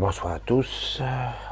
[0.00, 1.02] Bonsoir à tous,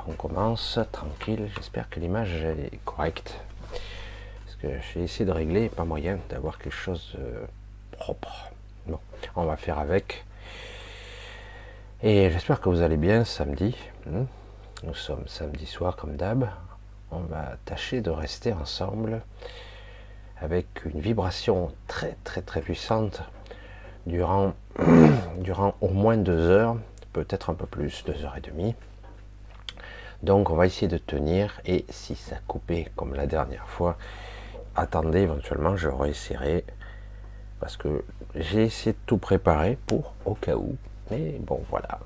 [0.08, 3.38] on commence tranquille, j'espère que l'image est correcte.
[3.70, 8.48] Parce que j'ai essayé de régler, pas moyen d'avoir quelque chose de propre.
[8.86, 8.98] Bon,
[9.36, 10.24] on va faire avec.
[12.02, 13.76] Et j'espère que vous allez bien samedi.
[14.06, 14.24] Hmm.
[14.82, 16.48] Nous sommes samedi soir comme d'hab.
[17.10, 19.20] On va tâcher de rester ensemble
[20.40, 23.20] avec une vibration très très très puissante
[24.06, 24.54] durant,
[25.36, 26.78] durant au moins deux heures
[27.12, 28.74] peut-être un peu plus, deux heures et demie.
[30.22, 33.96] Donc on va essayer de tenir et si ça coupait comme la dernière fois,
[34.74, 36.64] attendez éventuellement, je réessayerai
[37.60, 38.04] parce que
[38.34, 40.76] j'ai essayé de tout préparer pour au cas où.
[41.10, 42.00] Mais bon voilà.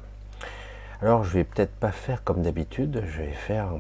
[1.01, 3.71] Alors je vais peut-être pas faire comme d'habitude, je vais faire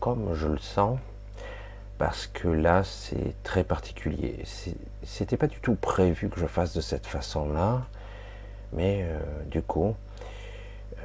[0.00, 0.98] comme je le sens
[1.98, 4.42] parce que là c'est très particulier.
[5.02, 7.82] C'était pas du tout prévu que je fasse de cette façon-là,
[8.72, 9.94] mais euh, du coup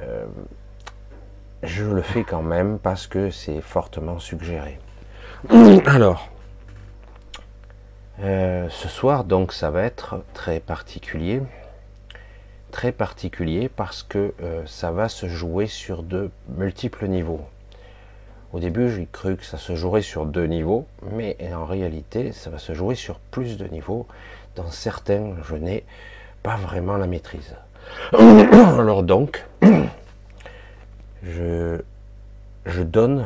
[0.02, 0.26] euh,
[1.62, 4.78] je le fais quand même parce que c'est fortement suggéré.
[5.86, 6.28] Alors,
[8.20, 11.42] euh, ce soir, donc, ça va être très particulier.
[12.70, 17.44] Très particulier parce que euh, ça va se jouer sur de multiples niveaux.
[18.52, 22.50] Au début, j'ai cru que ça se jouerait sur deux niveaux, mais en réalité, ça
[22.50, 24.06] va se jouer sur plus de niveaux.
[24.54, 25.84] Dans certains, je n'ai
[26.42, 27.56] pas vraiment la maîtrise.
[28.12, 29.44] Alors donc,
[31.24, 31.80] je,
[32.74, 33.24] je donne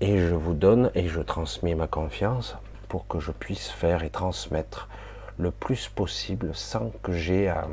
[0.00, 2.56] et je vous donne et je transmets ma confiance
[2.88, 4.88] pour que je puisse faire et transmettre
[5.36, 7.68] le plus possible sans que j'ai à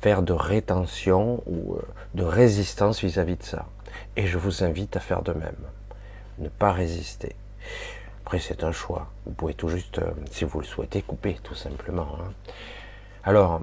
[0.00, 1.82] faire de rétention ou euh,
[2.14, 3.66] de résistance vis-à-vis de ça.
[4.16, 5.62] Et je vous invite à faire de même.
[6.38, 7.36] Ne pas résister.
[8.24, 9.08] Après, c'est un choix.
[9.26, 12.08] Vous pouvez tout juste, euh, si vous le souhaitez, couper, tout simplement.
[12.18, 12.32] Hein.
[13.24, 13.60] Alors,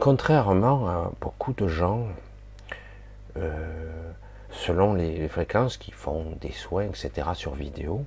[0.00, 2.06] contrairement à beaucoup de gens,
[3.36, 4.12] euh,
[4.56, 8.04] selon les, fréquences qui font des soins, etc., sur vidéo,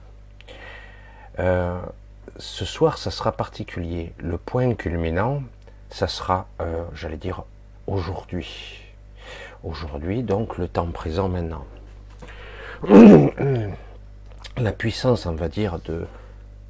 [1.40, 1.80] euh,
[2.38, 4.14] ce soir, ça sera particulier.
[4.18, 5.44] Le point culminant,
[5.90, 7.44] ça sera, euh, j'allais dire,
[7.88, 8.82] aujourd'hui.
[9.64, 11.66] Aujourd'hui, donc le temps présent maintenant.
[14.58, 16.06] La puissance, on va dire, de,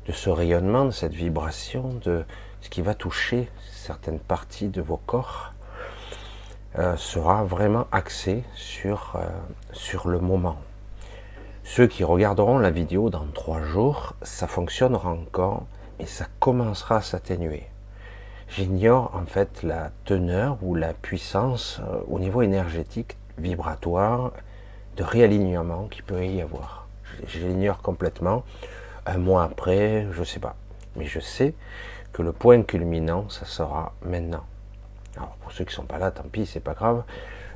[0.06, 2.24] de ce rayonnement, de cette vibration, de
[2.62, 5.54] ce qui va toucher certaines parties de vos corps,
[6.77, 9.27] euh, sera vraiment axé sur, euh,
[9.74, 10.57] sur le moment.
[11.63, 15.66] Ceux qui regarderont la vidéo dans trois jours, ça fonctionnera encore,
[15.98, 17.68] mais ça commencera à s'atténuer.
[18.50, 24.31] J'ignore en fait la teneur ou la puissance euh, au niveau énergétique, vibratoire,
[24.95, 26.88] de réalignement qui peut y avoir.
[27.27, 28.44] J'ignore complètement.
[29.07, 30.56] Un mois après, je ne sais pas.
[30.95, 31.56] Mais je sais
[32.13, 34.44] que le point culminant, ça sera maintenant.
[35.16, 37.04] Alors pour ceux qui sont pas là, tant pis, c'est pas grave.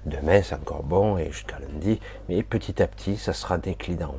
[0.05, 1.99] Demain, c'est encore bon et jusqu'à lundi.
[2.27, 4.15] Mais petit à petit, ça sera déclinant.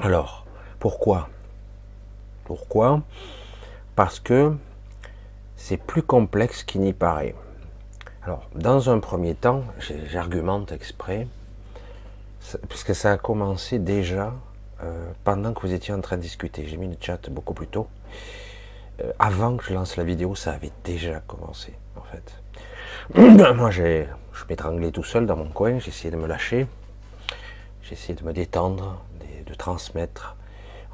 [0.00, 0.44] Alors,
[0.78, 1.28] pourquoi?
[2.44, 3.02] Pourquoi?
[3.94, 4.56] Parce que
[5.56, 7.34] c'est plus complexe qu'il n'y paraît.
[8.22, 9.64] Alors, dans un premier temps,
[10.06, 11.26] j'argumente exprès,
[12.68, 14.34] puisque ça a commencé déjà
[14.82, 16.66] euh, pendant que vous étiez en train de discuter.
[16.66, 17.88] J'ai mis le chat beaucoup plus tôt.
[19.00, 22.42] Euh, avant que je lance la vidéo, ça avait déjà commencé, en fait.
[23.54, 24.04] Moi, je
[24.48, 26.66] m'étranglais tout seul dans mon coin, j'essayais de me lâcher,
[27.82, 29.02] j'essayais de me détendre,
[29.46, 30.36] de, transmettre.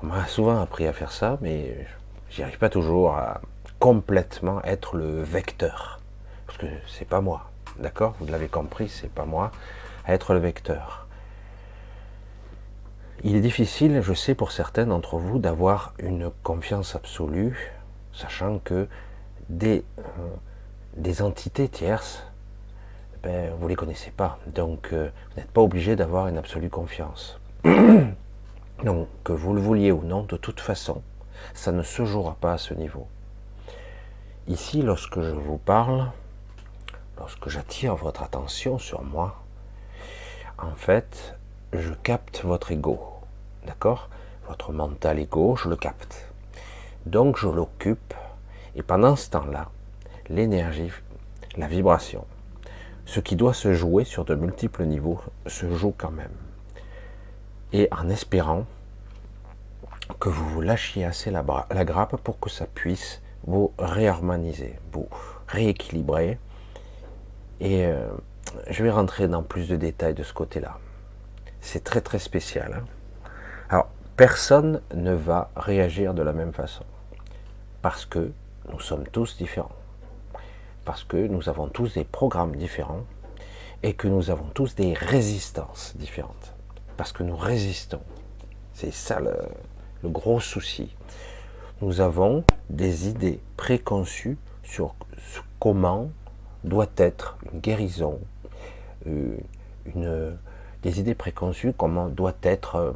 [0.03, 1.87] On m'a souvent appris à faire ça, mais
[2.31, 3.41] j'y arrive pas toujours à
[3.79, 6.01] complètement être le vecteur.
[6.47, 8.15] Parce que c'est pas moi, d'accord?
[8.21, 9.51] Vous l'avez compris, c'est pas moi,
[10.06, 11.06] à être le vecteur.
[13.23, 17.74] Il est difficile, je sais pour certains d'entre vous, d'avoir une confiance absolue
[18.14, 18.88] sachant que
[19.49, 22.25] des, euh, entités tierces,
[23.22, 24.38] ben, vous ne les connaissez pas.
[24.46, 27.40] Donc, euh, vous n'êtes pas obligé d'avoir une absolue confiance.
[28.84, 31.02] donc, que vous le vouliez ou non, de toute façon,
[31.55, 33.08] ça ne se jouera pas à ce niveau.
[34.46, 36.10] Ici, lorsque je vous parle,
[37.19, 39.43] lorsque j'attire votre attention sur moi,
[40.58, 41.34] en fait,
[41.72, 43.00] je capte votre ego.
[43.67, 44.10] D'accord?
[44.46, 46.24] Votre mental ego, je le capte.
[47.06, 48.15] Donc je l'occupe
[48.77, 49.69] et pendant ce temps-là,
[50.31, 50.91] l'énergie,
[51.56, 52.25] la vibration,
[53.05, 56.33] ce qui doit se jouer sur de multiples niveaux se joue quand même.
[57.73, 58.65] Et en espérant
[60.19, 61.43] que vous vous lâchiez assez la,
[61.85, 65.09] grappe pour que ça puisse vous réharmoniser, vous
[65.47, 66.39] rééquilibrer.
[67.61, 68.09] Et euh,
[68.71, 70.79] je vais rentrer dans plus de détails de ce côté-là.
[71.61, 72.81] C'est très très spécial.
[72.81, 73.29] Hein.
[73.69, 76.85] Alors, personne ne va réagir de la même façon
[77.84, 78.32] parce que
[78.72, 79.76] nous sommes tous différents,
[80.86, 83.04] parce que nous avons tous des programmes différents,
[83.82, 86.54] et que nous avons tous des résistances différentes.
[86.96, 88.00] Parce que nous résistons.
[88.72, 89.36] C'est ça le,
[90.02, 90.96] gros souci.
[91.82, 94.94] Nous avons des idées préconçues sur
[95.60, 96.08] comment
[96.64, 98.19] doit être une guérison,
[99.06, 100.32] euh,
[100.82, 102.93] des idées préconçues, comment doit être euh,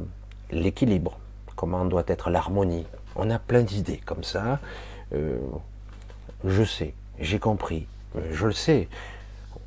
[0.49, 1.19] l'équilibre,
[1.55, 2.87] comment doit être l'harmonie.
[3.21, 4.59] On a plein d'idées comme ça.
[5.13, 5.37] Euh,
[6.45, 7.85] je sais, j'ai compris,
[8.31, 8.87] je le sais.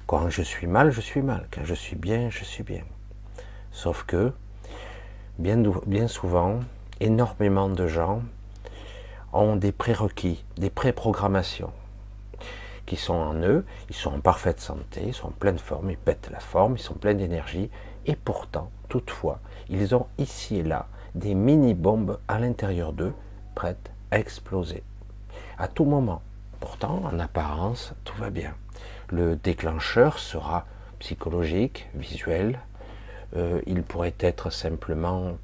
[0.06, 1.46] Quand je suis mal, je suis mal.
[1.50, 2.82] Quand je suis bien, je suis bien.
[3.70, 4.32] Sauf que,
[5.38, 6.60] bien, bien souvent,
[7.00, 8.22] énormément de gens
[9.34, 11.72] ont des prérequis, des préprogrammations
[12.86, 15.98] qui sont en eux, ils sont en parfaite santé, ils sont en pleine forme, ils
[15.98, 17.68] pètent la forme, ils sont pleins d'énergie,
[18.06, 23.12] et pourtant, toutefois, ils ont ici et là des mini-bombes à l'intérieur d'eux,
[23.54, 24.82] prêtes à exploser.
[25.58, 26.22] À tout moment.
[26.60, 28.54] Pourtant, en apparence, tout va bien.
[29.08, 30.66] Le déclencheur sera
[30.98, 32.60] psychologique, visuel.
[33.36, 35.36] Euh, il pourrait être simplement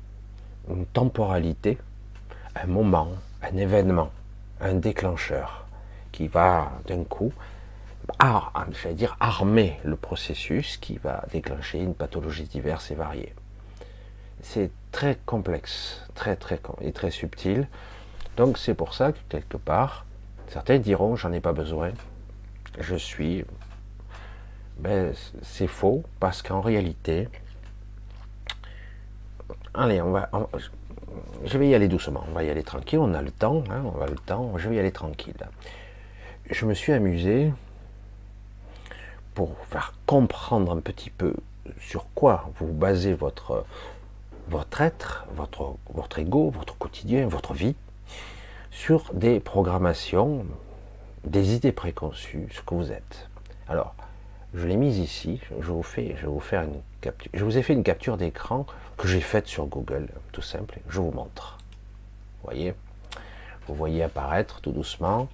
[0.71, 1.79] une temporalité,
[2.55, 3.09] un moment,
[3.43, 4.11] un événement,
[4.61, 5.67] un déclencheur
[6.13, 7.33] qui va d'un coup
[8.83, 13.35] j'allais dire, armer le processus qui va déclencher une pathologie diverse et variée.
[14.41, 17.69] C'est très complexe, très très et très subtil.
[18.39, 20.07] Donc c'est pour ça que quelque part,
[20.47, 21.91] certains diront j'en ai pas besoin.
[22.79, 23.45] Je suis.
[24.79, 27.29] Ben, c'est faux parce qu'en réalité,
[29.75, 30.31] allez, on va,
[31.45, 32.23] je vais y aller doucement.
[32.29, 33.01] On va y aller tranquille.
[33.01, 34.57] On a le temps, hein, on a le temps.
[34.57, 35.35] Je vais y aller tranquille.
[36.49, 37.53] Je me suis amusé
[39.35, 41.35] pour faire comprendre un petit peu
[41.81, 43.65] sur quoi vous basez votre,
[44.47, 47.75] votre être, votre, votre ego, votre quotidien, votre vie,
[48.71, 50.45] sur des programmations,
[51.25, 53.29] des idées préconçues, ce que vous êtes.
[53.69, 53.95] Alors,
[54.55, 57.31] je l'ai mise ici, je vous, fais, je vous une capture.
[57.35, 60.81] Je vous ai fait une capture d'écran que j'ai faite sur Google, tout simple.
[60.89, 61.59] Je vous montre.
[62.41, 62.75] Vous voyez?
[63.67, 65.29] Vous voyez apparaître tout doucement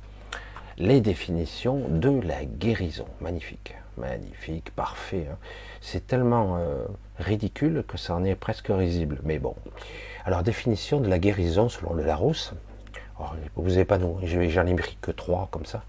[0.77, 3.07] les définitions de la guérison.
[3.21, 5.27] Magnifique magnifique, parfait.
[5.31, 5.37] Hein.
[5.81, 6.85] C'est tellement euh,
[7.19, 9.21] ridicule que ça en est presque risible.
[9.25, 9.55] Mais bon.
[10.25, 12.55] Alors, définition de la guérison selon le Larousse.
[13.21, 13.25] Oh,
[13.57, 15.85] vous n'avez pas nous, j'en ai pris que trois comme ça.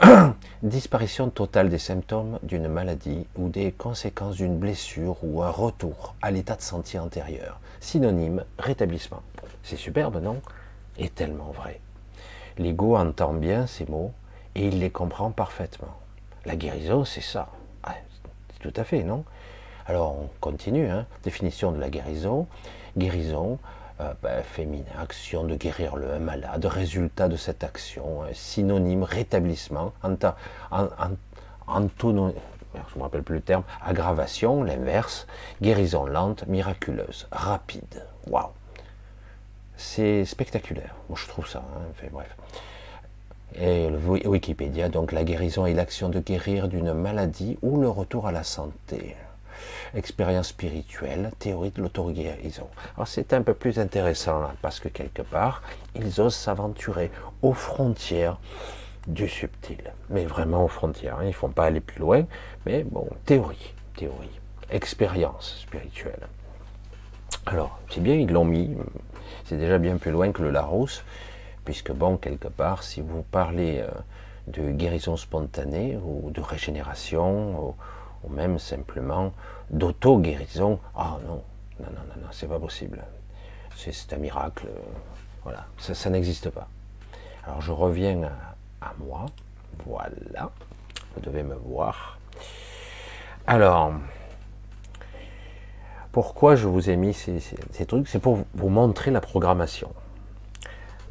[0.62, 6.30] Disparition totale des symptômes d'une maladie ou des conséquences d'une blessure ou un retour à
[6.30, 7.60] l'état de santé antérieur.
[7.80, 9.22] Synonyme, rétablissement.
[9.62, 10.40] C'est superbe, non?
[10.98, 11.80] Et tellement vrai.
[12.58, 14.12] L'ego entend bien ces mots
[14.54, 15.94] et il les comprend parfaitement.
[16.46, 17.48] La guérison, c'est ça.
[17.82, 17.94] Ah,
[18.60, 19.24] tout à fait, non?
[19.86, 20.88] Alors, on continue.
[20.88, 21.06] Hein.
[21.22, 22.46] Définition de la guérison.
[22.96, 23.58] Guérison,
[24.00, 29.92] euh, ben, féminin, action de guérir le malade, résultat de cette action, synonyme, rétablissement,
[33.84, 35.26] aggravation, l'inverse,
[35.62, 38.04] guérison lente, miraculeuse, rapide.
[38.26, 38.50] Waouh
[39.76, 40.94] C'est spectaculaire.
[41.14, 41.64] Je trouve ça.
[41.76, 42.08] Hein.
[42.12, 42.36] bref
[43.58, 48.32] et Wikipédia, donc la guérison est l'action de guérir d'une maladie ou le retour à
[48.32, 49.16] la santé.
[49.96, 52.68] Expérience spirituelle, théorie de l'auto-guérison.
[52.96, 55.62] Alors c'est un peu plus intéressant hein, parce que quelque part,
[55.94, 57.10] ils osent s'aventurer
[57.42, 58.38] aux frontières
[59.06, 59.92] du subtil.
[60.10, 61.16] Mais vraiment aux frontières.
[61.16, 61.24] Hein.
[61.24, 62.24] Ils ne font pas aller plus loin,
[62.66, 66.28] mais bon, théorie, théorie, expérience spirituelle.
[67.46, 68.76] Alors, c'est bien, ils l'ont mis,
[69.44, 71.04] c'est déjà bien plus loin que le Larousse,
[71.64, 73.88] puisque bon, quelque part, si vous parlez euh,
[74.48, 77.74] de guérison spontanée ou de régénération, ou,
[78.28, 79.32] même simplement
[79.70, 81.42] d'auto-guérison, ah non,
[81.80, 83.02] non, non, non, non c'est pas possible.
[83.74, 84.80] C'est un miracle, euh,
[85.42, 86.68] voilà, ça, n'existe pas.
[87.44, 88.30] Alors je reviens
[88.80, 89.26] à, moi,
[89.84, 90.50] voilà,
[91.14, 92.18] vous devez me voir.
[93.46, 93.92] Alors,
[96.10, 98.08] pourquoi je vous ai mis ces trucs?
[98.08, 99.92] C'est pour vous montrer la programmation.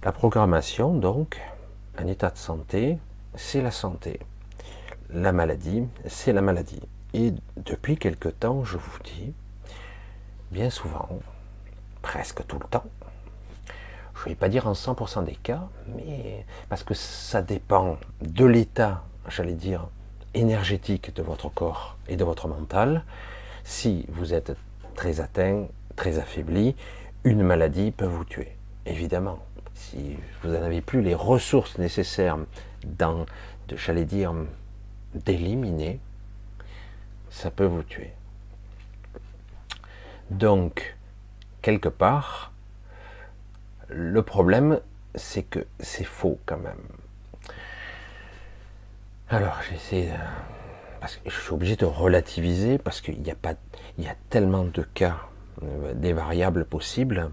[0.04, 1.40] La programmation, donc,
[1.98, 2.98] un état de santé,
[3.36, 4.20] c'est la santé.
[5.10, 6.82] La maladie, c'est la maladie.
[7.18, 9.32] Et depuis quelque temps, je vous dis,
[10.52, 11.08] bien souvent,
[12.02, 12.84] presque tout le temps,
[14.16, 18.44] je ne vais pas dire en 100% des cas, mais parce que ça dépend de
[18.44, 19.88] l'état, j'allais dire,
[20.34, 23.06] énergétique de votre corps et de votre mental.
[23.64, 24.52] Si vous êtes
[24.96, 26.76] très atteint, très affaibli,
[27.24, 29.40] une maladie peut vous tuer, évidemment
[29.74, 32.38] si vous n'en avez plus les ressources nécessaires
[33.76, 34.34] j'allais dire,
[35.14, 36.00] d'éliminer,
[37.36, 38.14] ça peut vous tuer.
[40.30, 40.96] Donc,
[41.62, 42.54] quelque part,
[43.90, 44.80] le problème,
[45.16, 46.82] c'est que c'est faux quand même.
[49.28, 50.08] Alors, j'essaie
[51.02, 51.18] de...
[51.26, 53.56] je suis obligé de relativiser parce qu'il pas,
[53.98, 55.18] y a tellement de cas,
[55.62, 57.32] euh, des variables possibles.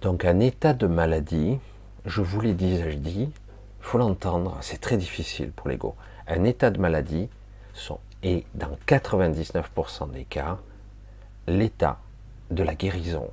[0.00, 1.58] Donc un état de maladie,
[2.06, 3.26] je vous l'ai dit, je
[3.80, 5.94] faut l'entendre, c'est très difficile pour l'ego.
[6.26, 7.28] Un état de maladie
[7.74, 10.58] sont, est dans 99% des cas
[11.46, 11.98] l'état
[12.50, 13.30] de la guérison.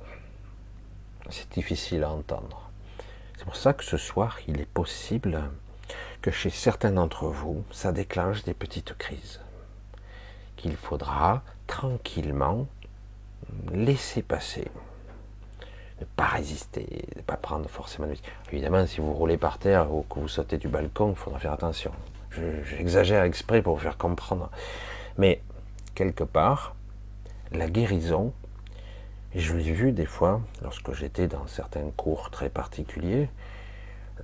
[1.30, 2.70] C'est difficile à entendre.
[3.36, 5.42] C'est pour ça que ce soir, il est possible
[6.22, 9.40] que chez certains d'entre vous, ça déclenche des petites crises.
[10.56, 12.66] Qu'il faudra tranquillement
[13.72, 14.70] laisser passer.
[16.00, 18.14] Ne pas résister, ne pas prendre forcément de
[18.52, 21.52] Évidemment, si vous roulez par terre ou que vous sautez du balcon, il faudra faire
[21.52, 21.92] attention.
[22.64, 24.50] J'exagère exprès pour vous faire comprendre.
[25.18, 25.40] Mais,
[25.94, 26.74] quelque part,
[27.52, 28.32] la guérison,
[29.34, 33.28] je l'ai vu des fois, lorsque j'étais dans certains cours très particuliers,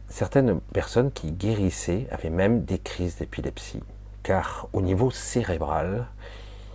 [0.08, 3.82] certaines personnes qui guérissaient avaient même des crises d'épilepsie,
[4.22, 6.06] car au niveau cérébral,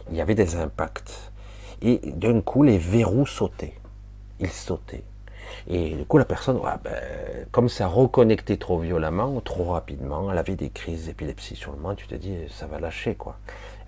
[0.09, 1.31] il y avait des impacts.
[1.81, 3.75] Et d'un coup, les verrous sautaient.
[4.39, 5.03] Ils sautaient.
[5.67, 6.93] Et du coup, la personne, ben,
[7.51, 11.55] comme ça reconnectait trop violemment, trop rapidement, elle avait des crises d'épilepsie.
[11.55, 13.37] Sur le moment, tu te dis, ça va lâcher, quoi.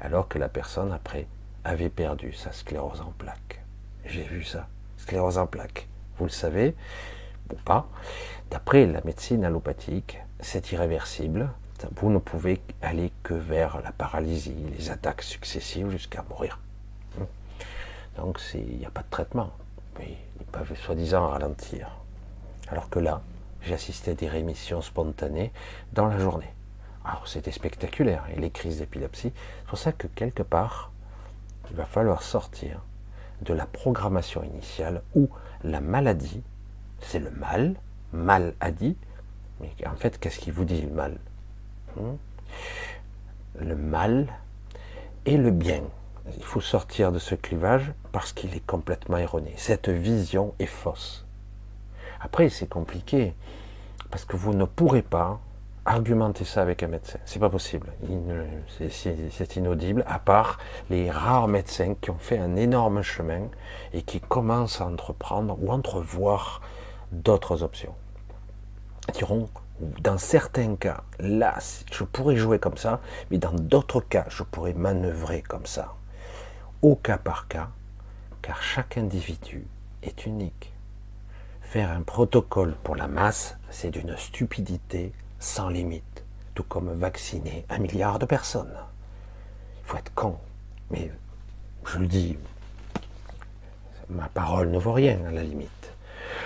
[0.01, 1.27] Alors que la personne, après,
[1.63, 3.61] avait perdu sa sclérose en plaques.
[4.05, 5.87] J'ai vu ça, sclérose en plaques.
[6.17, 6.75] Vous le savez,
[7.51, 7.87] ou pas.
[8.49, 11.49] D'après la médecine allopathique, c'est irréversible.
[11.97, 16.59] Vous ne pouvez aller que vers la paralysie, les attaques successives jusqu'à mourir.
[18.15, 19.51] Donc il n'y a pas de traitement.
[20.05, 21.89] Ils peuvent soi-disant ralentir.
[22.69, 23.21] Alors que là,
[23.61, 25.51] j'ai assisté à des rémissions spontanées
[25.93, 26.53] dans la journée.
[27.05, 28.25] Alors c'était spectaculaire.
[28.35, 30.91] Et les crises d'épilepsie, c'est pour ça que quelque part,
[31.69, 32.81] il va falloir sortir
[33.41, 35.29] de la programmation initiale où
[35.63, 36.43] la maladie
[37.01, 37.75] c'est le mal,
[38.11, 38.97] mal a dit,
[39.59, 41.17] mais en fait, qu'est-ce qui vous dit le mal?
[41.95, 42.15] Hmm?
[43.59, 44.27] Le mal
[45.25, 45.83] et le bien.
[46.35, 49.53] Il faut sortir de ce clivage parce qu'il est complètement erroné.
[49.55, 51.25] Cette vision est fausse.
[52.19, 53.33] Après, c'est compliqué
[54.11, 55.39] parce que vous ne pourrez pas
[55.85, 57.19] argumenter ça avec un médecin.
[57.23, 57.87] C'est pas possible.
[58.89, 60.57] C'est inaudible, à part
[60.89, 63.47] les rares médecins qui ont fait un énorme chemin
[63.93, 66.61] et qui commencent à entreprendre ou entrevoir
[67.13, 67.95] d'autres options.
[69.13, 69.47] Diront,
[69.79, 71.55] dans certains cas, là,
[71.91, 72.99] je pourrais jouer comme ça,
[73.31, 75.93] mais dans d'autres cas, je pourrais manœuvrer comme ça.
[76.83, 77.69] Au cas par cas,
[78.43, 79.65] car chaque individu
[80.03, 80.73] est unique.
[81.61, 87.79] Faire un protocole pour la masse, c'est d'une stupidité sans limite, tout comme vacciner un
[87.79, 88.77] milliard de personnes.
[89.81, 90.37] Il faut être con,
[90.91, 91.11] mais
[91.85, 92.37] je le dis,
[94.09, 95.91] ma parole ne vaut rien à la limite.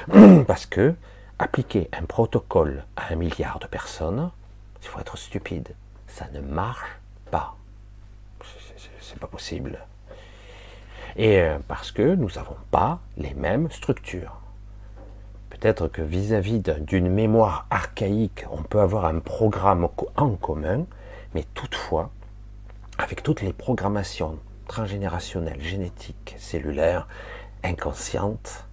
[0.48, 0.96] Parce que
[1.40, 4.32] appliquer un protocole à un milliard de personnes,
[4.82, 5.76] il faut être stupide.
[6.08, 7.58] Ça ne marche pas.
[9.02, 9.78] C'est pas possible.
[11.16, 14.40] Et euh, parce que nous n'avons pas les mêmes structures.
[15.50, 20.86] Peut-être que vis-à-vis d'une mémoire archaïque, on peut avoir un programme en commun,
[21.36, 22.10] mais toutefois,
[22.98, 27.08] avec toutes les programmations transgénérationnelles, génétiques, cellulaires,
[27.64, 28.66] inconscientes,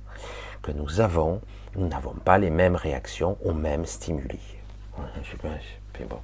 [0.62, 1.40] que nous avons,
[1.76, 4.40] nous n'avons pas les mêmes réactions aux mêmes stimuli.
[5.22, 6.18] Je sais bon,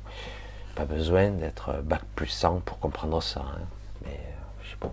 [0.75, 3.41] pas besoin d'être bac plus 100 pour comprendre ça.
[3.41, 3.63] Hein.
[4.05, 4.93] Mais euh, je sais pas.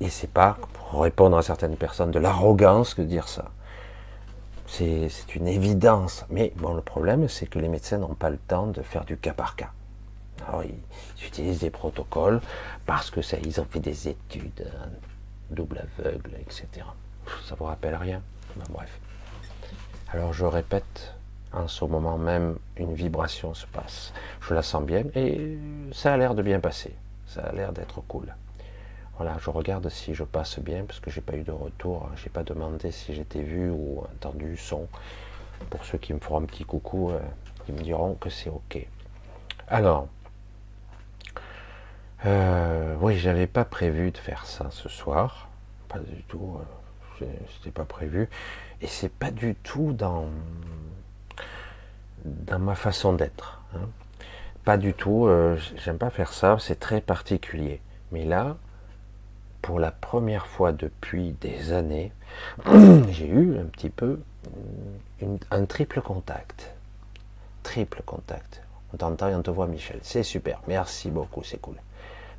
[0.00, 3.50] Et c'est pas, pour répondre à certaines personnes, de l'arrogance que de dire ça.
[4.66, 6.24] C'est une évidence.
[6.28, 9.16] Mais bon, le problème, c'est que les médecins n'ont pas le temps de faire du
[9.16, 9.70] cas par cas.
[10.48, 12.40] Alors, ils, utilisent des protocoles
[12.84, 14.88] parce que ça, ils ont fait des études, hein,
[15.50, 16.84] double aveugle, etc
[17.44, 18.22] ça vous rappelle rien?
[18.70, 18.98] bref.
[20.12, 21.14] Alors je répète,
[21.52, 24.12] en ce moment même, une vibration se passe.
[24.40, 25.58] Je la sens bien et
[25.92, 26.94] ça a l'air de bien passer.
[27.26, 28.34] Ça a l'air d'être cool.
[29.16, 32.10] Voilà, je regarde si je passe bien parce que j'ai pas eu de retour.
[32.16, 34.88] J'ai pas demandé si j'étais vu ou entendu son.
[35.70, 37.20] Pour ceux qui me feront un petit coucou, euh,
[37.68, 38.86] ils me diront que c'est ok.
[39.68, 40.08] Alors,
[42.26, 45.48] euh, oui, j'avais pas prévu de faire ça ce soir,
[45.88, 46.58] pas du tout.
[47.22, 48.28] Euh, c'était pas prévu.
[48.80, 50.26] Et c'est pas du tout dans,
[52.24, 53.62] dans ma façon d'être.
[53.74, 53.88] Hein.
[54.64, 57.80] Pas du tout, euh, j'aime pas faire ça, c'est très particulier.
[58.12, 58.56] Mais là,
[59.66, 62.12] pour la première fois depuis des années,
[63.10, 64.20] j'ai eu un petit peu
[65.50, 66.72] un triple contact.
[67.64, 68.62] Triple contact.
[68.94, 69.98] On t'entend et on te voit, Michel.
[70.02, 70.60] C'est super.
[70.68, 71.74] Merci beaucoup, c'est cool.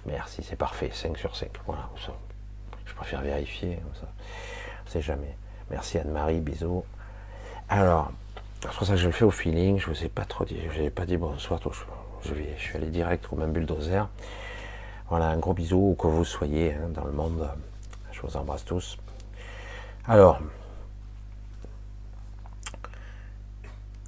[0.06, 0.90] Merci, c'est parfait.
[0.94, 1.50] 5 sur 5.
[1.66, 1.90] Voilà,
[2.86, 3.78] je préfère vérifier.
[4.00, 4.08] Ça
[4.86, 5.36] sait jamais.
[5.70, 6.86] Merci Anne-Marie, bisous.
[7.68, 8.14] Alors,
[8.62, 10.58] c'est pour ça que je le fais au feeling, je vous ai pas trop dit,
[10.64, 11.60] je vous ai pas dit bonsoir,
[12.24, 14.08] je, je suis allé direct comme un bulldozer.
[15.10, 17.50] Voilà, un gros bisou où que vous soyez hein, dans le monde.
[18.12, 18.98] Je vous embrasse tous.
[20.06, 20.40] Alors,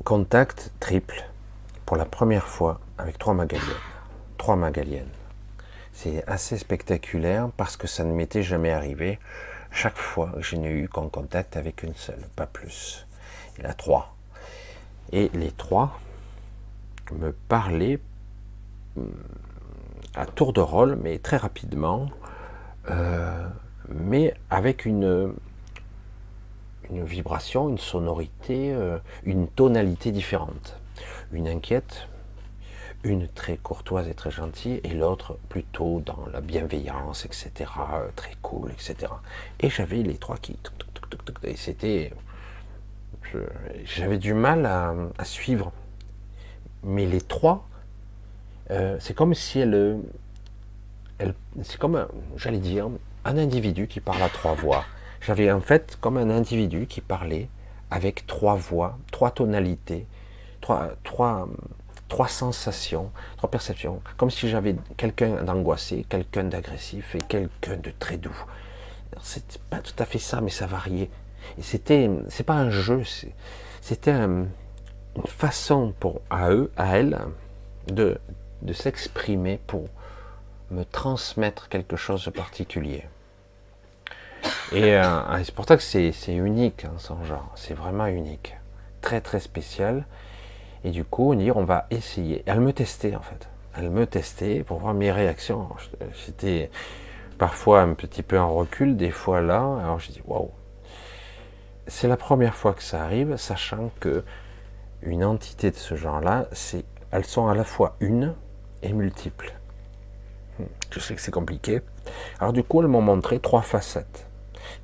[0.04, 1.24] contact triple
[1.86, 3.68] pour la première fois avec trois magaliennes.
[4.38, 5.10] Trois magaliennes.
[5.94, 9.20] C'est assez spectaculaire parce que ça ne m'était jamais arrivé.
[9.72, 13.06] Chaque fois, je n'ai eu qu'en contact avec une seule, pas plus.
[13.58, 14.16] Il y a trois.
[15.12, 16.00] Et les trois
[17.12, 18.00] me parlaient
[18.96, 19.04] hmm,
[20.16, 22.10] à tour de rôle, mais très rapidement,
[22.90, 23.48] euh,
[23.90, 25.34] mais avec une,
[26.90, 30.80] une vibration, une sonorité, euh, une tonalité différente.
[31.32, 32.08] Une inquiète,
[33.04, 37.52] une très courtoise et très gentille, et l'autre plutôt dans la bienveillance, etc.,
[37.94, 39.12] euh, très cool, etc.
[39.60, 40.58] Et j'avais les trois qui...
[41.44, 42.12] Et c'était...
[43.86, 45.72] J'avais du mal à, suivre.
[46.84, 47.69] Mais les trois,
[48.72, 50.00] euh, c'est comme si elle...
[51.18, 52.90] elle c'est comme, j'allais dire,
[53.26, 54.86] un individu qui parle à trois voix.
[55.22, 57.50] J'avais en fait comme un individu qui parlait
[57.92, 60.06] avec trois voix, trois tonalités,
[60.62, 61.50] trois, trois,
[62.08, 68.18] trois sensations, trois perceptions, comme si j'avais quelqu'un d'angoissé, quelqu'un d'agressif et quelqu'un de très
[68.18, 68.46] doux.
[69.22, 71.10] C'est pas tout à fait ça, mais ça variait.
[71.58, 73.04] Et c'était, c'est pas un jeu,
[73.82, 74.48] c'était une
[75.26, 77.20] façon pour à eux, à elles,
[77.88, 78.20] de,
[78.62, 79.88] de s'exprimer pour
[80.72, 83.06] me transmettre quelque chose de particulier.
[84.72, 87.52] Et euh, c'est pour ça que c'est unique, hein, son genre.
[87.56, 88.56] C'est vraiment unique.
[89.02, 90.06] Très, très spécial.
[90.84, 92.44] Et du coup, on dit, on va essayer.
[92.46, 93.50] Elle me testait, en fait.
[93.76, 95.70] Elle me testait pour voir mes réactions.
[96.26, 96.70] J'étais
[97.38, 99.62] parfois un petit peu en recul, des fois là.
[99.82, 100.52] Alors je dis, waouh.
[101.88, 104.24] C'est la première fois que ça arrive, sachant que
[105.02, 106.48] une entité de ce genre-là,
[107.12, 108.36] elles sont à la fois une
[108.84, 109.54] et multiples.
[110.60, 110.64] Hmm.
[110.92, 111.82] Je sais que c'est compliqué.
[112.40, 114.28] Alors du coup, elles m'ont montré trois facettes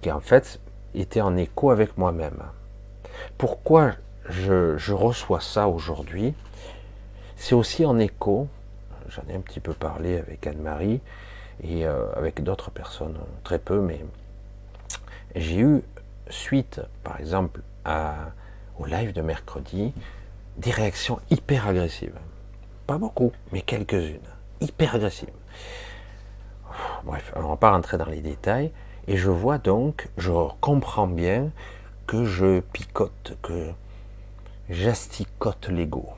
[0.01, 0.59] qui en fait
[0.93, 2.43] était en écho avec moi-même.
[3.37, 3.93] Pourquoi
[4.29, 6.33] je, reçois ça aujourd'hui?
[7.35, 8.47] C'est aussi en écho,
[9.09, 11.01] j'en ai un petit peu parlé avec Anne-Marie
[11.63, 14.03] et euh, avec d'autres personnes, très peu, mais
[15.35, 15.81] j'ai eu,
[16.29, 17.61] suite par exemple
[18.79, 19.93] au live de mercredi,
[20.57, 22.17] des réactions hyper agressives.
[22.87, 24.19] Pas beaucoup, mais quelques-unes.
[24.61, 25.29] Hyper agressives.
[27.03, 28.71] Bref, on ne va pas rentrer dans les détails.
[29.07, 31.51] Et je vois donc, je comprends bien
[32.07, 33.71] que je picote, que
[34.69, 36.09] j'asticote l'ego.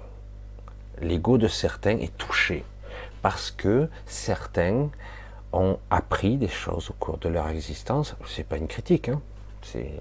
[1.01, 2.63] L'ego de certains est touché
[3.21, 4.89] parce que certains
[5.53, 8.15] ont appris des choses au cours de leur existence.
[8.25, 9.21] C'est pas une critique, hein.
[9.61, 9.99] c'est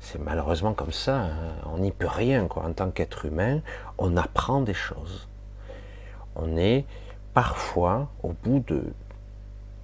[0.00, 1.22] c'est malheureusement comme ça.
[1.22, 1.54] Hein.
[1.66, 2.64] On n'y peut rien, quoi.
[2.64, 3.60] En tant qu'être humain,
[3.98, 5.28] on apprend des choses.
[6.38, 6.84] On est
[7.34, 8.82] parfois au bout de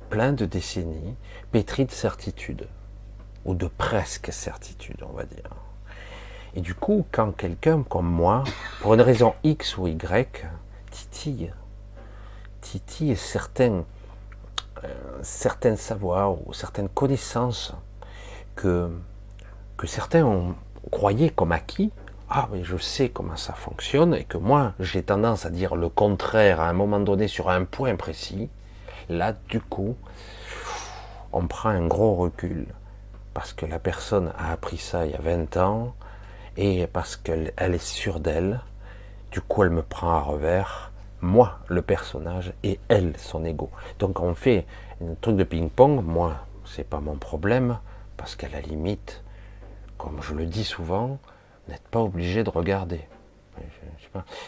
[0.09, 1.17] plein de décennies,
[1.51, 2.69] pétri de certitude,
[3.45, 5.51] ou de presque certitude, on va dire.
[6.55, 8.45] Et du coup, quand quelqu'un comme moi,
[8.81, 10.47] pour une raison X ou Y,
[10.90, 11.53] titille,
[12.61, 13.85] titille certains,
[14.85, 17.75] euh, savoirs ou certaines connaissances
[18.55, 18.88] que,
[19.77, 20.55] que certains ont
[20.90, 21.90] croyaient comme acquis,
[22.31, 25.89] ah mais je sais comment ça fonctionne, et que moi j'ai tendance à dire le
[25.89, 28.49] contraire à un moment donné sur un point précis,
[29.09, 29.97] Là, du coup,
[31.33, 32.67] on prend un gros recul
[33.35, 35.95] parce que la personne a appris ça il y a 20 ans
[36.57, 38.61] et parce qu'elle est sûre d'elle.
[39.31, 43.69] Du coup, elle me prend à revers, moi, le personnage, et elle, son ego.
[43.99, 44.65] Donc, on fait
[45.03, 46.03] un truc de ping-pong.
[46.03, 46.35] Moi,
[46.65, 47.79] c'est pas mon problème
[48.17, 49.23] parce qu'à la limite,
[49.99, 51.19] comme je le dis souvent,
[51.68, 53.00] n'êtes pas obligé de regarder.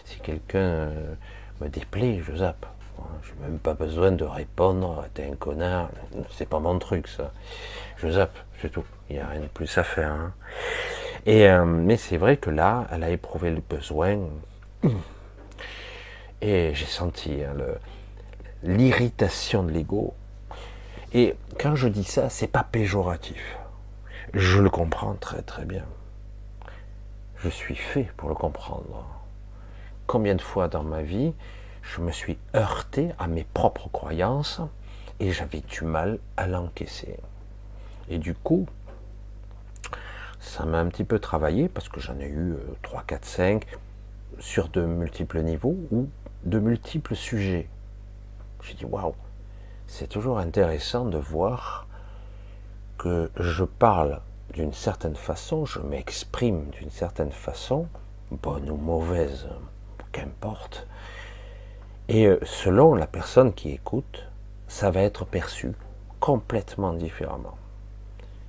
[0.04, 1.14] si quelqu'un euh,
[1.60, 2.66] me déplaît, je zappe.
[3.22, 5.90] Je n'ai même pas besoin de répondre, t'es un connard,
[6.30, 7.32] c'est pas mon truc ça.
[7.98, 8.84] Je zappe, c'est tout.
[9.10, 10.12] Il n'y a rien de plus à faire.
[10.12, 10.32] Hein.
[11.26, 14.18] Et, euh, mais c'est vrai que là, elle a éprouvé le besoin.
[16.42, 17.54] Et j'ai senti hein,
[18.62, 20.14] l'irritation de l'ego.
[21.12, 23.56] Et quand je dis ça, c'est pas péjoratif.
[24.34, 25.84] Je le comprends très très bien.
[27.46, 29.06] Je suis fait pour le comprendre.
[30.08, 31.32] Combien de fois dans ma vie,
[31.80, 34.60] je me suis heurté à mes propres croyances
[35.20, 37.20] et j'avais du mal à l'encaisser.
[38.08, 38.66] Et du coup,
[40.40, 43.66] ça m'a un petit peu travaillé parce que j'en ai eu 3, 4, 5
[44.40, 46.08] sur de multiples niveaux ou
[46.46, 47.68] de multiples sujets.
[48.60, 49.14] J'ai dit waouh,
[49.86, 51.86] c'est toujours intéressant de voir
[52.98, 54.20] que je parle
[54.56, 57.88] d'une certaine façon, je m'exprime d'une certaine façon,
[58.30, 59.48] bonne ou mauvaise,
[60.12, 60.86] qu'importe,
[62.08, 64.24] Et euh, selon la personne qui écoute,
[64.66, 65.72] ça va être perçu
[66.20, 67.58] complètement différemment.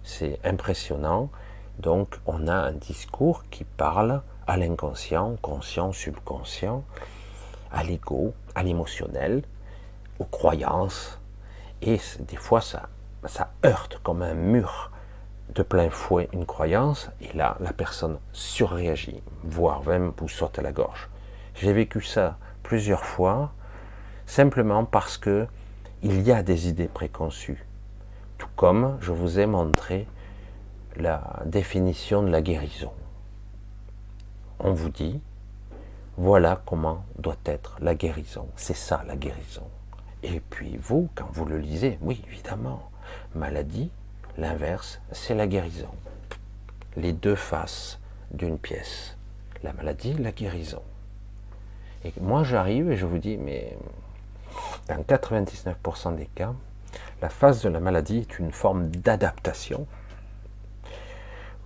[0.03, 1.29] C'est impressionnant.
[1.77, 6.85] Donc on a un discours qui parle à l'inconscient, conscient, subconscient,
[7.69, 9.43] à l'ego, à l'émotionnel,
[10.19, 11.19] aux croyances.
[11.81, 12.83] Et des fois ça,
[13.25, 14.91] ça heurte comme un mur
[15.61, 20.71] plein fouet une croyance, et là, la personne surréagit, voire même vous saute à la
[20.71, 21.09] gorge.
[21.55, 23.51] J'ai vécu ça plusieurs fois,
[24.25, 25.47] simplement parce que
[26.03, 27.65] il y a des idées préconçues.
[28.37, 30.07] Tout comme je vous ai montré
[30.95, 32.91] la définition de la guérison.
[34.59, 35.21] On vous dit,
[36.17, 38.47] voilà comment doit être la guérison.
[38.55, 39.67] C'est ça la guérison.
[40.23, 42.89] Et puis vous, quand vous le lisez, oui, évidemment,
[43.35, 43.91] maladie,
[44.37, 45.89] L'inverse, c'est la guérison.
[46.95, 49.17] Les deux faces d'une pièce.
[49.63, 50.83] La maladie, la guérison.
[52.05, 53.75] Et moi, j'arrive et je vous dis, mais
[54.87, 56.53] dans 99% des cas,
[57.19, 59.87] la phase de la maladie est une forme d'adaptation,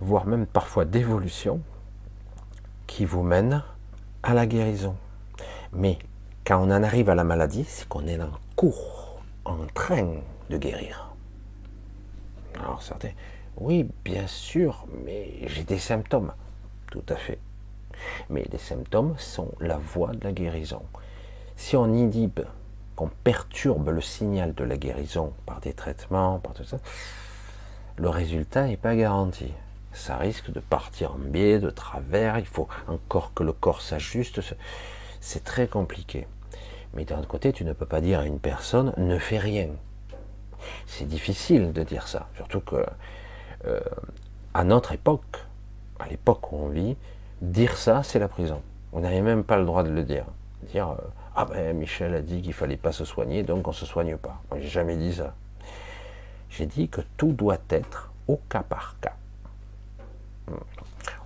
[0.00, 1.60] voire même parfois d'évolution,
[2.86, 3.62] qui vous mène
[4.22, 4.96] à la guérison.
[5.74, 5.98] Mais
[6.46, 10.14] quand on en arrive à la maladie, c'est qu'on est en cours, en train
[10.48, 11.11] de guérir.
[12.58, 13.12] Alors certains,
[13.56, 16.32] oui, bien sûr, mais j'ai des symptômes.
[16.90, 17.38] Tout à fait.
[18.28, 20.82] Mais les symptômes sont la voie de la guérison.
[21.56, 22.40] Si on inhibe,
[22.96, 26.78] qu'on perturbe le signal de la guérison par des traitements, par tout ça,
[27.96, 29.52] le résultat n'est pas garanti.
[29.92, 34.40] Ça risque de partir en biais, de travers, il faut encore que le corps s'ajuste.
[35.20, 36.26] C'est très compliqué.
[36.94, 39.68] Mais d'un autre côté, tu ne peux pas dire à une personne ne fais rien.
[40.86, 42.84] C'est difficile de dire ça, surtout que
[43.66, 43.80] euh,
[44.54, 45.44] à notre époque,
[45.98, 46.96] à l'époque où on vit,
[47.40, 48.60] dire ça, c'est la prison.
[48.92, 50.24] On n'avait même pas le droit de le dire.
[50.70, 50.96] Dire euh,
[51.34, 54.40] ah ben Michel a dit qu'il fallait pas se soigner, donc on se soigne pas.
[54.50, 55.34] Moi, j'ai jamais dit ça.
[56.50, 59.14] J'ai dit que tout doit être au cas par cas.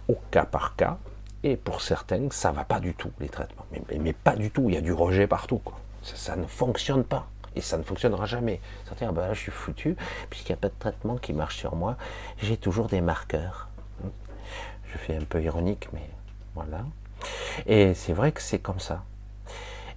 [0.09, 0.99] Au cas par cas.
[1.43, 3.67] Et pour certains, ça va pas du tout les traitements.
[3.99, 4.69] Mais, pas du tout.
[4.69, 5.61] Il y a du rejet partout.
[6.03, 8.61] ça ne fonctionne pas et ça ne fonctionnera jamais.
[8.85, 9.97] Certains, ah ben là, je suis foutu,
[10.31, 11.97] puisqu'il n'y a pas de traitement qui marche sur moi,
[12.39, 13.69] j'ai toujours des marqueurs.
[14.93, 16.09] Je fais un peu ironique, mais
[16.55, 16.85] voilà.
[17.67, 19.03] Et c'est vrai que c'est comme ça.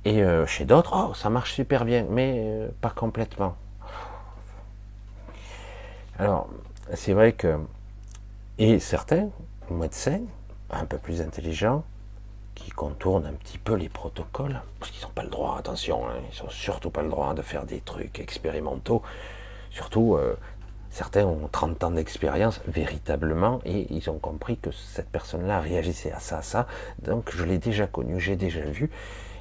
[0.06, 3.56] Et euh, chez d'autres, oh, ça marche super bien, mais euh, pas complètement.
[6.18, 6.50] Alors,
[6.94, 7.60] c'est vrai que,
[8.58, 9.30] et certains
[9.70, 10.22] médecins,
[10.70, 11.84] un peu plus intelligents,
[12.60, 16.16] qui contournent un petit peu les protocoles, parce qu'ils n'ont pas le droit, attention, hein,
[16.32, 19.02] ils n'ont surtout pas le droit de faire des trucs expérimentaux.
[19.72, 20.36] Surtout, euh,
[20.90, 26.20] certains ont 30 ans d'expérience véritablement, et ils ont compris que cette personne-là réagissait à
[26.20, 26.68] ça, à ça.
[27.02, 28.90] Donc je l'ai déjà connu, j'ai déjà vu,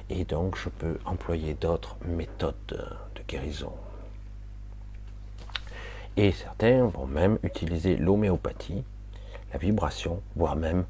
[0.09, 3.73] et donc je peux employer d'autres méthodes de guérison.
[6.17, 8.83] Et certains vont même utiliser l'homéopathie,
[9.53, 10.85] la vibration, voire même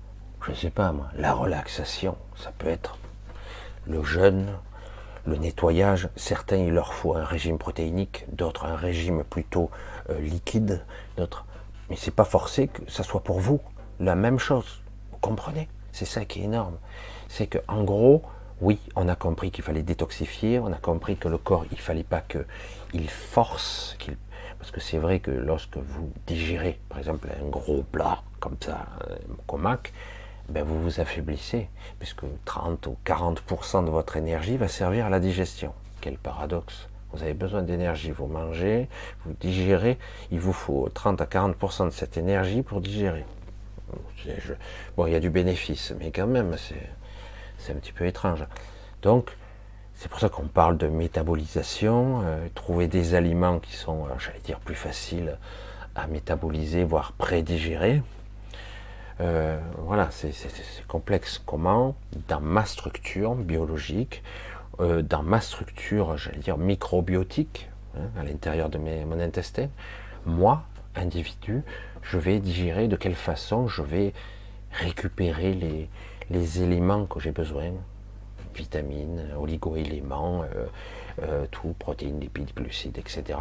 [0.46, 2.98] je ne sais pas moi, la relaxation, ça peut être
[3.88, 4.48] le jeûne,
[5.26, 6.10] le nettoyage.
[6.16, 9.70] Certains, il leur faut un régime protéinique, d'autres un régime plutôt
[10.10, 10.84] euh, liquide,
[11.18, 11.46] d'autres.
[11.90, 13.60] Mais c'est pas forcé que ça soit pour vous
[14.00, 14.82] la même chose.
[15.12, 15.68] Vous comprenez?
[15.92, 16.78] C'est ça qui est énorme.
[17.28, 18.24] C'est que en gros,
[18.62, 22.04] oui, on a compris qu'il fallait détoxifier, on a compris que le corps, il fallait
[22.04, 24.18] pas qu'il force, qu'il
[24.58, 28.88] parce que c'est vrai que lorsque vous digérez, par exemple, un gros plat comme ça,
[29.10, 29.94] un comac,
[30.50, 35.20] ben vous vous affaiblissez, puisque 30 ou 40% de votre énergie va servir à la
[35.20, 35.74] digestion.
[36.02, 36.88] Quel paradoxe.
[37.12, 38.88] Vous avez besoin d'énergie, vous mangez,
[39.26, 39.98] vous digérez,
[40.32, 43.26] il vous faut 30 à 40% de cette énergie pour digérer.
[44.96, 46.56] Bon, il y a du bénéfice, mais quand même,
[47.58, 48.46] c'est un petit peu étrange.
[49.02, 49.36] Donc,
[49.96, 54.40] c'est pour ça qu'on parle de métabolisation, euh, trouver des aliments qui sont, euh, j'allais
[54.40, 55.38] dire, plus faciles
[55.96, 58.02] à métaboliser, voire prédigérer.
[59.22, 60.34] Euh, voilà, c'est
[60.88, 61.42] complexe.
[61.46, 61.96] Comment,
[62.28, 64.24] dans ma structure biologique,
[64.80, 69.68] euh, dans ma structure, j'allais dire microbiotique, hein, à l'intérieur de mon intestin,
[70.26, 70.64] moi,
[70.96, 71.64] individu,
[72.02, 74.14] je vais digérer de quelle façon je vais
[74.72, 75.90] récupérer les,
[76.30, 77.72] les éléments que j'ai besoin,
[78.56, 80.44] vitamines, oligo-éléments,
[81.22, 83.40] euh, tout, protéines, lipides, glucides, etc.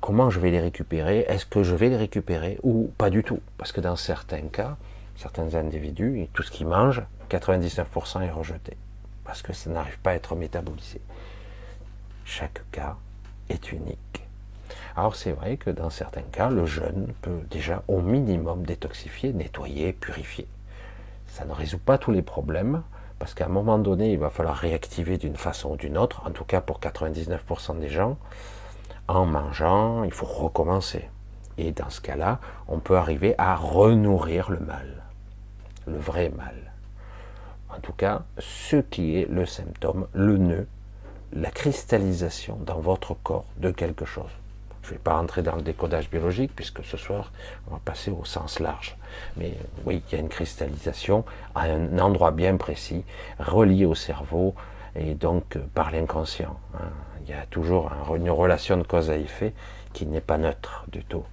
[0.00, 1.20] Comment je vais les récupérer?
[1.28, 3.40] Est-ce que je vais les récupérer ou pas du tout?
[3.56, 4.76] Parce que dans certains cas,
[5.16, 8.76] certains individus, tout ce qu'ils mangent, 99% est rejeté,
[9.24, 11.00] parce que ça n'arrive pas à être métabolisé.
[12.24, 12.96] Chaque cas
[13.48, 14.26] est unique.
[14.96, 19.92] Alors c'est vrai que dans certains cas, le jeûne peut déjà au minimum détoxifier, nettoyer,
[19.92, 20.46] purifier.
[21.26, 22.82] Ça ne résout pas tous les problèmes,
[23.18, 26.30] parce qu'à un moment donné, il va falloir réactiver d'une façon ou d'une autre, en
[26.30, 28.16] tout cas pour 99% des gens,
[29.08, 31.08] en mangeant, il faut recommencer.
[31.58, 35.03] Et dans ce cas-là, on peut arriver à renourrir le mal,
[35.86, 36.72] le vrai mal.
[37.70, 40.66] En tout cas, ce qui est le symptôme, le nœud,
[41.32, 44.30] la cristallisation dans votre corps de quelque chose.
[44.82, 47.32] Je ne vais pas rentrer dans le décodage biologique puisque ce soir,
[47.68, 48.96] on va passer au sens large.
[49.36, 49.54] Mais
[49.86, 53.02] oui, il y a une cristallisation à un endroit bien précis,
[53.38, 54.54] relié au cerveau
[54.94, 56.56] et donc euh, par l'inconscient.
[56.74, 56.90] Hein.
[57.22, 59.54] Il y a toujours une relation de cause à effet
[59.94, 61.24] qui n'est pas neutre du tout.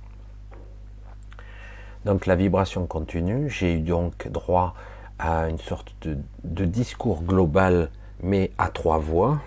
[2.06, 4.74] Donc la vibration continue, j'ai eu donc droit
[5.20, 7.90] à une sorte de, discours global,
[8.24, 9.40] mais à trois voix,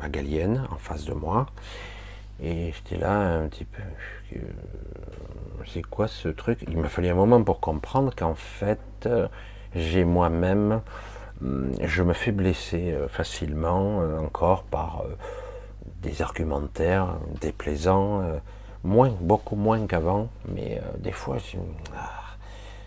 [0.00, 1.46] magalienne en face de moi,
[2.42, 3.82] et j'étais là un petit peu.
[5.66, 6.64] C'est quoi ce truc?
[6.66, 9.08] Il m'a fallu un moment pour comprendre qu'en fait,
[9.74, 10.80] j'ai moi-même,
[11.42, 15.14] hum, je me fais blesser euh, facilement euh, encore par euh,
[16.02, 18.22] des argumentaires déplaisants,
[18.84, 21.38] moins, beaucoup moins qu'avant, mais des fois,
[21.96, 22.10] ah,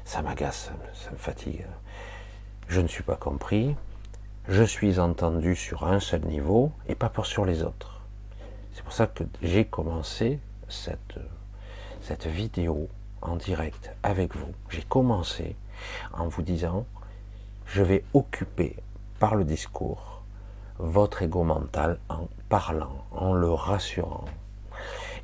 [0.04, 1.66] ça m'agace, ça me fatigue.
[2.68, 3.76] Je ne suis pas compris,
[4.48, 8.02] je suis entendu sur un seul niveau et pas pour sur les autres.
[8.74, 11.20] C'est pour ça que j'ai commencé cette,
[12.02, 12.90] cette vidéo
[13.22, 14.52] en direct avec vous.
[14.70, 15.56] J'ai commencé
[16.14, 16.86] en vous disant,
[17.66, 18.76] je vais occuper
[19.20, 20.22] par le discours
[20.78, 24.26] votre ego mental en parlant, en le rassurant.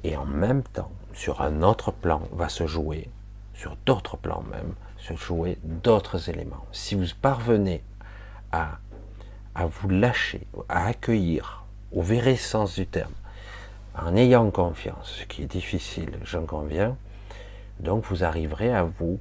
[0.04, 3.10] Et en même temps, sur un autre plan, va se jouer,
[3.54, 6.66] sur d'autres plans même, se jouer d'autres éléments.
[6.72, 7.84] Si vous parvenez
[8.52, 8.80] à,
[9.56, 13.12] à vous lâcher, à accueillir, au vrai sens du terme,
[13.96, 16.96] en ayant confiance, ce qui est difficile, j'en conviens,
[17.80, 19.20] donc vous arriverez à vous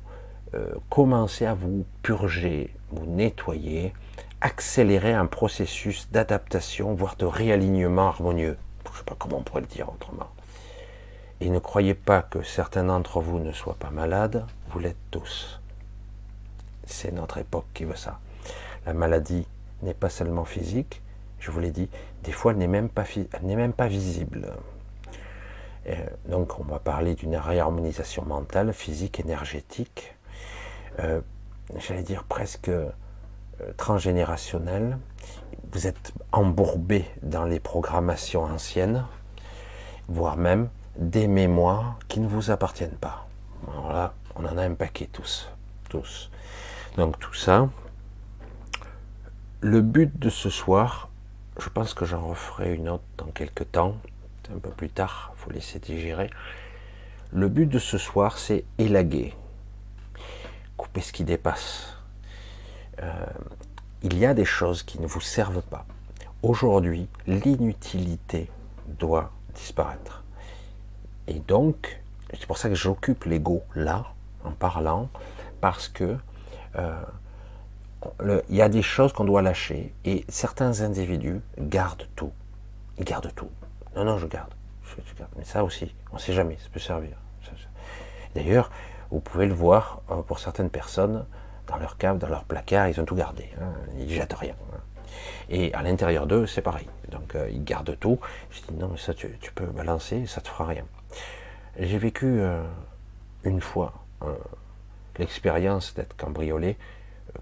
[0.55, 3.93] euh, commencer à vous purger, vous nettoyer,
[4.41, 8.57] accélérer un processus d'adaptation, voire de réalignement harmonieux.
[8.85, 10.29] Je ne sais pas comment on pourrait le dire autrement.
[11.41, 15.61] Et ne croyez pas que certains d'entre vous ne soient pas malades, vous l'êtes tous.
[16.85, 18.21] C'est notre époque qui veut ça.
[18.87, 19.47] La maladie
[19.83, 21.03] n'est pas seulement physique,
[21.39, 21.89] je vous l'ai dit,
[22.25, 23.05] des fois elle n'est même pas,
[23.43, 24.53] même pas visible.
[26.29, 30.15] Donc on va parler d'une réharmonisation mentale, physique, énergétique,
[30.99, 31.21] euh,
[31.79, 32.91] j'allais dire presque euh,
[33.77, 34.99] transgénérationnelle.
[35.73, 39.05] Vous êtes embourbé dans les programmations anciennes,
[40.09, 40.69] voire même
[41.01, 43.27] des mémoires qui ne vous appartiennent pas.
[43.69, 45.51] Alors là, on en a un paquet tous,
[45.89, 46.31] tous.
[46.97, 47.69] Donc tout ça,
[49.61, 51.09] le but de ce soir,
[51.59, 53.97] je pense que j'en referai une autre dans quelques temps,
[54.55, 56.31] un peu plus tard, il faut laisser digérer.
[57.33, 59.35] Le but de ce soir, c'est élaguer,
[60.77, 61.95] couper ce qui dépasse.
[63.01, 63.27] Euh,
[64.03, 65.87] il y a des choses qui ne vous servent pas.
[66.43, 68.51] Aujourd'hui, l'inutilité
[68.87, 70.20] doit disparaître.
[71.31, 72.03] Et donc,
[72.35, 74.05] c'est pour ça que j'occupe l'ego là,
[74.45, 75.09] en parlant,
[75.61, 76.17] parce que
[76.77, 77.01] euh,
[78.49, 82.33] il y a des choses qu'on doit lâcher et certains individus gardent tout.
[82.99, 83.49] Ils gardent tout.
[83.95, 84.53] Non, non, je garde.
[85.39, 87.17] Mais ça aussi, on ne sait jamais, ça peut servir.
[88.35, 88.71] D'ailleurs,
[89.11, 91.25] vous pouvez le voir euh, pour certaines personnes,
[91.69, 93.49] dans leur cave, dans leur placard, ils ont tout gardé.
[93.61, 94.55] Hein, ils jettent rien.
[94.73, 94.79] Hein.
[95.49, 96.89] Et à l'intérieur d'eux, c'est pareil.
[97.11, 98.19] Donc euh, ils gardent tout.
[98.51, 100.85] Je dis non, mais ça tu, peux balancer, ça te fera rien.
[101.79, 102.63] J'ai vécu euh,
[103.45, 103.95] une fois
[105.19, 106.77] l'expérience d'être cambriolé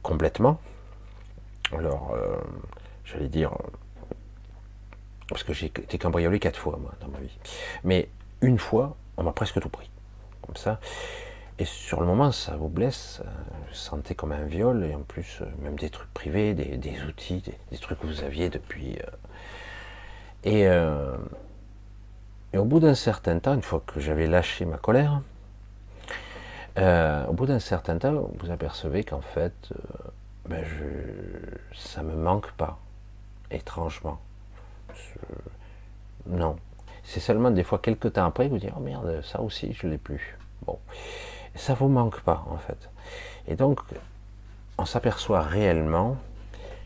[0.03, 0.61] complètement.
[1.73, 2.37] Alors, euh,
[3.05, 3.53] j'allais dire,
[5.29, 7.37] parce que j'ai été cambriolé quatre fois, moi, dans ma vie.
[7.85, 8.09] Mais
[8.41, 9.91] une fois, on m'a presque tout pris.
[10.43, 10.81] Comme ça.
[11.59, 13.21] Et sur le moment, ça vous blesse.
[13.71, 14.85] Je sentais comme un viol.
[14.85, 18.49] Et en plus, euh, même des trucs privés, des, outils, des, trucs que vous aviez
[18.49, 18.99] depuis.
[20.47, 21.29] Euh, et,
[22.53, 25.21] et au bout d'un certain temps, une fois que j'avais lâché ma colère,
[26.79, 30.11] euh, au bout d'un certain temps, vous apercevez qu'en fait, euh,
[30.49, 32.79] ben je, ça me manque pas,
[33.51, 34.19] étrangement.
[36.27, 36.57] non.
[37.05, 39.87] C'est seulement des fois quelques temps après que vous dites oh merde, ça aussi je
[39.87, 40.37] l'ai plus.
[40.67, 40.79] Bon,
[41.55, 42.89] ça vous manque pas en fait.
[43.47, 43.81] Et donc,
[44.77, 46.17] on s'aperçoit réellement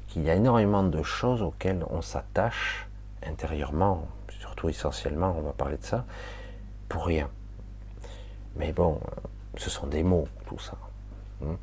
[0.08, 2.86] qu'il y a énormément de choses auxquelles on s'attache
[3.26, 4.06] intérieurement,
[4.68, 6.04] essentiellement, on va parler de ça,
[6.88, 7.30] pour rien.
[8.56, 9.00] Mais bon,
[9.56, 10.76] ce sont des mots, tout ça.
[11.40, 11.54] Hmm.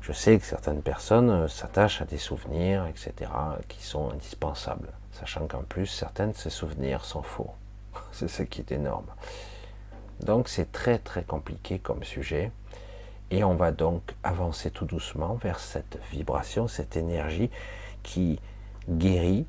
[0.00, 3.30] Je sais que certaines personnes euh, s'attachent à des souvenirs, etc.,
[3.68, 7.50] qui sont indispensables, sachant qu'en plus, certains de ces souvenirs sont faux.
[8.12, 9.06] C'est ce qui est énorme.
[10.20, 12.50] Donc c'est très très compliqué comme sujet,
[13.30, 17.50] et on va donc avancer tout doucement vers cette vibration, cette énergie
[18.02, 18.40] qui
[18.88, 19.46] guérit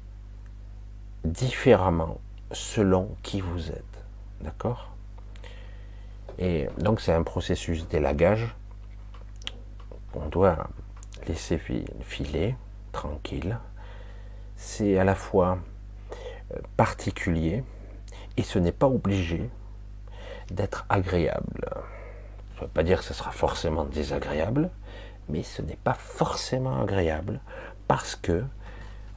[1.23, 2.19] différemment
[2.51, 3.83] selon qui vous êtes.
[4.41, 4.91] D'accord?
[6.39, 8.55] Et donc c'est un processus d'élagage
[10.11, 10.69] qu'on doit
[11.27, 11.59] laisser
[12.01, 12.55] filer,
[12.91, 13.57] tranquille.
[14.55, 15.59] C'est à la fois
[16.53, 17.63] euh, particulier
[18.37, 19.49] et ce n'est pas obligé
[20.51, 21.65] d'être agréable.
[22.55, 24.69] Ça ne veut pas dire que ce sera forcément désagréable,
[25.29, 27.39] mais ce n'est pas forcément agréable
[27.87, 28.43] parce que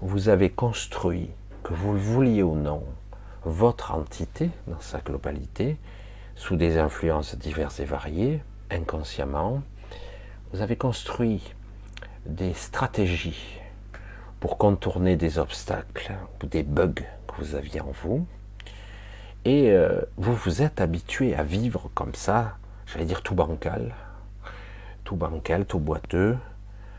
[0.01, 1.31] vous avez construit,
[1.63, 2.83] que vous le vouliez ou non,
[3.45, 5.77] votre entité dans sa globalité,
[6.35, 9.63] sous des influences diverses et variées, inconsciemment,
[10.53, 11.55] vous avez construit
[12.27, 13.61] des stratégies
[14.41, 18.27] pour contourner des obstacles ou des bugs que vous aviez en vous.
[19.45, 23.95] Et euh, vous vous êtes habitué à vivre comme ça, j'allais dire tout bancal,
[25.05, 26.37] tout bancal, tout boiteux,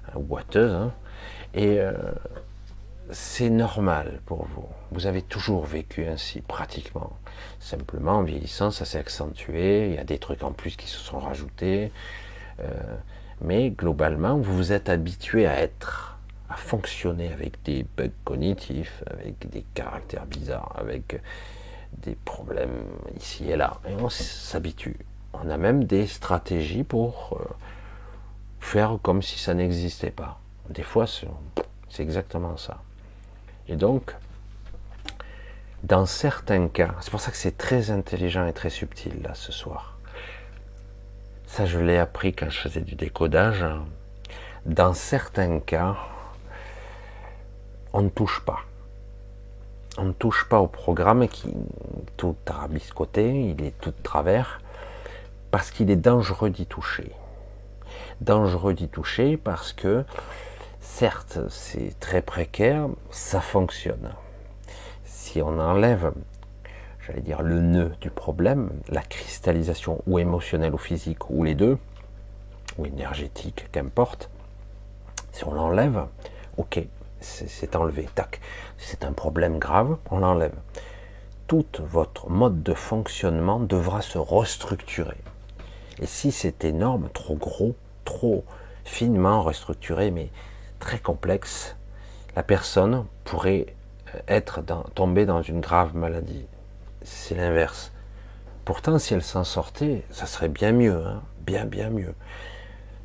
[0.07, 0.91] hein, boiteuse, hein.
[1.53, 1.93] et euh,
[3.11, 4.65] c'est normal pour vous.
[4.91, 7.11] Vous avez toujours vécu ainsi, pratiquement.
[7.59, 10.97] Simplement, en vieillissant, ça s'est accentué, il y a des trucs en plus qui se
[10.97, 11.91] sont rajoutés,
[12.61, 12.65] euh,
[13.41, 16.17] mais globalement, vous vous êtes habitué à être,
[16.49, 21.21] à fonctionner avec des bugs cognitifs, avec des caractères bizarres, avec
[21.97, 22.85] des problèmes
[23.19, 24.97] ici et là, et on s'habitue.
[25.33, 27.45] On a même des stratégies pour euh,
[28.59, 30.39] faire comme si ça n'existait pas.
[30.69, 32.81] Des fois, c'est exactement ça.
[33.67, 34.15] Et donc,
[35.83, 39.51] dans certains cas, c'est pour ça que c'est très intelligent et très subtil là ce
[39.51, 39.97] soir.
[41.47, 43.65] Ça, je l'ai appris quand je faisais du décodage.
[44.65, 45.97] Dans certains cas,
[47.93, 48.59] on ne touche pas.
[49.97, 54.61] On ne touche pas au programme qui est tout rabiscoté, il est tout de travers,
[55.49, 57.11] parce qu'il est dangereux d'y toucher.
[58.21, 60.05] Dangereux d'y toucher parce que
[60.81, 64.13] Certes, c'est très précaire, ça fonctionne.
[65.05, 66.11] Si on enlève,
[67.05, 71.77] j'allais dire, le nœud du problème, la cristallisation ou émotionnelle ou physique, ou les deux,
[72.77, 74.29] ou énergétique, qu'importe,
[75.31, 76.05] si on l'enlève,
[76.57, 76.81] ok,
[77.19, 78.41] c'est enlevé, tac,
[78.77, 80.55] c'est un problème grave, on l'enlève.
[81.45, 85.17] Tout votre mode de fonctionnement devra se restructurer.
[85.99, 88.43] Et si c'est énorme, trop gros, trop
[88.83, 90.29] finement restructuré, mais
[90.81, 91.77] très complexe,
[92.35, 93.67] la personne pourrait
[94.13, 94.61] euh, être
[94.93, 96.45] tombée dans une grave maladie.
[97.03, 97.93] C'est l'inverse.
[98.65, 102.13] Pourtant, si elle s'en sortait, ça serait bien mieux, hein, bien bien mieux.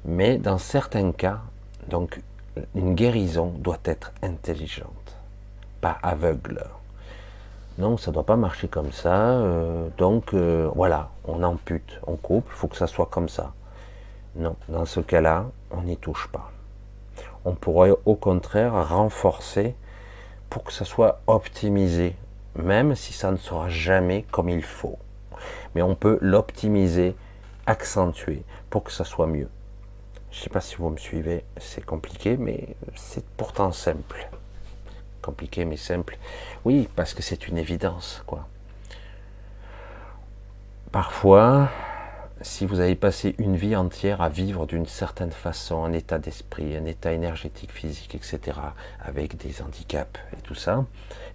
[0.04, 1.40] Mais dans certains cas,
[1.88, 2.20] donc
[2.74, 5.16] une guérison doit être intelligente,
[5.80, 6.64] pas aveugle.
[7.78, 9.14] Non, ça ne doit pas marcher comme ça.
[9.14, 13.52] Euh, donc euh, voilà, on ampute, on coupe, il faut que ça soit comme ça.
[14.34, 16.50] Non, dans ce cas-là, on n'y touche pas
[17.46, 19.76] on pourrait au contraire renforcer
[20.50, 22.16] pour que ça soit optimisé,
[22.56, 24.98] même si ça ne sera jamais comme il faut.
[25.74, 27.14] Mais on peut l'optimiser,
[27.66, 29.48] accentuer pour que ça soit mieux.
[30.32, 34.28] Je ne sais pas si vous me suivez, c'est compliqué, mais c'est pourtant simple.
[35.22, 36.18] Compliqué mais simple.
[36.64, 38.48] Oui, parce que c'est une évidence, quoi.
[40.90, 41.68] Parfois,
[42.46, 46.76] si vous avez passé une vie entière à vivre d'une certaine façon, un état d'esprit,
[46.76, 48.58] un état énergétique, physique, etc.,
[49.00, 50.84] avec des handicaps et tout ça,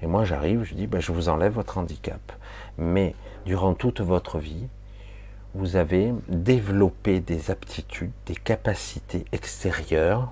[0.02, 2.32] et moi j'arrive, je dis, ben, je vous enlève votre handicap.
[2.78, 3.14] Mais
[3.46, 4.68] durant toute votre vie,
[5.54, 10.32] vous avez développé des aptitudes, des capacités extérieures,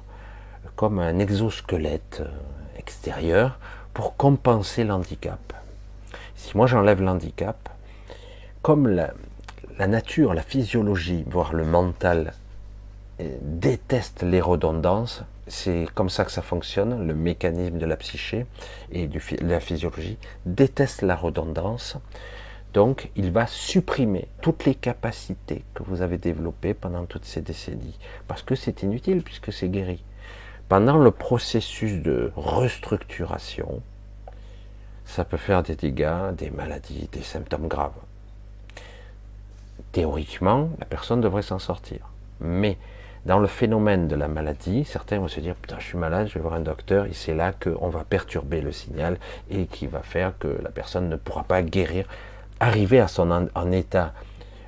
[0.78, 2.30] comme un exosquelette euh,
[2.78, 3.60] extérieur,
[3.94, 5.54] pour compenser l'handicap.
[6.36, 7.70] Si moi j'enlève l'handicap,
[8.62, 9.14] comme la,
[9.80, 12.34] la nature, la physiologie, voire le mental,
[13.22, 15.24] euh, déteste les redondances.
[15.48, 18.46] C'est comme ça que ça fonctionne, le mécanisme de la psyché
[18.92, 21.98] et de la physiologie déteste la redondance.
[22.74, 27.98] Donc, il va supprimer toutes les capacités que vous avez développées pendant toutes ces décennies,
[28.28, 30.04] parce que c'est inutile puisque c'est guéri.
[30.68, 33.82] Pendant le processus de restructuration,
[35.06, 37.94] ça peut faire des dégâts, des maladies, des symptômes graves
[39.92, 42.00] théoriquement, la personne devrait s'en sortir.
[42.40, 42.78] Mais
[43.26, 46.36] dans le phénomène de la maladie, certains vont se dire putain, je suis malade, je
[46.36, 49.18] vais voir un docteur, et c'est là qu'on va perturber le signal
[49.50, 52.06] et qui va faire que la personne ne pourra pas guérir,
[52.60, 54.14] arriver à son état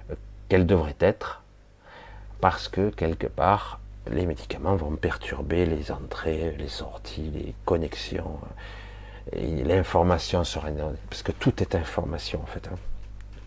[0.09, 0.15] euh,
[0.49, 1.43] qu'elle devrait être,
[2.41, 8.39] parce que quelque part, les médicaments vont perturber les entrées, les sorties, les connexions,
[9.35, 10.69] euh, l'information sera
[11.09, 12.67] parce que tout est information en fait.
[12.67, 12.77] Hein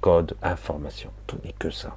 [0.05, 1.11] code, information.
[1.27, 1.97] Tout n'est que ça.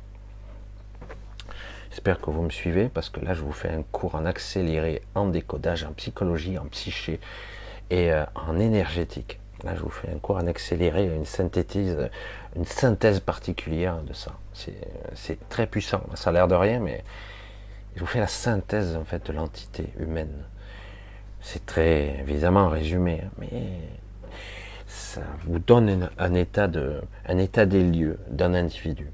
[1.89, 5.01] J'espère que vous me suivez parce que là, je vous fais un cours en accéléré,
[5.14, 7.20] en décodage, en psychologie, en psyché
[7.89, 9.41] et euh, en énergétique.
[9.66, 11.97] Là, je vous fais un cours en accéléré, une synthétise,
[12.55, 14.32] une synthèse particulière de ça.
[14.53, 16.01] C'est très puissant.
[16.16, 17.03] Ça a l'air de rien, mais
[17.95, 20.45] je vous fais la synthèse en fait de l'entité humaine.
[21.41, 23.49] C'est très évidemment résumé, hein, mais
[25.18, 29.11] ça vous donne un, état de, un état des lieux d'un individu.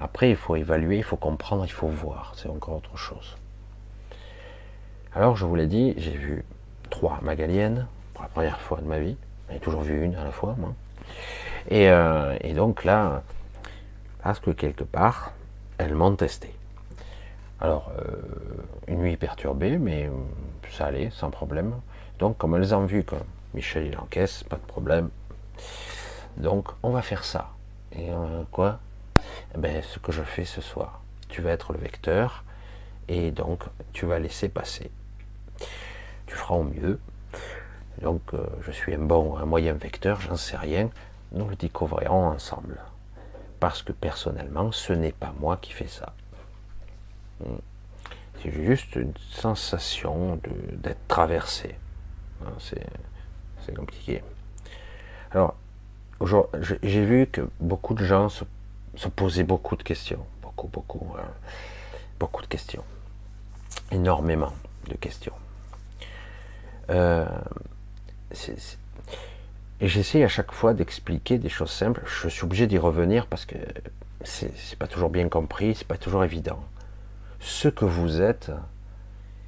[0.00, 2.32] Après, il faut évaluer, il faut comprendre, il faut voir.
[2.36, 3.36] C'est encore autre chose.
[5.14, 6.44] Alors, je vous l'ai dit, j'ai vu
[6.90, 9.16] trois magaliennes pour la première fois de ma vie.
[9.48, 10.74] J'en ai toujours vu une à la fois, moi.
[11.68, 13.22] Et, euh, et donc là,
[14.22, 15.32] parce que quelque part,
[15.78, 16.52] elles m'ont testé.
[17.60, 18.16] Alors, euh,
[18.88, 20.10] une nuit perturbée, mais
[20.72, 21.74] ça allait, sans problème.
[22.18, 23.14] Donc, comme elles ont vu que
[23.54, 25.10] Michel il encaisse, pas de problème.
[26.36, 27.50] Donc, on va faire ça.
[27.92, 28.80] Et euh, quoi?
[29.54, 31.02] Eh ben, Ce que je fais ce soir.
[31.28, 32.44] Tu vas être le vecteur,
[33.08, 34.90] et donc tu vas laisser passer.
[36.26, 37.00] Tu feras au mieux.
[38.02, 40.90] Donc, euh, je suis un bon, un moyen vecteur, j'en sais rien.
[41.32, 42.80] Nous le découvrirons ensemble.
[43.60, 46.12] Parce que personnellement, ce n'est pas moi qui fais ça.
[47.40, 47.56] Hmm.
[48.42, 50.38] C'est juste une sensation
[50.72, 51.76] d'être traversé.
[52.44, 54.22] Hein, c'est compliqué.
[55.34, 55.56] Alors,
[56.82, 58.44] j'ai vu que beaucoup de gens se,
[59.08, 60.24] posaient beaucoup de questions.
[60.42, 61.06] Beaucoup, beaucoup.
[61.18, 61.26] Hein.
[62.18, 62.84] beaucoup de questions.
[63.90, 64.54] Énormément
[64.88, 65.34] de questions.
[66.90, 67.26] Euh,
[69.80, 72.02] et j'essaie à chaque fois d'expliquer des choses simples.
[72.06, 73.56] Je suis obligé d'y revenir parce que
[74.22, 76.60] c'est pas toujours bien compris, c'est pas toujours évident
[77.44, 78.50] ce que vous êtes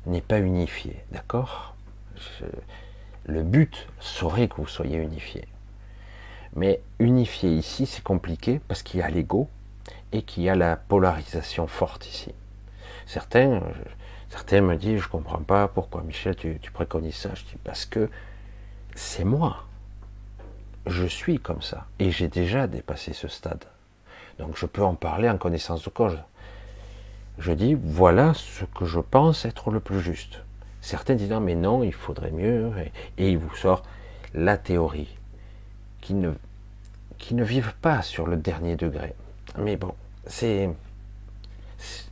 [0.05, 1.75] n'est pas unifié, d'accord?
[3.25, 5.49] Le but serait que vous soyez unifié.
[6.57, 9.49] Mais unifié ici, c'est compliqué parce qu'il y a l'ego
[10.13, 12.33] et qu'il y a la polarisation forte ici.
[13.07, 13.61] Certains,
[14.31, 17.31] certains me disent, je comprends pas pourquoi Michel, tu, préconises ça.
[17.35, 18.11] Je dis parce que
[18.95, 19.65] c'est moi.
[20.87, 23.65] Je suis comme ça et j'ai déjà dépassé ce stade.
[24.39, 26.19] Donc je peux en parler en connaissance de cause
[27.39, 30.41] je dis voilà ce que je pense être le plus juste.
[30.81, 32.73] Certains disent mais non, il faudrait mieux,
[33.19, 33.83] et, il vous sort
[34.35, 35.16] la théorie,
[36.07, 36.31] qui ne,
[37.19, 39.13] qui ne vivent pas sur le dernier degré.
[39.59, 39.93] Mais bon,
[40.27, 40.71] c'est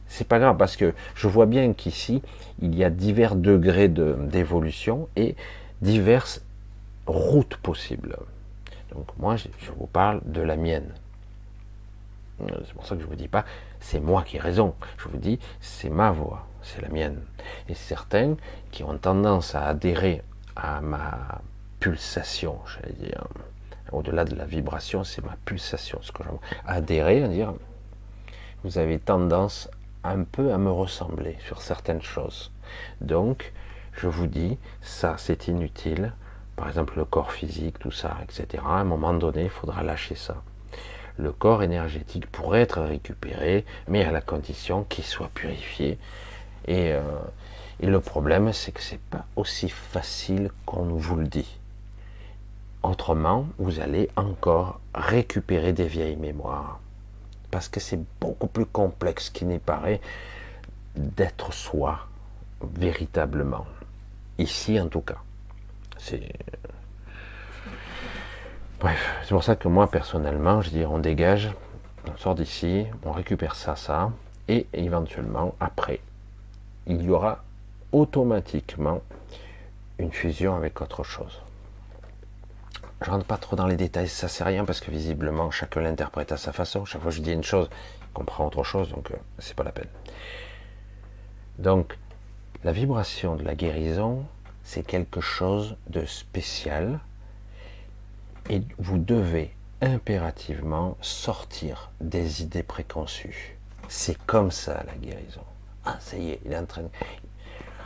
[0.08, 2.20] c'est pas grave parce que je vois bien qu'ici
[2.60, 5.36] il y a divers degrés d'évolution et
[5.80, 6.42] diverses
[7.06, 8.16] routes possibles.
[8.92, 10.92] Donc moi je vous parle de la mienne.
[12.38, 13.44] C'est pour ça que je ne vous dis pas
[13.78, 14.74] c'est moi qui ai raison.
[14.98, 17.20] Je vous dis, c'est ma voix, c'est la mienne.
[17.68, 18.34] Et certains
[18.72, 20.22] qui ont tendance à adhérer
[20.56, 21.42] à ma
[21.80, 23.24] pulsation, j'allais dire,
[23.94, 26.22] au-delà de la vibration, c'est ma pulsation, ce que
[26.66, 27.54] adhérer, dire,
[28.62, 29.70] vous avez tendance
[30.02, 32.52] un peu à me ressembler sur certaines choses.
[33.00, 33.52] Donc,
[33.92, 36.12] je vous dis, ça c'est inutile.
[36.56, 38.62] Par exemple, le corps physique, tout ça, etc.
[38.66, 40.36] À un moment donné, il faudra lâcher ça
[41.16, 45.98] le corps énergétique pourrait être récupéré, mais à la condition qu'il soit purifié.
[46.66, 47.02] Et, euh,
[47.80, 51.58] le problème, c'est que c'est pas aussi facile qu'on vous le dit.
[52.84, 56.80] Autrement, vous allez encore récupérer des vieilles mémoires.
[57.50, 60.02] Parce que c'est beaucoup plus complexe qu'il n'y paraît
[60.94, 62.00] d'être soi,
[62.60, 63.64] véritablement.
[64.36, 65.16] Ici, en tout cas.
[65.96, 66.30] C'est
[68.80, 71.52] Bref, c'est pour ça que moi personnellement, je dis on dégage,
[72.06, 74.10] on sort d'ici, on récupère ça, ça,
[74.46, 76.00] et éventuellement après,
[76.86, 77.42] il y aura
[77.92, 79.00] automatiquement
[79.98, 81.40] une fusion avec autre chose.
[83.02, 86.32] Je rentre pas trop dans les détails, ça c'est rien parce que visiblement chacun l'interprète
[86.32, 86.84] à sa façon.
[86.84, 87.68] Chaque fois que je dis une chose,
[88.02, 89.88] il comprend autre chose, donc euh, c'est pas la peine.
[91.58, 91.98] Donc,
[92.64, 94.24] la vibration de la guérison,
[94.62, 96.98] c'est quelque chose de spécial
[98.48, 103.58] et vous devez impérativement sortir des idées préconçues.
[103.88, 105.44] C'est comme ça la guérison.
[105.84, 106.84] Ah, ça y est, il est en train.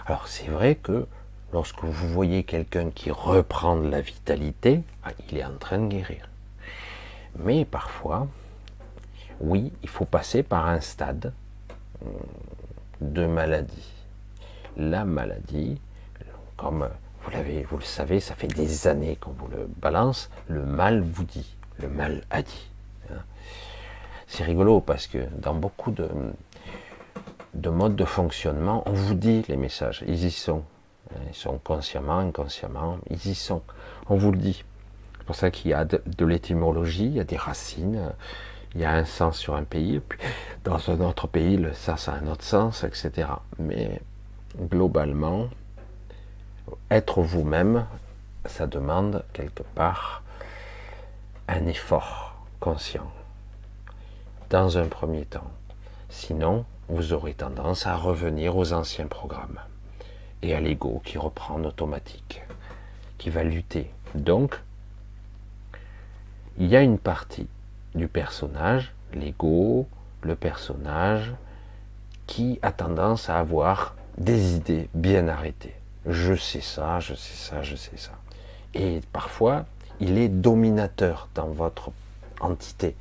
[0.07, 1.07] Alors c'est vrai que
[1.53, 5.89] lorsque vous voyez quelqu'un qui reprend de la vitalité, ah, il est en train de
[5.89, 6.29] guérir.
[7.37, 8.27] Mais parfois,
[9.41, 11.33] oui, il faut passer par un stade
[12.03, 12.13] hum,
[13.01, 13.93] de maladie.
[14.77, 15.81] La maladie,
[16.57, 16.89] comme
[17.71, 20.31] vous le savez, ça fait des années qu'on vous le balance.
[20.49, 22.71] Le mal vous dit, le mal a dit.
[23.11, 23.23] Hein.
[24.27, 30.05] C'est rigolo parce que dans beaucoup de modes de fonctionnement, on vous dit les messages,
[30.07, 30.63] ils y sont.
[31.29, 33.63] Ils sont consciemment, inconsciemment, ils y sont.
[34.09, 34.65] On vous le dit.
[35.19, 38.13] C'est pour ça qu'il y a de, l'étymologie, il y a des racines,
[38.75, 40.19] il y a un sens sur un pays, puis
[40.65, 43.29] dans un autre pays, ça, ça a un autre sens, etc.
[43.59, 44.01] Mais
[44.59, 45.49] globalement,
[46.91, 47.87] être vous-même,
[48.47, 50.23] ça demande quelque part
[51.47, 53.11] un effort conscient
[54.51, 55.51] dans un premier temps.
[56.09, 59.61] Sinon, vous aurez tendance à revenir aux anciens programmes
[60.43, 62.43] et à l'ego qui reprend en automatique,
[63.19, 63.91] qui va lutter.
[64.15, 64.61] Donc,
[66.59, 67.49] il y a une partie
[67.95, 69.87] du personnage, l'ego,
[70.23, 71.33] le personnage,
[72.27, 75.75] qui a tendance à avoir des idées bien arrêtées.
[76.07, 78.13] Je sais ça, je sais ça, je sais ça.
[78.75, 79.67] Et parfois,
[80.01, 81.91] il est dominateur dans votre
[82.41, 82.95] entité,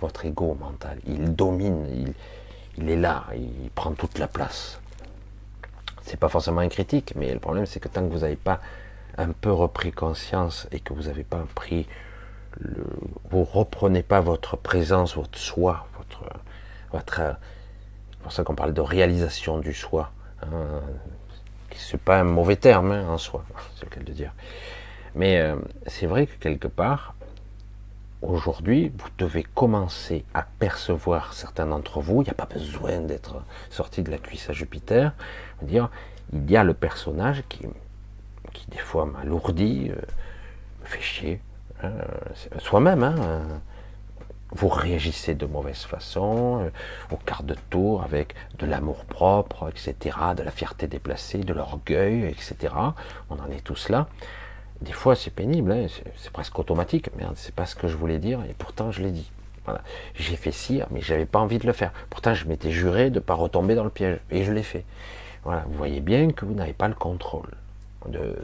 [0.00, 0.98] votre ego mental.
[1.06, 2.12] Il domine, il,
[2.78, 4.80] il est là, il prend toute la place.
[6.04, 8.60] C'est pas forcément un critique, mais le problème c'est que tant que vous n'avez pas
[9.16, 11.86] un peu repris conscience et que vous n'avez pas pris
[12.60, 12.84] le,
[13.30, 16.24] vous reprenez pas votre présence, votre soi, votre,
[16.92, 17.36] votre
[18.10, 20.10] c'est pour ça qu'on parle de réalisation du soi.
[20.42, 20.80] Hein,
[21.76, 23.44] c'est pas un mauvais terme hein, en soi,
[23.76, 24.32] c'est le cas de dire.
[25.14, 27.13] Mais euh, c'est vrai que quelque part,
[28.28, 32.22] aujourd'hui, vous devez commencer à percevoir certains d'entre vous.
[32.22, 35.12] Il n'y a pas besoin d'être sorti de la cuisse à Jupiter.
[35.62, 35.90] Dire,
[36.32, 37.66] il y a le personnage qui,
[38.68, 40.00] des fois m'alourdit, euh,
[40.82, 41.40] me fait chier.
[41.82, 41.92] Hein,
[42.58, 43.16] Soi-même, hein,
[44.52, 46.70] vous réagissez de mauvaise façon, euh,
[47.10, 52.24] au quart de tour, avec de l'amour propre, etc., de la fierté déplacée, de l'orgueil,
[52.24, 52.74] etc.
[53.30, 54.08] On en est tous là.
[54.84, 57.08] Des fois, c'est pénible, hein, c'est presque automatique.
[57.16, 59.30] Merde, c'est pas ce que je voulais dire, et pourtant, je l'ai dit.
[60.14, 61.90] J'ai fait ci, mais j'avais pas envie de le faire.
[62.10, 64.84] Pourtant, je m'étais juré de ne pas retomber dans le piège, et je l'ai fait.
[65.44, 67.48] Voilà, vous voyez bien que vous n'avez pas le contrôle
[68.06, 68.36] de,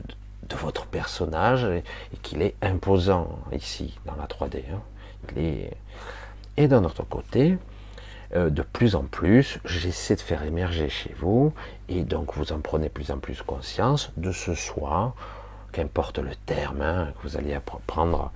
[0.57, 1.85] votre personnage et,
[2.23, 4.63] qu'il est imposant ici, dans la 3D.
[4.73, 4.81] Hein.
[6.57, 7.59] Et d'un autre côté,
[8.35, 11.53] euh, de plus en plus, j'essaie de faire émerger chez vous,
[11.89, 15.15] et donc vous en prenez plus en plus conscience de ce soi,
[15.73, 18.33] qu'importe le terme hein, que vous allez apprendre,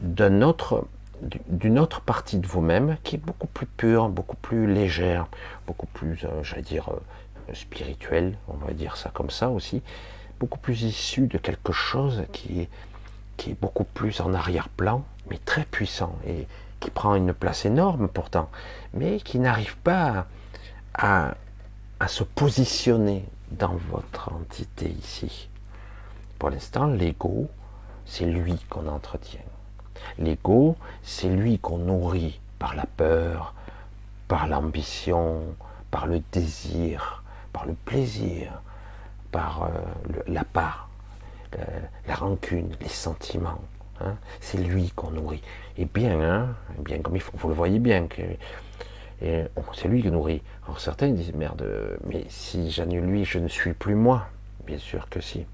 [0.00, 5.26] d'une autre, partie de vous-même qui est beaucoup plus pure, beaucoup plus légère,
[5.66, 9.82] beaucoup plus, euh, j'allais dire, euh, spirituelle, on va dire ça comme ça aussi,
[10.40, 12.68] beaucoup plus issue de quelque chose qui est,
[13.60, 16.46] beaucoup plus en arrière-plan, mais très puissant et
[16.80, 18.48] qui prend une place énorme pourtant,
[18.94, 20.26] mais qui n'arrive pas
[20.94, 21.34] à
[22.06, 25.48] se positionner dans votre entité ici.
[26.44, 27.48] Pour l'instant, l'ego,
[28.04, 29.40] c'est lui qu'on entretient.
[30.18, 33.54] L'ego, c'est lui qu'on nourrit par la peur,
[34.28, 35.40] par l'ambition,
[35.90, 37.24] par le désir,
[37.54, 38.60] par le plaisir,
[39.32, 40.90] par euh, la part,
[42.06, 43.62] la, rancune, les sentiments.
[44.02, 44.16] Hein.
[44.40, 45.40] C'est lui qu'on nourrit.
[45.78, 46.48] Et bien, hein,
[46.80, 48.20] bien comme il faut, vous le voyez bien que
[49.22, 50.42] c'est lui qui nourrit.
[50.66, 51.66] Alors certains disent merde,
[52.04, 54.26] mais si j'annule lui, je ne suis plus moi.
[54.66, 55.46] Bien sûr que si.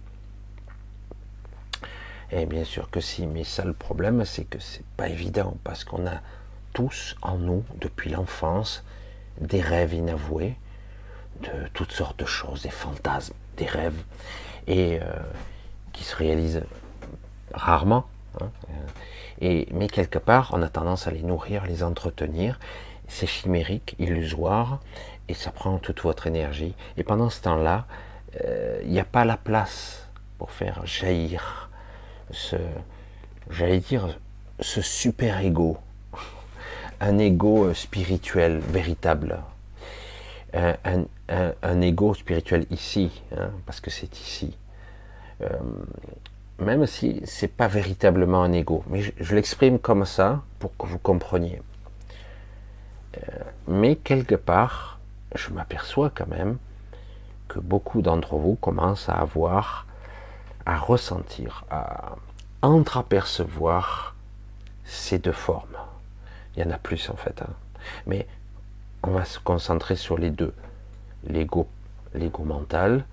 [2.33, 5.85] Et bien sûr que si, mais ça le problème, c'est que c'est pas évident parce
[5.85, 6.21] qu'on a
[6.73, 8.85] tous en nous, depuis l'enfance,
[9.41, 10.57] des rêves inavoués,
[11.43, 14.03] de toutes sortes de choses, des fantasmes, des rêves,
[14.67, 15.05] et euh,
[15.93, 16.63] qui se réalisent
[17.53, 18.07] rarement.
[18.41, 18.51] Hein,
[19.41, 22.61] et, mais quelque part, on a tendance à les nourrir, les entretenir.
[23.09, 24.81] C'est chimérique, illusoire,
[25.29, 26.75] et ça prend toute votre énergie.
[26.97, 27.87] Et pendant ce temps-là,
[28.45, 30.09] euh, il n'y a pas la place
[30.39, 31.70] pour faire jaillir
[32.33, 32.57] ce,
[33.51, 34.19] j'allais dire,
[34.61, 35.79] ce super ego,
[37.01, 39.39] un ego euh, spirituel véritable,
[40.53, 41.05] un,
[41.63, 44.57] un, ego spirituel ici, hein, parce que c'est ici.
[45.43, 45.49] Euh,
[46.59, 50.99] même si c'est pas véritablement un ego, mais je, l'exprime comme ça pour que vous
[50.99, 51.63] compreniez.
[53.17, 53.21] Euh,
[53.67, 54.99] mais quelque part,
[55.35, 56.59] je m'aperçois quand même
[57.49, 59.87] que beaucoup d'entre vous commencent à avoir
[60.71, 62.15] à ressentir, à
[62.63, 64.15] entreapercevoir
[64.85, 65.77] ces deux formes.
[66.55, 67.43] Il y en a plus en fait.
[67.43, 67.53] Hein.
[68.07, 68.29] Mais
[69.03, 70.55] on va se concentrer sur les deux.
[71.25, 71.67] L'ego,
[72.15, 73.05] l'ego mental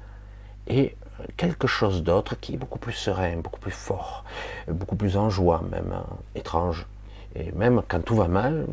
[0.68, 0.96] et
[1.36, 4.24] quelque chose d'autre qui est beaucoup plus serein, beaucoup plus fort,
[4.68, 6.06] beaucoup plus en joie même, hein,
[6.36, 6.86] étrange.
[7.36, 8.68] Et même quand tout va mal,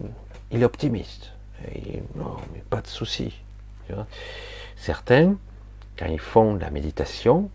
[0.51, 1.33] il est optimiste.
[1.75, 3.41] Et non, mais pas de souci.
[4.77, 5.37] Certains,
[5.99, 7.49] quand ils font la méditation,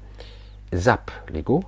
[0.73, 1.63] zappent l'ego,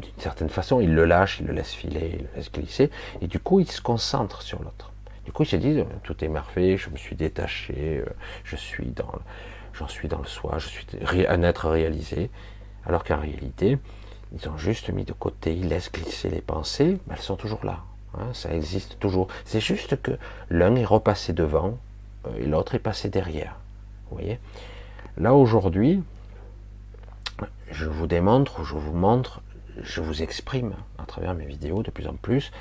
[0.00, 3.26] d'une certaine façon, ils le lâchent, ils le laissent filer, ils le laissent glisser, et
[3.26, 4.92] du coup, ils se concentrent sur l'autre.
[5.24, 8.06] Du coup, ils se disent, tout est parfait, je me suis détaché, euh,
[8.44, 9.12] je suis dans,
[9.72, 10.86] j'en suis dans le soi, je suis
[11.26, 12.30] un être réalisé,
[12.84, 13.78] alors qu'en réalité,
[14.32, 17.64] ils ont juste mis de côté, ils laissent glisser les pensées, mais elles sont toujours
[17.64, 17.80] là.
[18.14, 19.28] Hein, ça existe toujours.
[19.44, 20.12] C'est juste que
[20.50, 21.78] l'un est repassé devant
[22.26, 23.56] euh, et l'autre est passé derrière.
[24.08, 24.38] Vous voyez
[25.16, 26.02] Là aujourd'hui,
[27.70, 29.42] je vous démontre, je vous montre,
[29.82, 32.52] je vous exprime à travers mes vidéos de plus en plus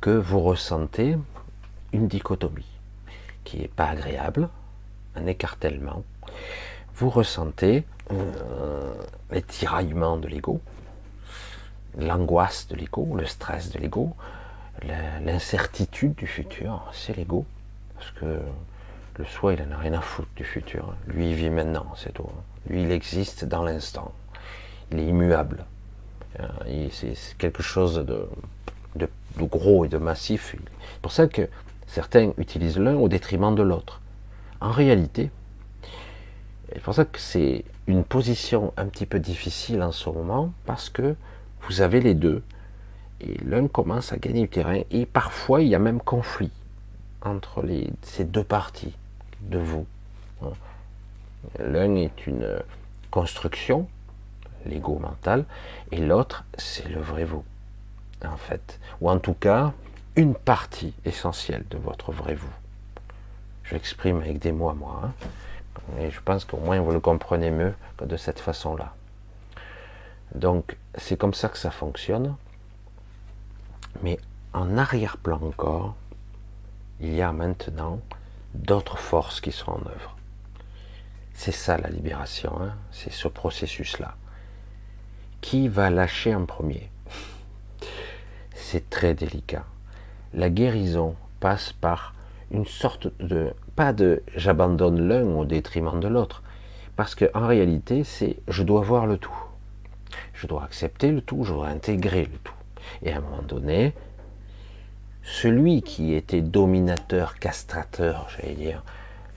[0.00, 1.16] que vous ressentez
[1.92, 2.78] une dichotomie
[3.44, 4.48] qui n'est pas agréable,
[5.16, 6.04] un écartèlement.
[6.94, 8.94] Vous ressentez euh,
[9.30, 10.60] les tiraillements de l'ego,
[11.98, 14.14] l'angoisse de l'ego, le stress de l'ego,
[15.24, 17.44] l'incertitude du futur, c'est l'ego.
[17.94, 18.40] Parce que
[19.18, 20.94] le soi, il n'en a rien à foutre du futur.
[21.06, 22.28] Lui, il vit maintenant, c'est tout.
[22.66, 24.12] Lui, il existe dans l'instant.
[24.90, 25.66] Il est immuable.
[26.40, 28.28] Euh, c'est quelque chose de,
[29.38, 30.54] gros et de massif.
[30.56, 31.48] C'est pour ça que
[31.86, 34.00] certains utilisent l'un au détriment de l'autre.
[34.60, 35.30] En réalité,
[36.72, 40.88] c'est pour ça que c'est une position un petit peu difficile en ce moment, parce
[40.88, 41.16] que
[41.62, 42.42] vous avez les deux.
[43.20, 46.50] Et l'un commence à gagner du terrain, et parfois il y a même conflit
[47.20, 47.64] entre
[48.02, 48.94] ces deux parties
[49.42, 49.86] de vous.
[51.58, 52.62] L'un est une
[53.10, 53.88] construction,
[54.66, 55.44] l'ego mental,
[55.90, 57.44] et l'autre, c'est le vrai vous,
[58.24, 58.78] en fait.
[59.00, 59.72] Ou en tout cas,
[60.16, 62.52] une partie essentielle de votre vrai vous.
[63.64, 65.02] Je l'exprime avec des mots à moi.
[65.04, 65.12] Hein.
[65.98, 68.94] Et je pense qu'au moins vous le comprenez mieux que de cette façon-là.
[70.34, 72.36] Donc, c'est comme ça que ça fonctionne.
[74.02, 74.18] Mais
[74.52, 75.94] en arrière-plan encore,
[77.00, 78.00] il y a maintenant
[78.54, 80.16] d'autres forces qui sont en œuvre.
[81.34, 82.74] C'est ça la libération, hein.
[82.90, 84.14] c'est ce processus-là.
[85.40, 86.90] Qui va lâcher en premier?
[88.54, 89.64] C'est très délicat.
[90.34, 92.14] La guérison passe par
[92.52, 96.42] une sorte de, pas de j'abandonne l'un au détriment de l'autre,
[96.96, 99.34] parce qu'en réalité c'est je dois voir le tout.
[100.34, 102.54] Je dois accepter le tout, je dois intégrer le tout.
[103.02, 103.94] Et à un moment donné,
[105.22, 108.82] celui qui était dominateur, castrateur, j'allais dire,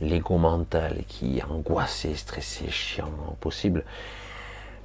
[0.02, 3.84] l'ego mental qui angoissé, stressé, chiant au possible,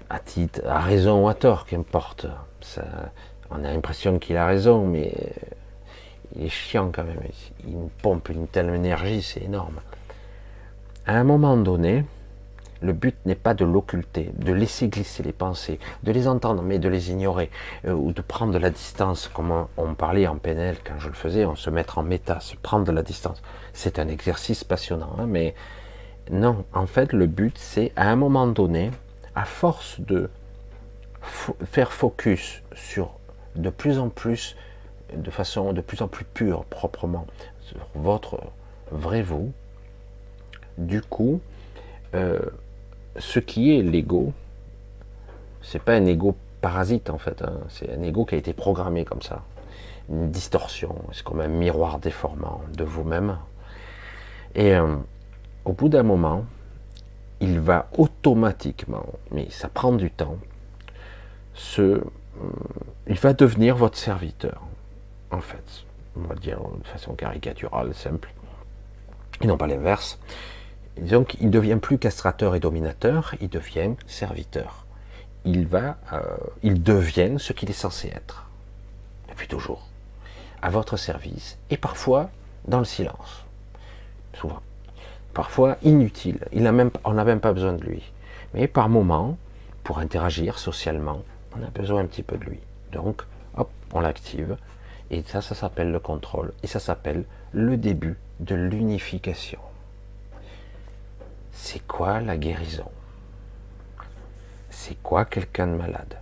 [0.09, 2.26] à titre, à raison ou à tort, qu'importe.
[2.61, 2.84] Ça,
[3.51, 5.14] on a l'impression qu'il a raison, mais
[6.36, 7.20] il est chiant quand même.
[7.66, 9.80] Il pompe une telle énergie, c'est énorme.
[11.07, 12.05] À un moment donné,
[12.83, 16.78] le but n'est pas de l'occulter, de laisser glisser les pensées, de les entendre, mais
[16.78, 17.51] de les ignorer,
[17.87, 21.14] euh, ou de prendre de la distance, comme on, parlait en PNL quand je le
[21.14, 23.43] faisais, on se mettre en méta, se prendre de la distance.
[23.72, 25.55] C'est un exercice passionnant, hein, mais
[26.31, 28.91] non, en fait, le but, c'est à un moment donné,
[29.35, 30.31] à force de
[31.64, 33.11] faire focus sur
[33.57, 34.57] de plus en plus,
[35.14, 37.26] de façon de plus en plus pure, proprement,
[37.61, 38.41] sur votre
[38.91, 39.53] vrai vous,
[40.78, 41.41] du coup,
[42.14, 42.39] euh,
[43.18, 44.32] ce qui est l'ego,
[45.62, 47.61] c'est pas un ego parasite en fait, hein.
[47.68, 49.42] c'est un ego qui a été programmé comme ça,
[50.08, 53.38] une distorsion, c'est comme un miroir déformant de vous-même.
[54.54, 54.96] Et euh,
[55.64, 56.44] au bout d'un moment,
[57.40, 60.36] il va automatiquement, mais ça prend du temps,
[61.54, 62.02] se, euh,
[63.06, 64.62] il va devenir votre serviteur,
[65.30, 65.84] en fait,
[66.16, 68.32] on va dire de façon caricaturale, simple,
[69.40, 70.18] et non pas l'inverse.
[71.01, 74.86] Donc il ne devient plus castrateur et dominateur, il devient serviteur.
[75.44, 76.20] Il va, euh,
[76.62, 78.46] il devient ce qu'il est censé être,
[79.30, 79.88] depuis toujours,
[80.61, 82.28] à votre service, et parfois
[82.68, 83.44] dans le silence,
[84.34, 84.61] souvent.
[85.32, 86.68] Parfois inutile, il
[87.05, 88.03] on n'a même pas besoin de lui.
[88.53, 89.38] Mais par moment,
[89.84, 91.22] pour interagir socialement,
[91.57, 92.59] on a besoin un petit peu de lui.
[92.92, 93.22] Donc,
[93.57, 94.57] hop, on l'active,
[95.11, 99.61] et ça, ça s'appelle le contrôle, et ça s'appelle le début de l'unification.
[101.62, 102.90] C'est quoi la guérison?
[104.70, 106.16] C'est quoi quelqu'un de malade?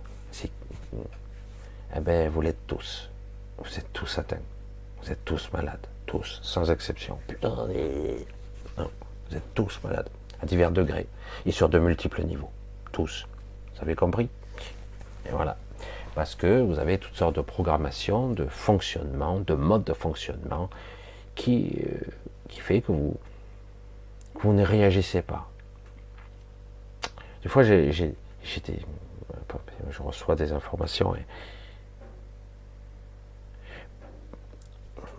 [1.95, 3.09] Eh bien, vous l'êtes tous.
[3.57, 4.45] Vous êtes tous atteints.
[5.01, 5.87] Vous êtes tous malades.
[6.05, 7.17] Tous, sans exception.
[7.25, 7.55] Putain,
[8.75, 10.09] vous êtes tous malades.
[10.41, 11.07] À divers degrés.
[11.45, 12.51] Et sur de multiples niveaux.
[12.91, 13.25] Tous.
[13.73, 14.29] Vous avez compris?
[15.25, 15.57] Et voilà.
[16.15, 20.69] Parce que vous avez toutes sortes de programmations, de fonctionnement, de modes de fonctionnement
[21.33, 22.01] qui, euh,
[22.49, 23.17] qui fait que vous,
[24.39, 25.49] vous ne réagissez pas.
[27.43, 28.79] Des fois, j'étais,
[29.89, 31.25] je reçois des informations et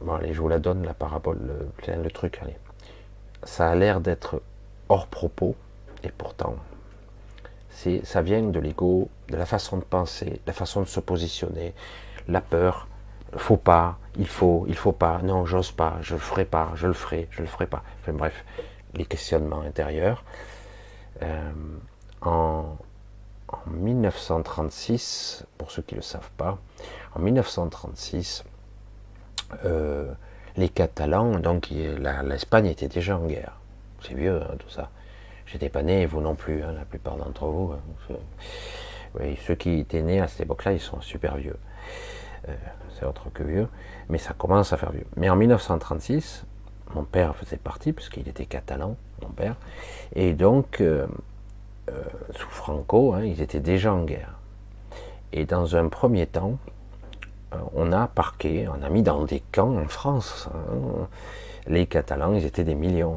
[0.02, 1.38] bon, allez, je vous la donne la parabole,
[1.86, 2.38] le, le truc.
[2.42, 2.56] Allez.
[3.42, 4.42] Ça a l'air d'être
[4.88, 5.54] hors propos
[6.02, 6.56] et pourtant,
[7.70, 11.74] c'est, ça vient de l'ego, de la façon de penser, la façon de se positionner,
[12.28, 12.88] la peur,
[13.36, 16.86] faut pas, il faut, il faut pas, non, j'ose pas, je le ferai pas, je
[16.86, 17.82] le ferai, je le ferai pas.
[18.00, 18.44] Enfin bref,
[18.94, 20.24] les questionnements intérieurs.
[21.22, 21.52] Euh,
[22.22, 22.76] en,
[23.66, 26.58] 1936, pour ceux qui ne le savent pas,
[27.14, 28.44] en 1936,
[29.64, 30.12] euh,
[30.56, 33.58] les Catalans, donc l'Espagne était déjà en guerre.
[34.02, 34.90] C'est vieux hein, tout ça.
[35.46, 37.72] J'étais pas né, vous non plus, hein, la plupart d'entre vous.
[37.72, 38.14] Hein.
[39.18, 41.56] Oui, ceux qui étaient nés à cette époque-là, ils sont super vieux.
[42.48, 42.54] Euh,
[42.94, 43.68] c'est autre que vieux,
[44.08, 45.06] mais ça commence à faire vieux.
[45.16, 46.44] Mais en 1936,
[46.94, 49.56] mon père faisait partie, puisqu'il était catalan, mon père,
[50.14, 51.06] et donc, euh,
[51.90, 52.02] euh,
[52.34, 54.34] sous Franco, ils étaient déjà en guerre.
[55.32, 56.58] Et dans un premier temps,
[57.74, 60.48] on a parqué, on a mis dans des camps en France.
[61.66, 63.16] Les Catalans, ils étaient des millions.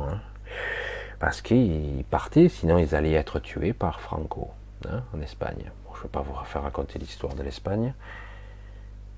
[1.19, 4.49] parce qu'ils partaient, sinon ils allaient être tués par Franco
[4.85, 5.71] en Espagne
[6.03, 7.93] ne vais pas vous faire raconter l'histoire de l'Espagne.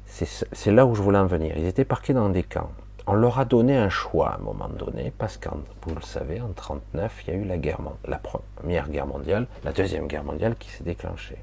[0.08, 1.58] C'est là où je voulais en venir.
[1.58, 2.72] Ils étaient parqués dans des camps.
[3.08, 6.41] On leur a donné un choix à un moment donné, parce que vous le savez,
[6.41, 10.24] en 1939, il y a eu la, guerre, la Première Guerre mondiale, la Deuxième Guerre
[10.24, 11.38] mondiale qui s'est déclenchée.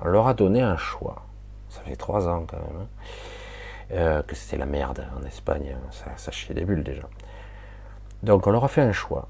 [0.00, 1.24] On leur a donné un choix.
[1.68, 2.82] Ça fait trois ans quand même.
[2.82, 2.86] Hein,
[3.92, 5.74] euh, que c'était la merde en Espagne.
[5.74, 6.14] Hein.
[6.16, 7.02] Ça, des bulles déjà.
[8.22, 9.28] Donc on leur a fait un choix.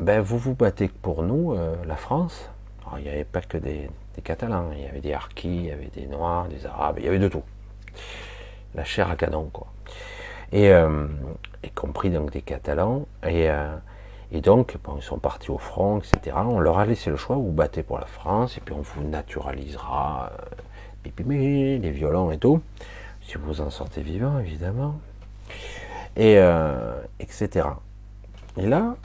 [0.00, 2.50] Ben, vous vous battez pour nous, euh, la France.
[2.96, 3.90] il n'y avait pas que des,
[4.22, 7.08] Catalans, il y avait des Harkis, il y avait des Noirs, des Arabes, il y
[7.08, 7.42] avait de tout.
[8.74, 9.68] La chair à canon, quoi.
[10.52, 11.06] Et euh,
[11.62, 13.06] y compris donc des Catalans.
[13.22, 13.76] Et, euh,
[14.32, 16.36] et donc, ils sont partis au front, etc.
[16.36, 19.02] On leur a laissé le choix, vous battez pour la France, et puis on vous
[19.02, 20.44] naturalisera, euh,
[21.04, 22.60] les violons et tout,
[23.22, 25.00] si vous en sortez vivant, évidemment.
[26.16, 26.36] Et
[27.20, 27.68] etc.
[28.56, 28.96] Et là,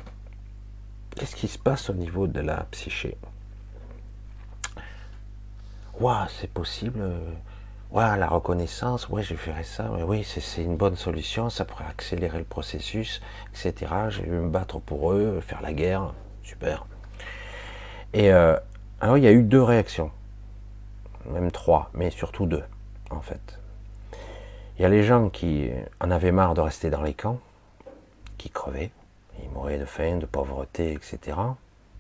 [1.16, 3.16] qu'est-ce qui se passe au niveau de la psyché?
[6.00, 7.02] Waouh, c'est possible.
[7.94, 9.92] Waouh, la reconnaissance, ouais, je ferais ça.
[10.08, 11.52] oui, c'est une bonne solution.
[11.52, 13.22] Ça pourrait accélérer le processus,
[13.52, 13.94] etc.
[14.10, 16.12] J'ai vais me battre pour eux, faire la guerre.
[16.42, 16.88] Super.
[18.14, 18.58] Et euh,
[19.00, 20.10] alors, il y a eu deux réactions.
[21.30, 22.64] Même trois, mais surtout deux,
[23.12, 23.60] en fait.
[24.80, 25.70] Il y a les gens qui
[26.02, 27.38] en avaient marre de rester dans les camps,
[28.40, 28.90] qui crevaient.
[29.44, 31.38] Ils mouraient de faim, de pauvreté, etc.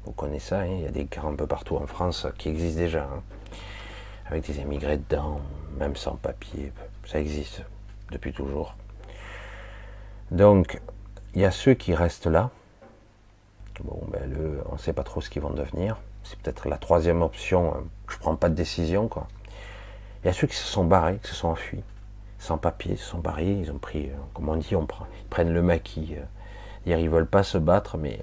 [0.05, 2.49] Vous connaissez ça, hein, il y a des camps un peu partout en France qui
[2.49, 3.03] existent déjà.
[3.03, 3.21] Hein
[4.33, 5.41] avec des émigrés dedans,
[5.77, 6.73] même sans papier.
[7.05, 7.61] Ça existe
[8.11, 8.75] depuis toujours.
[10.31, 10.81] Donc,
[11.35, 12.49] il y a ceux qui restent là.
[13.83, 15.97] Bon, ben, le, on ne sait pas trop ce qu'ils vont devenir.
[16.23, 17.75] C'est peut-être la troisième option.
[17.75, 17.83] Hein.
[18.07, 19.27] Je ne prends pas de décision, quoi.
[20.23, 21.83] Il y a ceux qui se sont barrés, qui se sont enfuis,
[22.39, 23.51] sans papier, se sont barrés.
[23.51, 26.15] Ils ont pris, euh, comme on dit, on prend, ils prennent le maquis.
[26.17, 26.97] Euh.
[26.97, 28.19] Ils veulent pas se battre, mais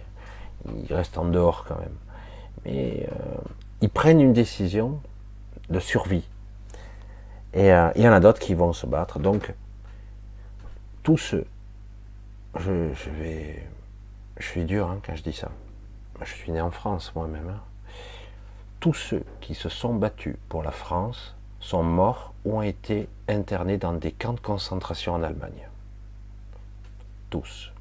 [0.66, 1.96] ils restent en dehors quand même.
[2.64, 3.36] Mais euh,
[3.80, 5.00] ils prennent une décision
[5.70, 6.28] de survie.
[7.52, 9.18] Et euh, il y en a d'autres qui vont se battre.
[9.18, 9.52] Donc,
[11.02, 11.46] tous ceux,
[12.58, 13.66] je, vais,
[14.38, 15.50] je suis dur hein, quand je dis ça.
[16.22, 17.48] Je suis né en France moi-même.
[17.48, 17.60] Hein.
[18.78, 23.78] Tous ceux qui se sont battus pour la France sont morts ou ont été internés
[23.78, 25.68] dans des camps de concentration en Allemagne.
[27.30, 27.72] Tous.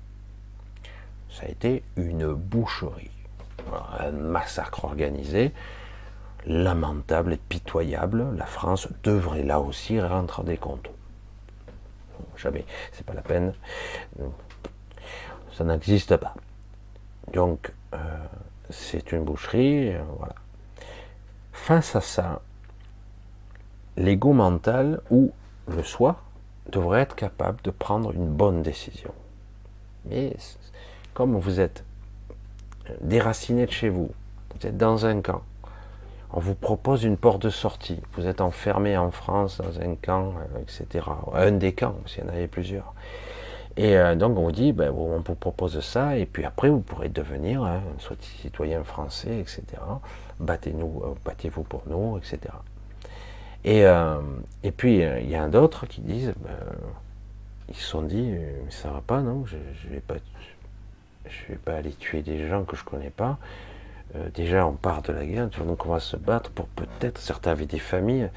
[1.30, 3.12] Ça a été une boucherie,
[4.00, 5.54] un massacre organisé
[6.50, 10.90] lamentable et pitoyable, la France devrait là aussi rentrer des comptes.
[12.36, 13.54] Jamais, c'est pas la peine.
[15.54, 16.34] Ça n'existe pas.
[17.34, 17.98] Donc, euh,
[18.70, 20.36] c'est une boucherie, euh, voilà.
[21.54, 22.42] Face à ça,
[23.96, 25.32] l'ego mental ou
[25.68, 26.22] le soi
[26.72, 29.14] devrait être capable de prendre une bonne décision.
[30.06, 30.36] Mais
[31.14, 31.84] comme vous êtes
[33.02, 34.10] déraciné de chez vous,
[34.56, 35.44] vous êtes dans un camp,
[36.32, 38.00] on vous propose une porte de sortie.
[38.14, 41.06] Vous êtes enfermé en France dans un camp, euh, etc.
[41.34, 42.94] Un des camps, s'il y en avait plusieurs.
[43.78, 46.82] Et euh, donc on vous dit, ben, on vous propose ça, et puis après vous
[46.82, 49.64] pourrez devenir hein, soit citoyen français, etc.
[50.40, 52.40] Battez-nous, euh, battez-vous pour nous, etc.
[53.66, 53.84] Et,
[54.64, 56.56] et puis il y en a d'autres qui disent, ben,
[57.68, 60.16] ils se sont dit, mais ça va pas, non Je, je vais pas,
[61.50, 63.38] vais pas aller tuer des gens que je connais pas.
[64.16, 67.52] Euh, déjà on part de la guerre, donc on va se battre pour peut-être, certains
[67.52, 68.30] avaient des familles,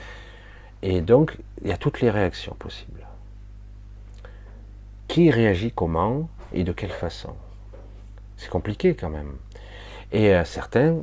[0.82, 3.06] et donc il y a toutes les réactions possibles.
[5.08, 7.34] Qui réagit comment et de quelle façon?
[8.36, 9.36] C'est compliqué quand même.
[10.10, 10.96] Et euh, certains,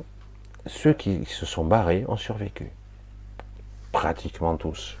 [0.66, 2.70] ceux qui se sont barrés, ont survécu.
[3.92, 4.96] Pratiquement tous.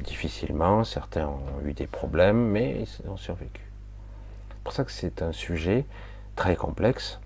[0.00, 3.62] Difficilement, certains ont eu des problèmes, mais ils ont survécu.
[4.48, 5.84] C'est pour ça que c'est un sujet
[6.34, 7.20] très complexe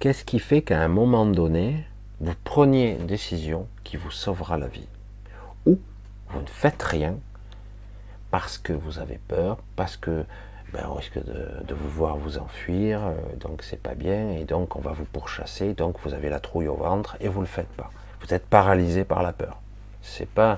[0.00, 1.84] Qu'est-ce qui fait qu'à un moment donné,
[2.20, 4.88] vous preniez une décision qui vous sauvera la vie
[5.66, 5.78] Ou
[6.30, 7.18] vous ne faites rien
[8.30, 10.24] parce que vous avez peur, parce que
[10.72, 14.74] ben, on risque de, vous voir vous enfuir, euh, donc c'est pas bien, et donc
[14.74, 17.68] on va vous pourchasser, donc vous avez la trouille au ventre et vous le faites
[17.68, 17.90] pas.
[18.22, 19.60] Vous êtes paralysé par la peur.
[20.00, 20.56] C'est pas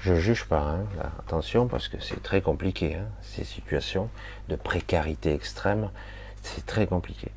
[0.00, 0.86] Je juge pas, hein,
[1.18, 4.08] attention, parce que c'est très compliqué, hein, ces situations
[4.48, 5.90] de précarité extrême,
[6.42, 7.30] c'est très compliqué.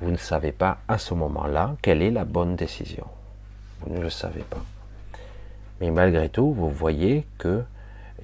[0.00, 3.06] Vous ne savez pas à ce moment-là quelle est la bonne décision.
[3.80, 4.62] Vous ne le savez pas.
[5.80, 7.62] Mais malgré tout, vous voyez que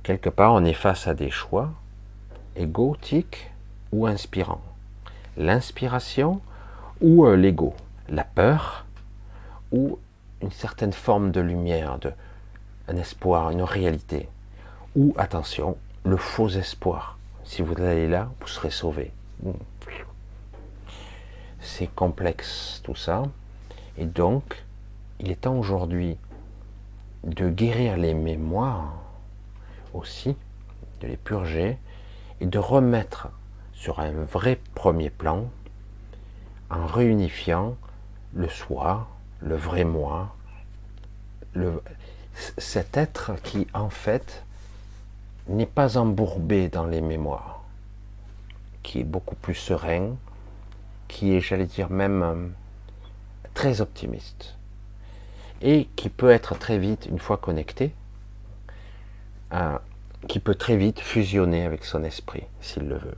[0.02, 1.70] quelque part, on est face à des choix
[2.56, 3.50] égotiques
[3.92, 4.62] ou inspirants.
[5.36, 6.40] L'inspiration
[7.00, 7.74] ou euh, l'ego.
[8.08, 8.86] La peur
[9.72, 9.98] ou
[10.42, 12.12] une certaine forme de lumière, de,
[12.88, 14.28] un espoir, une réalité.
[14.96, 17.18] Ou, attention, le faux espoir.
[17.44, 19.12] Si vous allez là, vous serez sauvé.
[21.60, 23.24] C'est complexe tout ça.
[23.98, 24.64] Et donc,
[25.18, 26.16] il est temps aujourd'hui
[27.24, 28.94] de guérir les mémoires
[29.92, 30.36] aussi,
[31.00, 31.78] de les purger
[32.40, 33.28] et de remettre
[33.74, 35.50] sur un vrai premier plan
[36.70, 37.76] en réunifiant
[38.34, 39.08] le soi,
[39.40, 40.34] le vrai moi,
[42.58, 44.44] cet être qui en fait
[45.48, 47.64] n'est pas embourbé dans les mémoires,
[48.82, 50.16] qui est beaucoup plus serein,
[51.10, 52.48] qui est, j'allais dire même, euh,
[53.52, 54.54] très optimiste,
[55.60, 57.92] et qui peut être très vite, une fois connecté,
[59.52, 59.76] euh,
[60.28, 63.16] qui peut très vite fusionner avec son esprit, s'il le veut.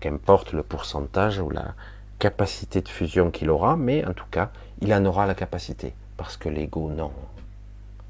[0.00, 1.74] Qu'importe le pourcentage ou la
[2.18, 4.50] capacité de fusion qu'il aura, mais en tout cas,
[4.80, 7.12] il en aura la capacité, parce que l'ego, non.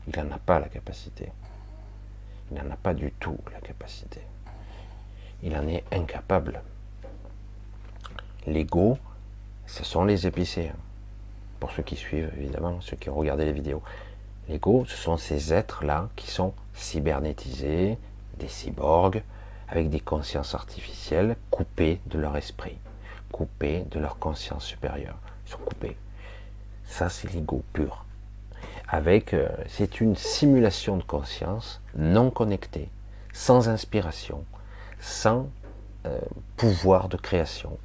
[0.08, 1.30] Il n'en a pas la capacité.
[2.50, 4.20] Il n'en a pas du tout la capacité.
[5.42, 6.62] Il en est incapable.
[8.48, 8.98] L'ego,
[9.66, 10.76] ce sont les épicéens.
[11.60, 13.82] Pour ceux qui suivent, évidemment, ceux qui ont les vidéos.
[14.48, 17.98] L'ego, ce sont ces êtres-là qui sont cybernétisés,
[18.38, 19.22] des cyborgs,
[19.68, 22.78] avec des consciences artificielles coupées de leur esprit,
[23.32, 25.18] coupées de leur conscience supérieure.
[25.46, 25.96] Ils sont coupés.
[26.84, 28.04] Ça, c'est l'ego pur
[28.88, 32.88] avec, euh, c'est une simulation de conscience non connectée,
[33.32, 34.44] sans inspiration,
[34.98, 35.48] sans
[36.06, 36.18] euh,
[36.56, 37.76] pouvoir de création.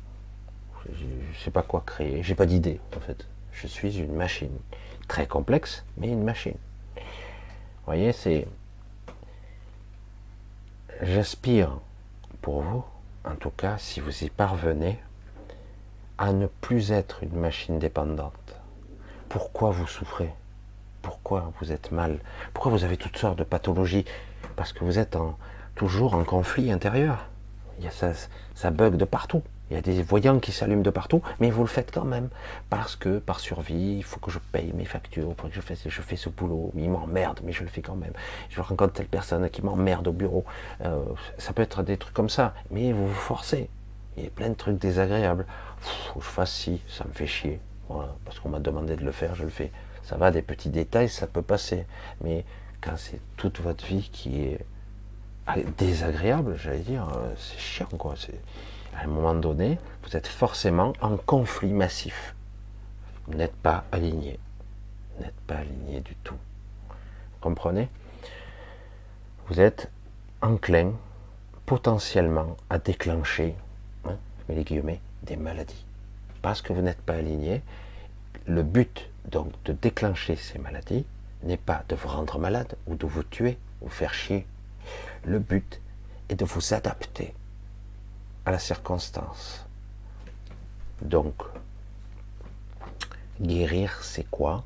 [0.92, 3.26] Je ne sais pas quoi créer, j'ai pas d'idée en fait.
[3.52, 4.58] Je suis une machine,
[5.08, 6.58] très complexe, mais une machine.
[6.96, 7.02] Vous
[7.86, 8.48] voyez, c'est.
[11.02, 11.80] J'aspire
[12.42, 12.84] pour vous,
[13.26, 15.00] en tout cas, si vous y parvenez,
[16.18, 18.56] à ne plus être une machine dépendante.
[19.30, 20.32] Pourquoi vous souffrez?
[21.02, 22.20] Pourquoi vous êtes mal,
[22.54, 24.06] pourquoi vous avez toutes sortes de pathologies,
[24.56, 25.18] parce que vous êtes
[25.76, 27.28] toujours en conflit intérieur.
[28.56, 29.44] Ça bug de partout.
[29.70, 32.30] Il y a des voyants qui s'allument de partout, mais vous le faites quand même.
[32.70, 35.88] Parce que, par survie, il faut que je paye mes factures, pour que je fasse,
[35.88, 38.14] fais ce boulot, il m'emmerde, mais je le fais quand même.
[38.50, 40.46] Je rencontre telle personne qui m'emmerde au bureau.
[40.86, 41.04] Euh,
[41.38, 43.70] ça peut être des trucs comme ça, mais vous vous forcez.
[44.18, 45.46] Il y a plein de trucs désagréables.
[45.80, 47.60] faut que je fasse ci, ça me fait chier.
[48.26, 49.72] parce qu'on m'a demandé de le faire, je le fais
[50.04, 51.86] ça va, des petits détails, ça peut passer.
[52.22, 52.46] Mais
[52.82, 54.66] quand c'est toute votre vie qui est
[55.78, 58.16] désagréable, j'allais dire, euh, c'est chiant, quoi.
[58.96, 62.36] À un moment donné, vous êtes forcément en conflit massif.
[63.28, 64.40] Vous n'êtes pas aligné.
[65.16, 66.36] Vous n'êtes pas aligné du tout.
[66.90, 67.90] Vous comprenez?
[69.48, 69.90] Vous êtes
[70.42, 70.94] enclin
[71.66, 73.56] potentiellement à déclencher,
[74.06, 74.18] hein,
[74.50, 75.86] les guillemets, des maladies.
[76.42, 77.62] Parce que vous n'êtes pas aligné,
[78.46, 81.06] le but donc de déclencher ces maladies
[81.44, 84.46] n'est pas de vous rendre malade ou de vous tuer ou faire chier.
[85.26, 85.82] Le but
[86.30, 87.34] est de vous adapter
[88.46, 89.66] à la circonstance.
[91.02, 91.36] Donc,
[93.42, 94.64] guérir, c'est quoi?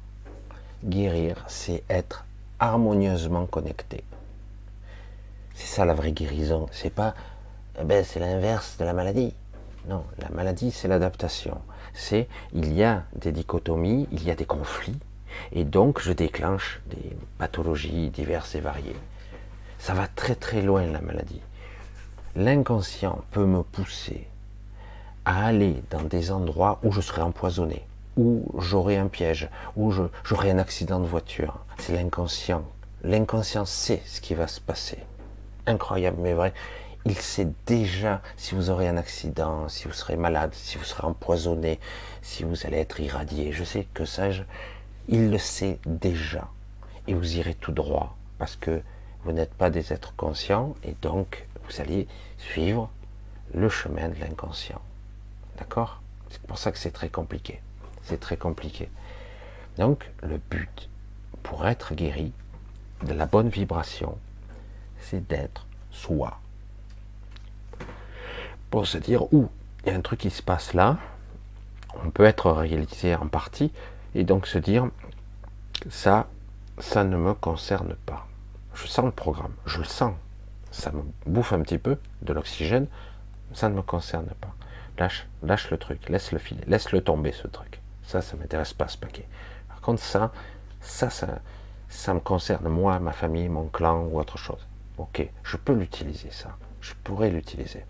[0.84, 2.26] Guérir, c'est être
[2.60, 4.04] harmonieusement connecté.
[5.56, 6.68] C'est ça la vraie guérison.
[6.72, 7.16] C'est pas,
[7.80, 9.34] eh ben, c'est l'inverse de la maladie.
[9.88, 11.60] Non, la maladie, c'est l'adaptation
[11.98, 15.00] c'est il y a des dichotomies, il y a des conflits,
[15.52, 18.96] et donc je déclenche des pathologies diverses et variées.
[19.80, 21.42] Ça va très très loin la maladie.
[22.40, 24.28] L'inconscient peut me pousser
[25.26, 27.82] à aller dans des endroits où je serai empoisonné,
[28.16, 29.92] où j'aurai un piège, où
[30.24, 31.58] j'aurai un accident de voiture.
[31.80, 32.64] C'est l'inconscient.
[33.04, 35.00] L'inconscient sait ce qui va se passer.
[35.66, 36.54] Incroyable, mais vrai
[37.06, 41.08] il sait déjà si vous aurez un accident, si vous serez malade, si vous serez
[41.08, 41.80] empoisonné,
[42.22, 43.52] si vous allez être irradié.
[43.52, 44.28] Je sais que ça,
[45.08, 46.50] il le sait déjà.
[47.08, 48.84] Et vous irez tout droit parce que
[49.24, 52.08] vous n'êtes pas des êtres conscients et donc vous allez
[52.38, 52.90] suivre
[53.54, 54.82] le chemin de l'inconscient.
[55.58, 56.02] D'accord?
[56.30, 57.62] C'est pour ça que c'est très compliqué.
[58.04, 58.90] C'est très compliqué.
[59.78, 60.90] Donc le but
[61.44, 62.34] pour être guéri
[63.04, 64.18] de la bonne vibration,
[65.00, 66.40] c'est d'être soi
[68.70, 69.50] pour se dire, où
[69.84, 70.98] il y a un truc qui se passe là,
[72.04, 73.72] on peut être réalisé en partie,
[74.16, 74.90] et donc se dire,
[75.90, 76.28] ça,
[76.80, 78.28] ça ne me concerne pas.
[78.74, 80.14] je sens le programme, je le sens.
[80.72, 82.88] Ça me bouffe un petit peu de l'oxygène,
[83.54, 84.54] ça ne me concerne pas.
[84.98, 87.80] Lâche, lâche le truc, laisse le filer, laisse le tomber ce truc.
[88.04, 89.28] Ça, ça m'intéresse pas ce paquet.
[89.68, 90.32] Par contre, ça,
[90.82, 91.10] ça,
[91.90, 94.66] ça, me concerne moi, ma famille, mon clan ou autre chose.
[94.98, 97.86] Ok, je peux l'utiliser ça, je pourrais l'utiliser.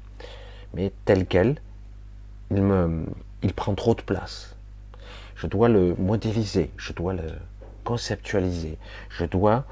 [0.74, 1.62] Mais tel quel,
[2.52, 3.06] il me,
[3.42, 4.56] il prend trop de place.
[5.36, 7.32] Je dois le modéliser, je dois le
[7.84, 8.78] conceptualiser,
[9.10, 9.66] je dois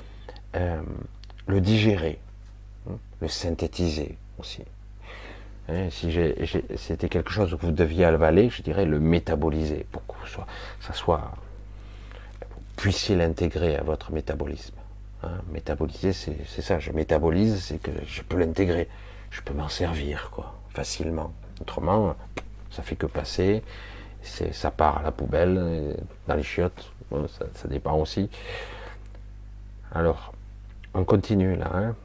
[0.55, 0.81] euh,
[1.47, 2.19] le digérer,
[3.27, 4.63] synthétiser aussi.
[5.67, 6.15] Hein, si
[6.77, 10.13] c'était quelque chose que vous deviez avaler, je dirais le métaboliser pour que
[10.79, 11.31] ça soit,
[12.51, 14.75] vous puissiez l'intégrer à votre métabolisme.
[15.23, 15.41] Hein.
[15.51, 16.77] métaboliser, c'est ça.
[16.79, 18.87] Je métabolise, c'est que je peux l'intégrer,
[19.31, 21.33] je peux m'en servir quoi, facilement.
[21.61, 22.15] Autrement,
[22.69, 23.63] ça fait que passer.
[24.51, 25.95] Ça part à la poubelle,
[26.27, 26.91] dans les chiottes.
[27.11, 28.29] ça, ça dépend aussi.
[29.91, 30.33] Alors,
[30.95, 31.69] on continue là.
[31.73, 31.95] Hein.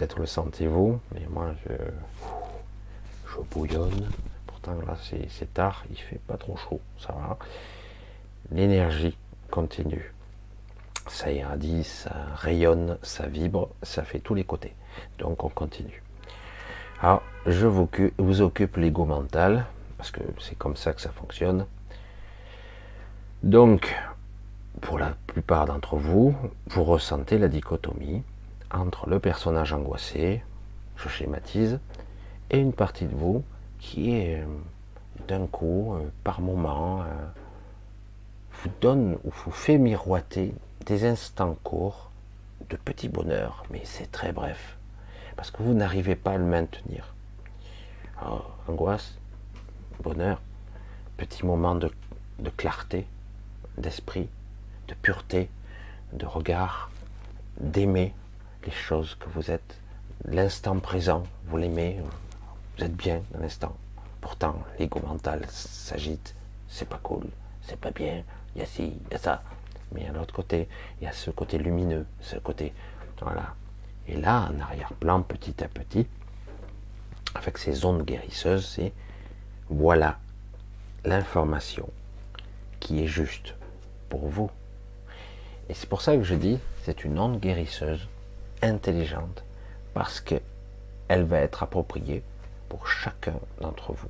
[0.00, 1.74] Peut-être le sentez-vous, mais moi je,
[3.26, 4.08] je bouillonne.
[4.46, 7.36] Pourtant là c'est tard, il fait pas trop chaud, ça va.
[8.50, 9.14] L'énergie
[9.50, 10.14] continue.
[11.06, 14.74] Ça irradie, ça rayonne, ça vibre, ça fait tous les côtés.
[15.18, 16.02] Donc on continue.
[17.02, 17.86] Alors je vous,
[18.16, 19.66] vous occupe l'ego mental,
[19.98, 21.66] parce que c'est comme ça que ça fonctionne.
[23.42, 23.94] Donc,
[24.80, 26.34] pour la plupart d'entre vous,
[26.68, 28.22] vous ressentez la dichotomie
[28.70, 30.42] entre le personnage angoissé,
[30.96, 31.80] je schématise,
[32.50, 33.44] et une partie de vous
[33.78, 34.46] qui est euh,
[35.28, 37.04] d'un coup, euh, par moment, euh,
[38.52, 40.54] vous donne ou vous fait miroiter
[40.86, 42.10] des instants courts
[42.68, 44.76] de petit bonheur, mais c'est très bref,
[45.36, 47.14] parce que vous n'arrivez pas à le maintenir.
[48.68, 49.16] angoisse,
[50.02, 50.40] bonheur,
[51.16, 51.90] petit moment de
[52.56, 53.06] clarté
[53.78, 54.28] d'esprit,
[54.88, 55.48] de pureté,
[56.12, 56.90] de regard,
[57.60, 58.12] d'aimer,
[58.64, 59.78] les choses que vous êtes,
[60.24, 61.98] l'instant présent, vous l'aimez,
[62.76, 63.74] vous êtes bien dans l'instant.
[64.20, 66.34] Pourtant, l'ego mental s'agite,
[66.68, 67.26] c'est pas cool,
[67.62, 68.22] c'est pas bien,
[68.54, 69.42] il y a ci, il y a ça.
[69.92, 70.68] Mais à l'autre côté,
[71.00, 72.72] il y a ce côté lumineux, ce côté.
[73.20, 73.54] Voilà.
[74.06, 76.06] Et là, en arrière-plan, petit à petit,
[77.34, 78.92] avec ces ondes guérisseuses, c'est
[79.68, 80.18] voilà
[81.04, 81.88] l'information
[82.78, 83.54] qui est juste
[84.08, 84.50] pour vous.
[85.68, 88.08] Et c'est pour ça que je dis, c'est une onde guérisseuse
[88.62, 89.44] intelligente
[89.94, 90.40] parce qu'elle
[91.24, 92.22] va être appropriée
[92.68, 94.08] pour chacun d'entre vous.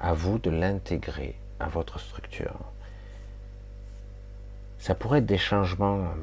[0.00, 2.58] À vous de l'intégrer à votre structure.
[4.78, 6.14] Ça pourrait être des changements euh,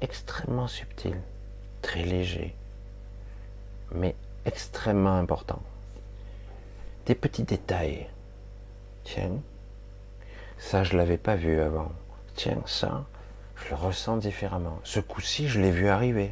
[0.00, 1.20] extrêmement subtils,
[1.82, 2.54] très légers,
[3.92, 5.62] mais extrêmement importants.
[7.06, 8.06] Des petits détails.
[9.04, 9.40] Tiens,
[10.58, 11.92] ça je l'avais pas vu avant.
[12.34, 13.04] Tiens, ça,
[13.64, 14.78] je le ressens différemment.
[14.84, 16.30] Ce coup-ci, je l'ai vu arriver.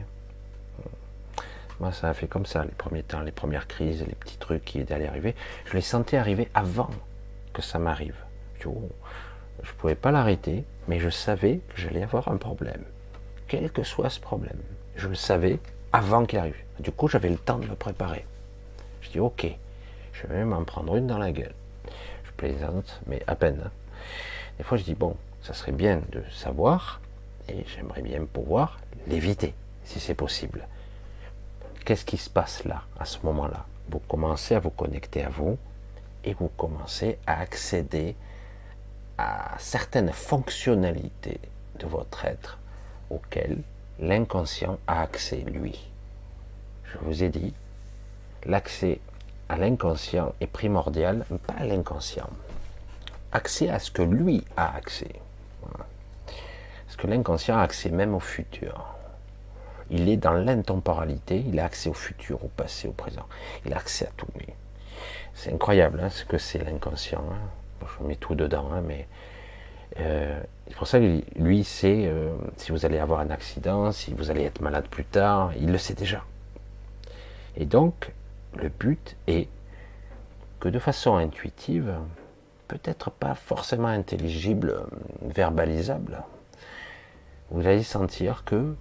[1.80, 4.64] Moi, ça a fait comme ça, les premiers temps, les premières crises, les petits trucs
[4.64, 5.36] qui étaient arriver.
[5.66, 6.90] Je les sentais arriver avant
[7.52, 8.16] que ça m'arrive.
[8.60, 12.82] Je ne pouvais pas l'arrêter, mais je savais que j'allais avoir un problème.
[13.46, 14.58] Quel que soit ce problème.
[14.96, 15.60] Je le savais
[15.92, 16.56] avant qu'il arrive.
[16.80, 18.24] Du coup, j'avais le temps de me préparer.
[19.00, 19.46] Je dis, ok,
[20.12, 21.54] je vais même en prendre une dans la gueule.
[22.24, 23.62] Je plaisante, mais à peine.
[23.64, 23.70] Hein.
[24.58, 27.00] Des fois, je dis, bon, ça serait bien de savoir
[27.48, 30.66] et j'aimerais bien pouvoir l'éviter, si c'est possible.
[31.84, 33.64] Qu'est-ce qui se passe là, à ce moment-là?
[33.90, 35.56] Vous commencez à vous connecter à vous
[36.24, 38.14] et vous commencez à accéder
[39.16, 41.40] à certaines fonctionnalités
[41.78, 42.58] de votre être
[43.10, 43.62] auxquelles
[43.98, 45.90] l'inconscient a accès, lui.
[46.84, 47.54] Je vous ai dit,
[48.44, 49.00] l'accès
[49.48, 52.28] à l'inconscient est primordial, pas à l'inconscient.
[53.32, 55.20] Accès à ce que lui a accès
[56.98, 58.94] que l'inconscient a accès même au futur.
[59.90, 63.24] Il est dans l'intemporalité, il a accès au futur, au passé, au présent.
[63.64, 64.26] Il a accès à tout.
[65.32, 67.24] C'est incroyable hein, ce que c'est l'inconscient.
[67.32, 67.86] Hein.
[68.00, 69.06] Je mets tout dedans, hein, mais
[70.00, 74.12] euh, c'est pour ça que lui sait euh, si vous allez avoir un accident, si
[74.12, 76.24] vous allez être malade plus tard, il le sait déjà.
[77.56, 78.12] Et donc,
[78.56, 79.48] le but est
[80.60, 81.94] que de façon intuitive,
[82.66, 84.82] peut-être pas forcément intelligible,
[85.22, 86.22] verbalisable,
[87.50, 88.74] vous allez sentir que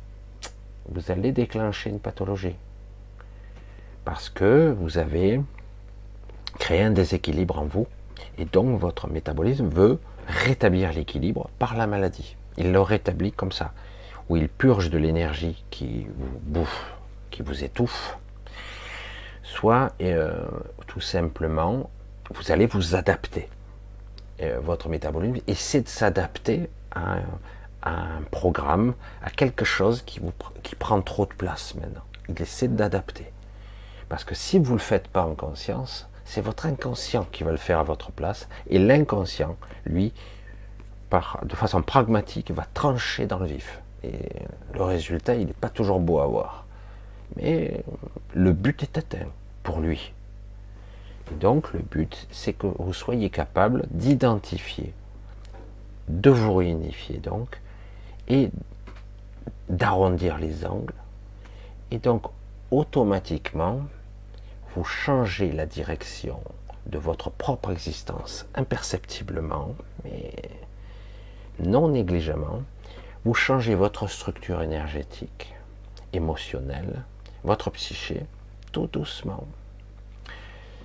[0.90, 2.56] vous allez déclencher une pathologie.
[4.06, 5.42] Parce que vous avez
[6.60, 7.88] créé un déséquilibre en vous,
[8.38, 12.36] et donc votre métabolisme veut rétablir l'équilibre par la maladie.
[12.58, 13.74] Il le rétablit comme ça,
[14.30, 16.94] où il purge de l'énergie qui vous bouffe,
[17.32, 18.18] qui vous étouffe,
[19.44, 20.34] soit euh,
[20.88, 21.90] tout simplement,
[22.34, 23.48] vous allez vous adapter.
[24.42, 27.18] Euh, votre métabolisme essaie de s'adapter à
[27.88, 32.04] à un programme, à quelque chose qui, vous, qui prend trop de place maintenant.
[32.28, 33.32] Il essaie d'adapter.
[34.10, 37.52] Parce que si vous ne le faites pas en conscience, c'est votre inconscient qui va
[37.52, 38.50] le faire à votre place.
[38.70, 40.12] Et l'inconscient, lui,
[41.10, 43.80] par, de façon pragmatique, va trancher dans le vif.
[44.04, 44.20] Et
[44.74, 46.66] le résultat, il n'est pas toujours beau à voir.
[47.38, 47.84] Mais
[48.34, 49.32] le but est atteint
[49.64, 50.14] pour lui.
[51.40, 54.94] donc le but, c'est que vous soyez capable d'identifier,
[56.10, 57.60] de vous réunifier donc,
[58.28, 58.52] et
[59.70, 60.94] d'arrondir les angles.
[61.92, 62.24] Et donc
[62.72, 63.82] automatiquement,
[64.76, 66.40] vous changez la direction
[66.86, 70.34] de votre propre existence imperceptiblement, mais
[71.60, 72.64] non négligemment.
[73.26, 75.54] Vous changez votre structure énergétique,
[76.14, 77.04] émotionnelle,
[77.44, 78.26] votre psyché,
[78.72, 79.46] tout doucement.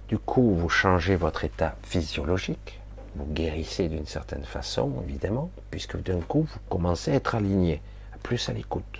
[0.08, 2.80] Du coup, vous changez votre état physiologique,
[3.14, 7.82] vous guérissez d'une certaine façon, évidemment, puisque d'un coup, vous commencez à être aligné,
[8.22, 8.98] plus à l'écoute.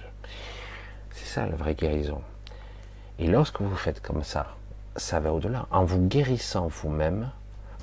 [1.12, 2.20] C'est ça la vraie guérison.
[3.18, 4.56] Et lorsque vous faites comme ça,
[4.97, 5.66] ça va au-delà.
[5.70, 7.30] En vous guérissant vous-même,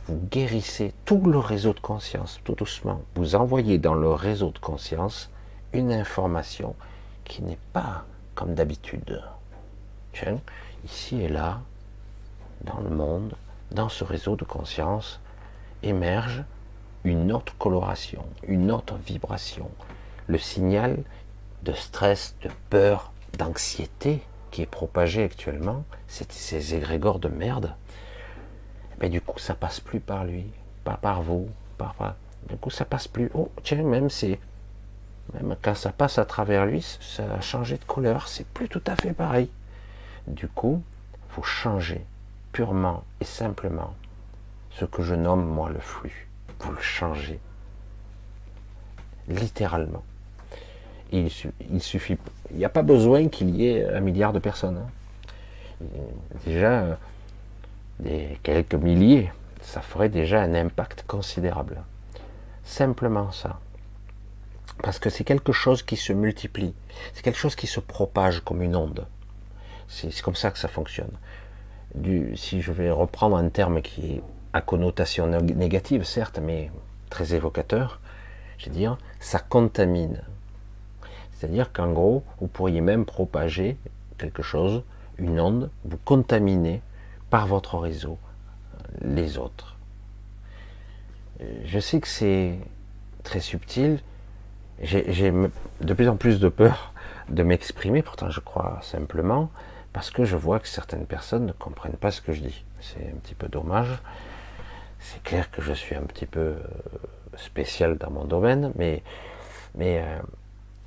[0.07, 3.01] vous guérissez tout le réseau de conscience, tout doucement.
[3.15, 5.29] Vous envoyez dans le réseau de conscience
[5.73, 6.75] une information
[7.25, 9.21] qui n'est pas comme d'habitude.
[10.83, 11.61] Ici et là,
[12.61, 13.35] dans le monde,
[13.71, 15.19] dans ce réseau de conscience,
[15.83, 16.43] émerge
[17.03, 19.69] une autre coloration, une autre vibration,
[20.27, 20.97] le signal
[21.63, 27.75] de stress, de peur, d'anxiété qui est propagé actuellement, ces égrégores de merde,
[28.99, 30.45] mais du coup ça passe plus par lui,
[30.83, 31.47] pas par vous,
[31.77, 31.95] par,
[32.47, 33.29] du coup ça passe plus.
[33.33, 34.39] Oh tiens, même c'est
[35.33, 38.81] même quand ça passe à travers lui, ça a changé de couleur, c'est plus tout
[38.87, 39.49] à fait pareil.
[40.27, 40.81] Du coup,
[41.35, 42.03] vous changez
[42.51, 43.93] purement et simplement
[44.79, 46.27] ce que je nomme moi le flux.
[46.59, 47.39] Vous le changez
[49.29, 50.03] littéralement.
[51.11, 51.31] Il,
[51.81, 52.17] suffit,
[52.51, 54.77] il n'y a pas besoin qu'il y ait un milliard de personnes.
[54.77, 55.85] Hein.
[56.45, 56.97] Déjà,
[57.99, 59.31] des quelques milliers,
[59.61, 61.81] ça ferait déjà un impact considérable.
[62.63, 63.59] Simplement ça.
[64.83, 66.73] Parce que c'est quelque chose qui se multiplie.
[67.13, 69.07] C'est quelque chose qui se propage comme une onde.
[69.87, 71.11] C'est comme ça que ça fonctionne.
[71.95, 74.21] Du, si je vais reprendre un terme qui est
[74.53, 76.71] à connotation négative, certes, mais
[77.09, 77.99] très évocateur,
[78.57, 80.21] je vais dire, ça contamine.
[81.33, 83.77] C'est-à-dire qu'en gros, vous pourriez même propager
[84.17, 84.83] quelque chose,
[85.17, 86.81] une onde, vous contaminer
[87.29, 88.17] par votre réseau
[89.01, 89.77] les autres.
[91.63, 92.59] Je sais que c'est
[93.23, 93.99] très subtil,
[94.81, 96.93] j'ai de plus en plus de peur
[97.29, 99.49] de m'exprimer, pourtant je crois simplement,
[99.93, 102.63] parce que je vois que certaines personnes ne comprennent pas ce que je dis.
[102.81, 103.99] C'est un petit peu dommage.
[104.99, 106.57] C'est clair que je suis un petit peu euh,
[107.37, 109.01] spécial dans mon domaine, mais,
[109.75, 110.19] mais euh,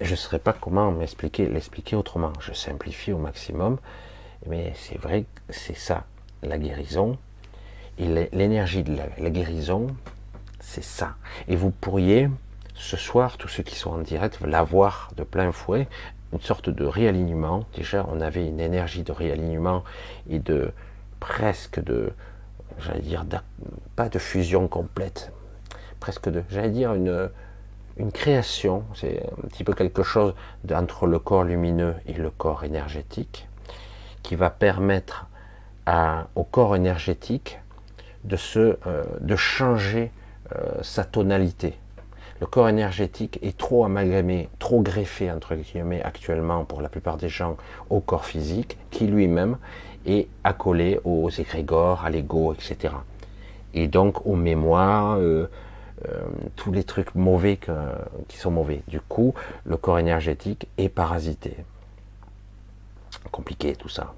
[0.01, 2.33] je ne saurais pas comment m'expliquer, l'expliquer autrement.
[2.41, 3.79] Je simplifie au maximum,
[4.47, 6.05] mais c'est vrai que c'est ça,
[6.43, 7.19] la guérison.
[7.99, 9.87] Et l'énergie de la, guérison,
[10.61, 11.15] c'est ça.
[11.49, 12.29] Et vous pourriez,
[12.75, 15.89] ce soir, tous ceux qui sont en direct, l'avoir de plein fouet,
[16.33, 17.67] une sorte de réalignement.
[17.77, 19.85] Déjà, on avait une énergie de réalignement
[20.29, 20.73] et de
[21.21, 22.13] presque de,
[22.83, 23.25] j'allais dire,
[23.97, 25.33] pas de fusion complète,
[26.01, 27.31] presque de, j'allais dire, une,
[28.13, 30.35] création, c'est un petit peu quelque chose
[30.73, 33.49] entre le corps lumineux et le corps énergétique,
[34.23, 35.27] qui va permettre
[36.35, 37.61] au corps énergétique
[38.25, 40.13] de, se, euh, de changer
[40.55, 41.75] euh, sa tonalité.
[42.41, 47.29] Le corps énergétique est trop amalgamé, trop greffé, entre guillemets, actuellement pour la plupart des
[47.29, 47.57] gens,
[47.89, 49.59] au corps physique, qui lui-même
[50.07, 52.95] est accolé aux égrégores, à l'ego, etc.
[53.75, 55.49] Et donc aux mémoires, euh,
[56.09, 56.23] euh,
[56.57, 57.59] tous les trucs mauvais
[58.29, 58.83] qui sont mauvais.
[58.89, 59.35] Du coup,
[59.65, 61.57] le corps énergétique est parasité.
[63.31, 64.15] Compliqué tout ça.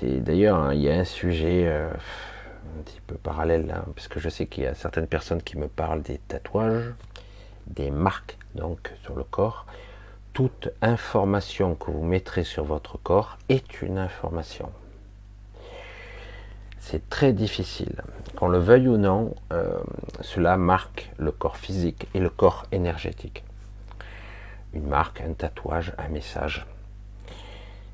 [0.00, 4.18] C'est d'ailleurs, hein, il y a un sujet euh, un petit peu parallèle, hein, puisque
[4.18, 6.94] je sais qu'il y a certaines personnes qui me parlent des tatouages,
[7.66, 9.66] des marques donc sur le corps.
[10.32, 14.70] Toute information que vous mettrez sur votre corps est une information.
[16.78, 18.02] C'est très difficile.
[18.36, 19.78] Qu'on le veuille ou non, euh,
[20.20, 23.44] cela marque le corps physique et le corps énergétique.
[24.72, 26.66] Une marque, un tatouage, un message.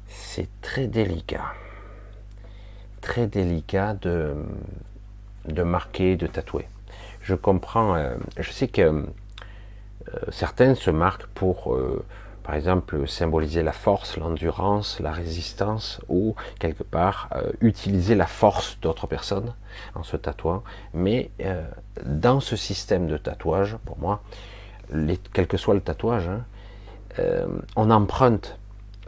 [0.06, 1.52] C'est très délicat.
[3.00, 4.34] Très délicat de,
[5.62, 6.68] marquer, de tatouer.
[7.22, 9.04] Je comprends, euh, je sais que euh,
[10.30, 11.76] certaines se marquent pour
[12.46, 18.78] par exemple symboliser la force, l'endurance, la résistance, ou quelque part euh, utiliser la force
[18.80, 19.52] d'autres personnes
[19.96, 20.62] en se tatouant.
[20.94, 21.68] Mais euh,
[22.04, 24.22] dans ce système de tatouage, pour moi,
[25.32, 26.44] quel que soit le tatouage, hein,
[27.18, 28.56] euh, on emprunte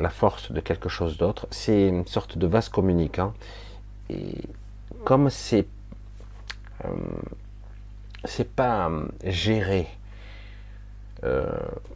[0.01, 1.47] la force de quelque chose d'autre.
[1.52, 3.35] C'est une sorte de vase communicant.
[4.10, 4.35] Et
[5.05, 5.66] comme c'est
[8.24, 8.90] c'est pas
[9.24, 9.89] géré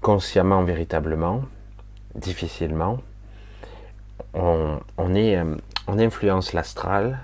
[0.01, 1.43] consciemment, véritablement,
[2.15, 2.99] difficilement,
[4.35, 4.81] on,
[5.15, 5.39] est,
[5.87, 7.19] on influence l'astral,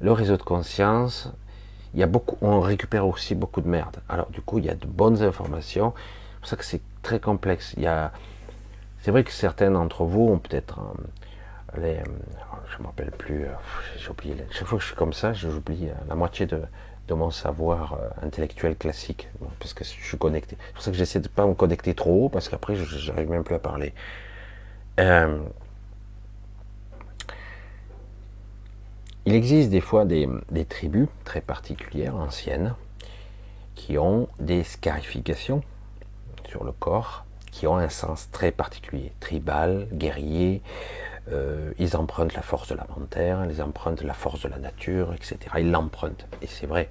[0.00, 1.32] le réseau de conscience,
[1.96, 3.96] il y a beaucoup, on récupère aussi beaucoup de merde.
[4.08, 5.94] Alors du coup, il y a de bonnes informations.
[5.96, 7.72] C'est pour ça que c'est très complexe.
[7.78, 8.12] Il y a,
[9.00, 12.04] c'est vrai que certains d'entre vous ont peut-être euh, les, euh,
[12.68, 13.52] je rappelle plus, euh,
[13.96, 14.36] j'ai.
[14.50, 16.60] Chaque fois que je suis comme ça, j'oublie la moitié de,
[17.08, 19.28] de mon savoir intellectuel classique,
[19.60, 20.56] parce que je suis connecté.
[20.58, 23.44] C'est pour ça que j'essaie de pas me connecter trop haut, parce qu'après, j'arrive même
[23.44, 23.94] plus à parler.
[29.26, 30.28] Il existe des fois des,
[30.68, 32.76] tribus très particulières, anciennes,
[33.74, 35.62] qui ont des scarifications
[36.48, 40.62] sur le corps, qui ont un sens très particulier, tribal, guerrier,
[41.32, 45.12] euh, ils empruntent la force de la terre, ils empruntent la force de la nature,
[45.12, 45.38] etc.
[45.58, 46.90] Ils l'empruntent, et c'est vrai.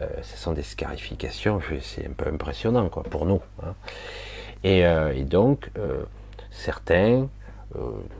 [0.00, 3.40] Euh, ce sont des scarifications, c'est un peu impressionnant quoi, pour nous.
[3.62, 3.74] Hein.
[4.64, 5.70] Et, euh, et, donc,
[6.50, 7.28] certains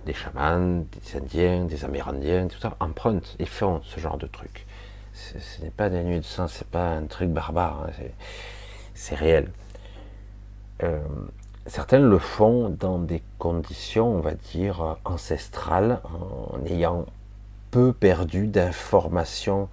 [0.07, 4.67] des chamans, des Indiens, des Amérindiens, tout ça, empruntent et font ce genre de truc.
[5.13, 8.05] Ce n'est pas des nuits de sang, c'est pas un truc barbare, hein,
[8.95, 9.51] c'est réel.
[11.67, 17.07] Certains le font dans des conditions, on va dire, ancestrales, en ayant
[17.71, 19.69] peu perdu d'informations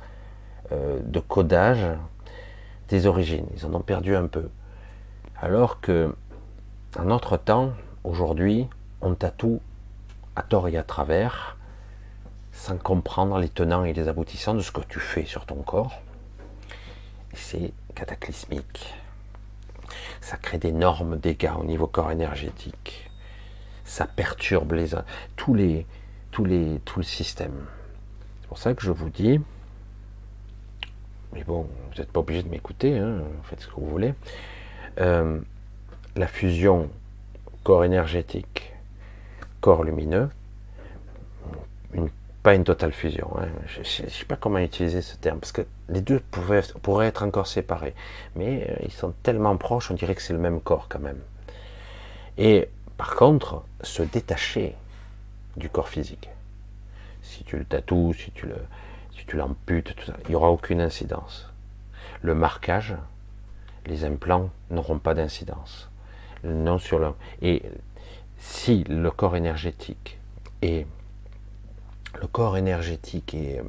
[0.72, 1.88] euh, de codage
[2.90, 3.48] des origines.
[3.56, 4.49] Ils en ont perdu un peu.
[5.41, 6.16] Alors que,
[6.98, 8.68] en notre temps, aujourd'hui,
[9.02, 9.60] on tatoue
[10.36, 11.57] à tort et à travers,
[12.52, 16.02] sans comprendre les tenants et les aboutissants de ce que tu fais sur ton corps.
[17.34, 18.94] C'est cataclysmique.
[20.22, 23.10] Ça crée d'énormes dégâts au niveau corps énergétique.
[23.86, 24.90] Ça perturbe les,
[25.36, 25.86] tous les,
[26.32, 27.66] tous les, tout le système.
[28.41, 29.40] C'est pour ça que je vous dis,
[31.34, 34.14] mais bon, vous n'êtes pas obligé de m'écouter, hein, faites ce que vous voulez.
[35.00, 35.40] Euh,
[36.16, 36.90] la fusion
[37.64, 38.74] corps énergétique,
[39.62, 40.30] corps lumineux,
[42.44, 43.30] pas une totale fusion.
[43.40, 43.48] Hein.
[43.68, 47.48] Je ne sais pas comment utiliser ce terme, parce que les deux pourraient, être encore
[47.48, 47.94] séparés,
[48.36, 51.20] mais euh, ils sont tellement proches, on dirait que c'est le même corps quand même.
[52.38, 54.76] Et par contre, se détacher
[55.57, 56.30] du corps physique,
[57.22, 58.56] si tu le tatoues, si tu le,
[59.18, 59.95] si tu l'amputes,
[60.26, 61.52] il n'y aura aucune incidence.
[62.22, 62.95] Le marquage,
[63.86, 65.90] les implants n'auront pas d'incidence.
[66.44, 67.11] Non sur le,
[67.41, 67.64] et
[68.38, 70.18] si le corps énergétique
[70.61, 70.88] est
[72.19, 73.64] le corps énergétique est, euh,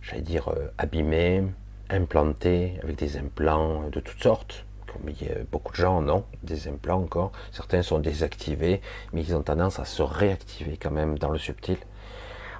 [0.00, 1.44] j'allais dire, euh, abîmé,
[1.90, 5.12] implanté avec des implants de toutes sortes, comme
[5.50, 7.32] beaucoup de gens non, des implants encore.
[7.50, 8.80] Certains sont désactivés,
[9.12, 11.78] mais ils ont tendance à se réactiver quand même dans le subtil.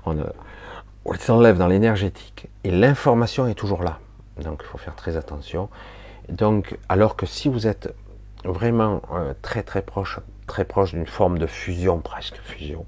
[0.05, 0.24] On, euh,
[1.05, 3.99] on les enlève dans l'énergétique et l'information est toujours là.
[4.43, 5.69] Donc il faut faire très attention.
[6.29, 7.95] Donc, alors que si vous êtes
[8.45, 9.03] vraiment
[9.43, 12.87] très très proche très proche d'une forme de fusion, presque fusion,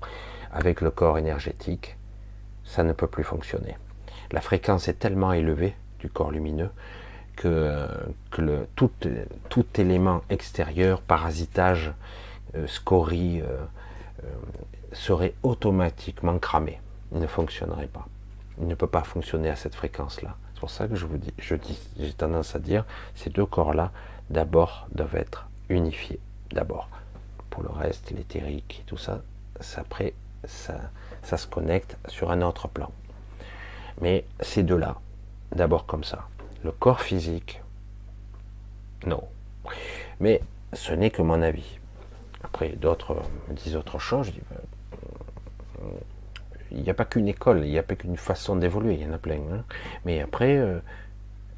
[0.54, 1.96] avec le corps énergétique,
[2.64, 3.76] ça ne peut plus fonctionner.
[4.32, 6.70] La fréquence est tellement élevée du corps lumineux
[7.36, 7.86] que,
[8.30, 8.90] que le, tout,
[9.48, 11.92] tout, élément extérieur, parasitage,
[12.54, 13.64] euh, scorie, euh,
[14.22, 14.28] euh,
[14.92, 16.80] serait automatiquement cramé.
[17.12, 18.06] Il ne fonctionnerait pas.
[18.60, 20.36] Il ne peut pas fonctionner à cette fréquence-là.
[20.54, 22.84] C'est pour ça que je vous dis, je dis, j'ai tendance à dire,
[23.16, 23.90] ces deux corps-là,
[24.30, 26.20] d'abord, doivent être unifiés.
[26.52, 26.88] D'abord
[27.50, 29.22] pour le reste, l'éthérique, tout ça,
[29.60, 30.14] ça, après,
[30.46, 30.74] ça,
[31.22, 32.90] ça se connecte sur un autre plan.
[34.00, 34.96] Mais ces deux-là,
[35.54, 36.26] d'abord comme ça.
[36.62, 37.62] Le corps physique,
[39.06, 39.22] non.
[40.20, 40.40] Mais
[40.72, 41.78] ce n'est que mon avis.
[42.42, 43.16] Après, d'autres
[43.48, 44.26] me disent autre chose.
[44.26, 45.88] Je dis, ben,
[46.70, 49.06] il n'y a pas qu'une école, il n'y a pas qu'une façon d'évoluer, il y
[49.06, 49.40] en a plein.
[49.52, 49.64] Hein.
[50.04, 50.80] Mais après, euh,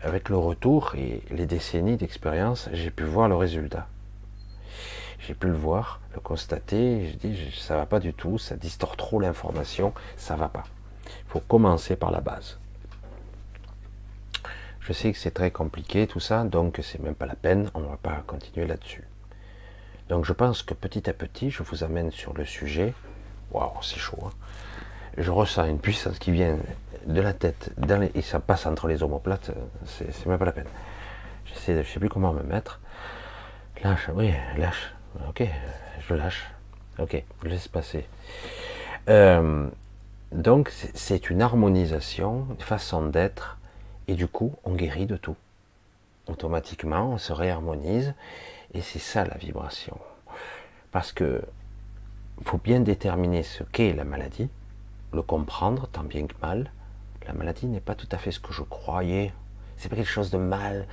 [0.03, 3.89] avec le retour et les décennies d'expérience, j'ai pu voir le résultat
[5.27, 9.21] j'ai pu le voir, constater, je dis ça va pas du tout, ça distord trop
[9.21, 10.65] l'information, ça va pas.
[11.07, 12.59] Il faut commencer par la base.
[14.81, 17.81] Je sais que c'est très compliqué tout ça, donc c'est même pas la peine, on
[17.81, 19.05] ne va pas continuer là-dessus.
[20.09, 22.95] Donc je pense que petit à petit, je vous amène sur le sujet.
[23.51, 24.19] Waouh, c'est chaud.
[24.25, 24.31] Hein.
[25.19, 26.57] je ressens une puissance qui vient
[27.07, 27.73] de la tête,
[28.15, 29.51] et ça passe entre les omoplates,
[29.85, 30.69] c'est même pas la peine.
[31.47, 32.81] J'essaie, je sais plus comment me mettre.
[33.83, 34.93] Lâche, oui, lâche.
[35.29, 35.43] Ok,
[36.09, 36.47] je lâche.
[36.99, 38.07] Ok, je laisse passer.
[39.09, 39.69] Euh,
[40.33, 43.59] donc, c'est une harmonisation, une façon d'être,
[44.09, 45.37] et du coup, on guérit de tout.
[46.29, 48.15] automatiquement, on se réharmonise,
[48.75, 49.97] et c'est ça la vibration.
[50.91, 51.43] Parce que
[52.43, 54.49] faut bien déterminer ce qu'est la maladie,
[55.13, 56.71] le comprendre tant bien que mal.
[57.27, 59.33] La maladie n'est pas tout à fait ce que je croyais.
[59.77, 60.87] C'est pas quelque chose de mal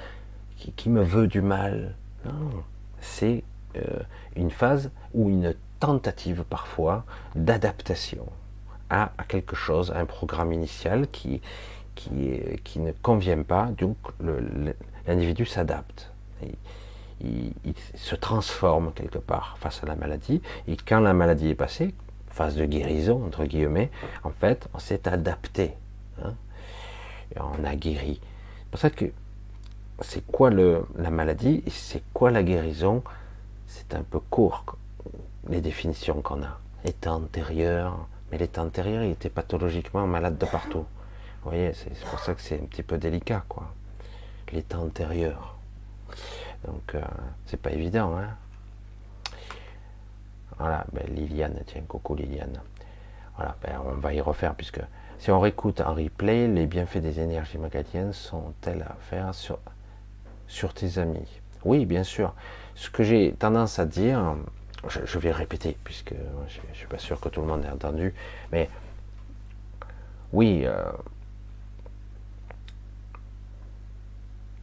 [0.76, 1.96] qui, me veut du mal.
[2.26, 2.64] Non,
[3.02, 3.44] c'est
[4.36, 7.04] une phase ou une tentative parfois
[7.36, 8.26] d'adaptation
[8.90, 11.42] à, quelque chose, à un programme initial qui,
[11.96, 13.70] qui, ne convient pas.
[13.78, 13.98] Donc
[15.08, 16.12] l'individu s'adapte.
[17.22, 17.54] Il,
[17.96, 20.42] se transforme quelque part face à la maladie.
[20.68, 21.94] Et quand la maladie est passée,
[22.28, 23.90] phase de guérison, entre guillemets,
[24.24, 25.74] en fait, on s'est adapté.
[26.24, 26.34] Hein,
[27.38, 28.20] on a guéri.
[28.60, 29.06] C'est pour ça que
[30.02, 33.04] c'est quoi la maladie et c'est quoi la guérison
[33.90, 34.66] C'est un peu court,
[35.50, 36.60] les définitions qu'on a.
[36.84, 40.86] L'état antérieur, mais l'état antérieur, il était pathologiquement malade de partout.
[41.44, 43.72] Vous voyez, c'est pour ça que c'est un petit peu délicat, quoi.
[44.52, 45.56] L'état antérieur.
[46.66, 47.02] Donc, euh,
[47.46, 48.30] c'est pas évident, hein.
[50.58, 52.62] Voilà, ben, Liliane, tiens, coucou Liliane.
[53.36, 54.82] Voilà, ben, on va y refaire, puisque
[55.20, 59.60] si on réécoute en replay, les bienfaits des énergies magadiennes sont-elles à faire sur,
[60.48, 61.42] sur tes amis?
[61.66, 62.34] Oui, bien sûr.
[62.76, 64.36] Ce que j'ai tendance à dire,
[64.88, 66.14] je, vais répéter, puisque
[66.48, 68.14] je ne suis pas sûr que tout le monde ait entendu,
[68.52, 68.70] mais
[70.34, 70.92] oui, euh,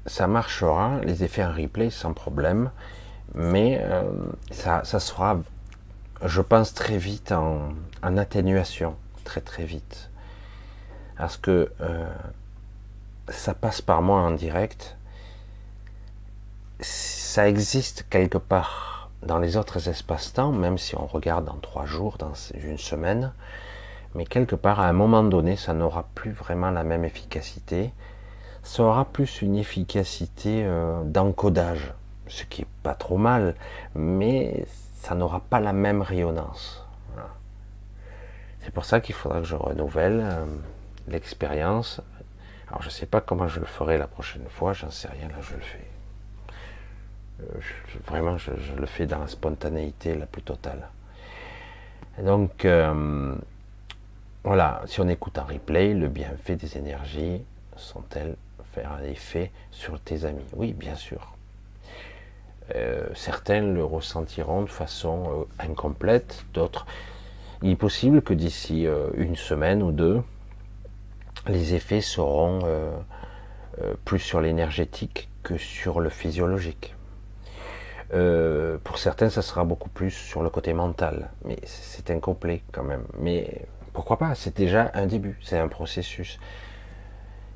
[0.07, 2.70] ça marchera, les effets en replay sans problème,
[3.35, 4.03] mais euh,
[4.51, 5.39] ça, ça sera,
[6.24, 7.73] je pense, très vite en,
[8.03, 10.11] atténuation, très très vite.
[11.16, 12.11] Parce que euh,
[13.28, 14.97] ça passe par moi en direct,
[17.31, 22.16] ça existe quelque part dans les autres espaces-temps, même si on regarde dans trois jours,
[22.19, 23.32] dans une semaine,
[24.15, 27.93] mais quelque part, à un moment donné, ça n'aura plus vraiment la même efficacité
[28.62, 31.93] ça aura plus une efficacité euh, d'encodage,
[32.27, 33.55] ce qui est pas trop mal,
[33.94, 36.85] mais ça n'aura pas la même rayonnance.
[38.61, 40.44] C'est pour ça qu'il faudra que je renouvelle euh,
[41.09, 42.02] l'expérience.
[42.69, 45.28] Alors je ne sais pas comment je le ferai la prochaine fois, j'en sais rien,
[45.28, 45.89] là je le fais.
[47.40, 47.60] Euh,
[48.06, 50.88] vraiment, je, le fais dans la spontanéité la plus totale.
[52.22, 52.66] donc,
[54.42, 57.42] voilà, si on écoute un replay, le bienfait des énergies
[57.76, 58.36] sont-elles
[58.72, 60.44] faire un effet sur tes amis?
[60.54, 61.34] Oui, bien sûr.
[62.74, 66.86] Euh, certains le ressentiront de façon euh, incomplète, d'autres.
[67.62, 70.22] Il est possible que d'ici euh, une semaine ou deux,
[71.46, 72.60] les effets seront
[74.04, 76.94] plus sur l'énergétique que sur le physiologique.
[78.11, 83.05] Pour certains, ça sera beaucoup plus sur le côté mental, mais c'est incomplet quand même.
[83.19, 84.35] Mais pourquoi pas?
[84.35, 86.39] C'est déjà un début, c'est un processus.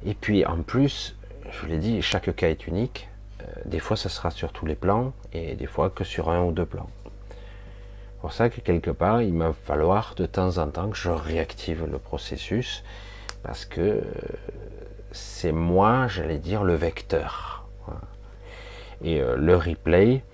[0.04, 1.16] Et puis en plus,
[1.50, 3.08] je vous l'ai dit, chaque cas est unique.
[3.40, 6.42] Euh, des fois, ça sera sur tous les plans et des fois que sur un
[6.44, 6.88] ou deux plans.
[7.30, 11.10] C'est pour ça que quelque part, il va falloir de temps en temps que je
[11.10, 12.82] réactive le processus
[13.42, 14.02] parce que euh,
[15.12, 17.66] c'est moi, j'allais dire, le vecteur.
[19.02, 20.24] Et euh, le replay,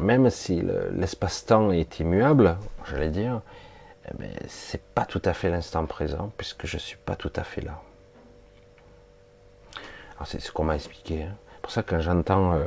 [0.00, 0.62] même si
[0.92, 2.56] l'espace-temps est immuable,
[2.88, 3.40] j'allais dire,
[4.08, 7.44] eh ben, c'est pas tout à fait l'instant présent puisque je suis pas tout à
[7.44, 7.80] fait là.
[10.16, 11.24] Alors c'est ce qu'on m'a expliqué.
[11.24, 11.36] Hein.
[11.62, 12.66] Pour ça quand j'entends euh,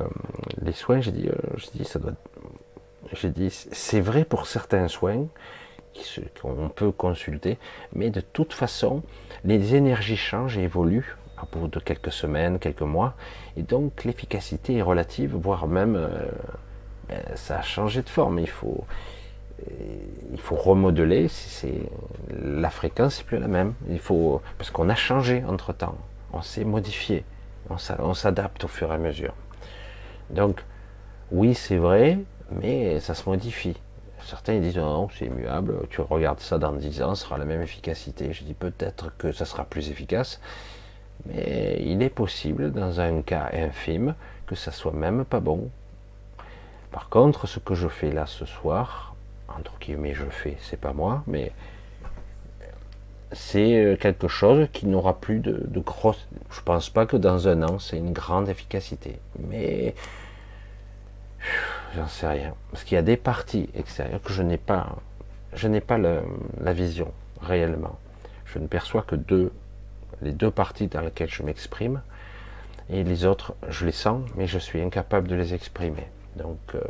[0.62, 2.14] les soins, j'ai dit, euh, ça doit.
[3.14, 5.28] J'ai dit c'est vrai pour certains soins
[6.42, 7.58] qu'on peut consulter,
[7.94, 9.02] mais de toute façon
[9.44, 13.16] les énergies changent et évoluent à bout de quelques semaines, quelques mois,
[13.58, 16.30] et donc l'efficacité est relative, voire même euh,
[17.10, 18.40] ben, ça a changé de forme.
[18.40, 18.86] Il faut
[20.32, 21.28] il faut remodeler,
[22.44, 23.74] la fréquence n'est plus la même.
[23.90, 25.98] Il faut parce qu'on a changé entre temps,
[26.32, 27.26] on s'est modifié,
[27.70, 29.34] on s'adapte au fur et à mesure.
[30.30, 30.64] Donc
[31.32, 32.20] oui c'est vrai,
[32.52, 33.78] mais ça se modifie.
[34.22, 37.62] Certains disent non c'est immuable, tu regardes ça dans 10 ans, ça sera la même
[37.62, 38.34] efficacité.
[38.34, 40.40] Je dis peut-être que ça sera plus efficace,
[41.26, 44.16] mais il est possible dans un cas infime
[44.46, 45.70] que ça soit même pas bon.
[46.92, 49.16] Par contre, ce que je fais là ce soir,
[49.48, 51.52] entre guillemets je fais, c'est pas moi, mais
[53.34, 56.28] c'est euh, quelque chose qui n'aura plus de, grosse.
[56.50, 59.20] Je pense pas que dans un an c'est une grande efficacité,
[59.50, 59.96] mais
[61.96, 64.96] j'en sais rien, parce qu'il y a des parties extérieures que je n'ai pas,
[65.54, 67.12] je n'ai pas la vision
[67.42, 67.98] réellement.
[68.46, 69.52] Je ne perçois que deux,
[70.22, 72.02] les deux parties dans lesquelles je m'exprime,
[72.90, 76.08] et les autres je les sens, mais je suis incapable de les exprimer.
[76.36, 76.82] Donc euh,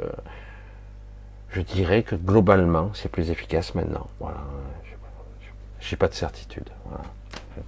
[1.49, 4.07] je dirais que globalement, c'est plus efficace maintenant.
[4.19, 4.43] Voilà.
[5.79, 6.69] J'ai pas de certitude.
[6.85, 7.03] Voilà.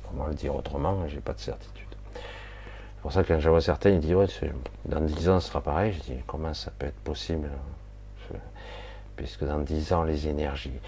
[0.07, 1.87] Comment le dire autrement J'ai pas de certitude.
[2.13, 4.27] C'est pour ça que quand je vois certains, ils disent ouais,
[4.85, 5.93] dans 10 ans ce sera pareil.
[5.93, 7.49] Je dis comment ça peut être possible
[9.15, 10.79] Puisque dans 10 ans, les énergies,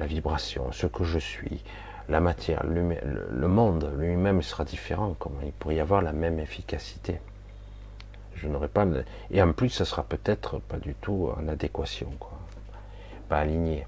[0.00, 1.62] la vibration, ce que je suis,
[2.08, 5.16] la matière, le, monde lui-même sera différent.
[5.18, 7.20] Comment il pourrait y avoir la même efficacité
[8.34, 8.86] Je n'aurai pas.
[9.30, 12.38] Et en plus, ça sera peut-être pas du tout en adéquation, quoi.
[13.28, 13.86] Pas aligné.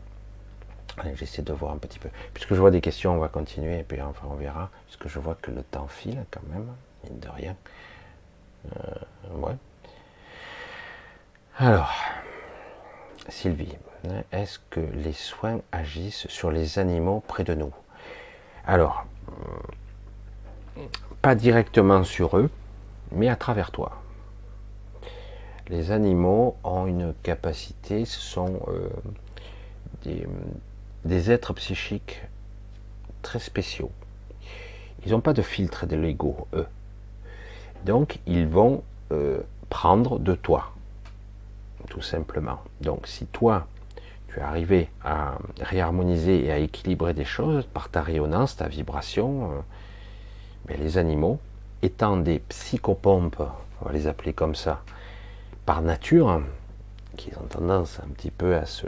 [1.14, 2.08] J'essaie de voir un petit peu.
[2.34, 4.68] Puisque je vois des questions, on va continuer et puis enfin on verra.
[4.86, 6.66] Puisque je vois que le temps file quand même,
[7.04, 7.56] mine de rien.
[8.76, 9.54] Euh, ouais.
[11.56, 11.92] Alors,
[13.28, 13.76] Sylvie,
[14.32, 17.72] est-ce que les soins agissent sur les animaux près de nous?
[18.68, 19.06] Alors,
[21.22, 22.50] pas directement sur eux,
[23.12, 24.02] mais à travers toi.
[25.68, 30.20] Les animaux ont une capacité, ce sont euh,
[31.04, 32.20] des, êtres psychiques
[33.22, 33.90] très spéciaux.
[35.06, 36.66] Ils n'ont pas de filtre de l'ego, eux.
[37.86, 38.82] Donc, ils vont
[39.12, 39.40] euh,
[39.70, 40.72] prendre de toi,
[41.88, 42.58] tout simplement.
[42.82, 43.66] Donc, si toi,
[44.38, 49.50] tu es arrivé à réharmoniser et à équilibrer des choses par ta rayonnance, ta vibration,
[49.50, 49.60] euh,
[50.68, 51.38] mais les animaux,
[51.82, 53.42] étant des psychopompes,
[53.80, 54.82] on va les appeler comme ça,
[55.66, 56.40] par nature,
[57.16, 58.86] qui ont tendance un petit peu à se,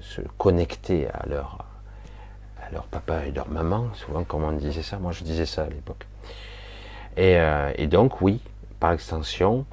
[0.00, 1.64] se connecter à leur,
[2.90, 6.06] papa et leur maman, souvent comme on disait ça, moi je disais ça à l'époque.
[7.16, 8.40] Et, euh, et donc oui,
[8.80, 9.64] par extension,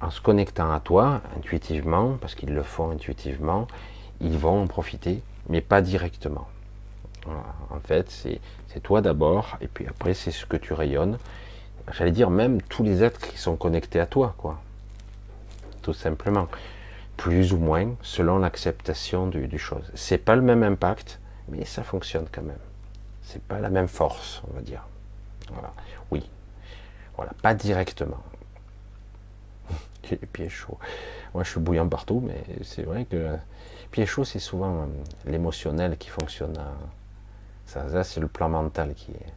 [0.00, 3.66] en se connectant à toi intuitivement, parce qu'ils le font intuitivement,
[4.22, 6.48] ils vont en profiter, mais pas directement.
[7.70, 11.18] En fait, c'est toi d'abord, et puis après, c'est ce que tu rayonnes.
[11.92, 14.60] J'allais dire même tous les êtres qui sont connectés à toi, quoi.
[15.82, 16.48] Tout simplement.
[17.16, 19.90] Plus ou moins, selon l'acceptation du, du, chose.
[19.94, 22.58] C'est pas le même impact, mais ça fonctionne quand même.
[23.22, 24.82] C'est pas la même force, on va dire.
[25.52, 25.72] Voilà.
[26.10, 26.28] Oui.
[27.16, 27.32] Voilà.
[27.42, 28.22] Pas directement.
[30.10, 30.78] Les pieds chauds.
[31.34, 33.36] Moi, je suis bouillant partout, mais c'est vrai que
[33.92, 34.86] pied chaud, c'est souvent euh,
[35.26, 36.58] l'émotionnel qui fonctionne.
[37.66, 39.32] Ça, c'est le plan mental qui est.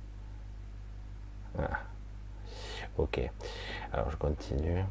[1.53, 1.79] Voilà.
[2.97, 3.19] Ok.
[3.93, 4.83] Alors, je continue.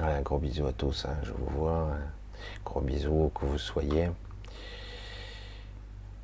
[0.00, 1.04] un gros bisou à tous.
[1.04, 1.90] Hein, je vous vois.
[1.92, 1.98] Hein.
[2.64, 4.10] Gros bisous, que vous soyez.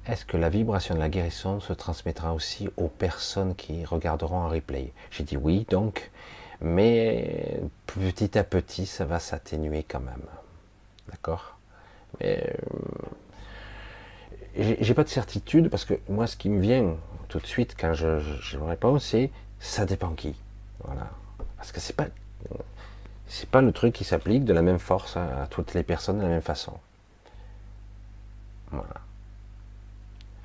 [0.07, 4.49] Est-ce que la vibration de la guérison se transmettra aussi aux personnes qui regarderont en
[4.49, 4.93] replay?
[5.11, 6.11] J'ai dit oui, donc,
[6.61, 10.23] mais petit à petit, ça va s'atténuer quand même.
[11.11, 11.59] D'accord
[12.21, 12.57] Mais
[14.59, 16.97] euh, j'ai pas de certitude parce que moi, ce qui me vient
[17.29, 20.35] tout de suite quand je, je, réponds, c'est ça dépend qui.
[20.85, 21.11] Voilà.
[21.57, 22.07] Parce que c'est pas
[23.27, 26.23] c'est pas le truc qui s'applique de la même force à, toutes les personnes de
[26.23, 26.79] la même façon.
[28.71, 28.95] Voilà.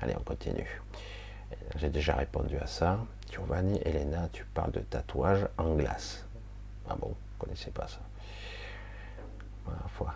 [0.00, 0.80] Allez, on continue.
[1.76, 2.98] J'ai déjà répondu à ça.
[3.30, 6.24] Giovanni, Elena, tu parles de tatouage en glace.
[6.88, 8.00] Ah bon, vous connaissez pas ça.
[9.64, 10.14] Voilà, foi.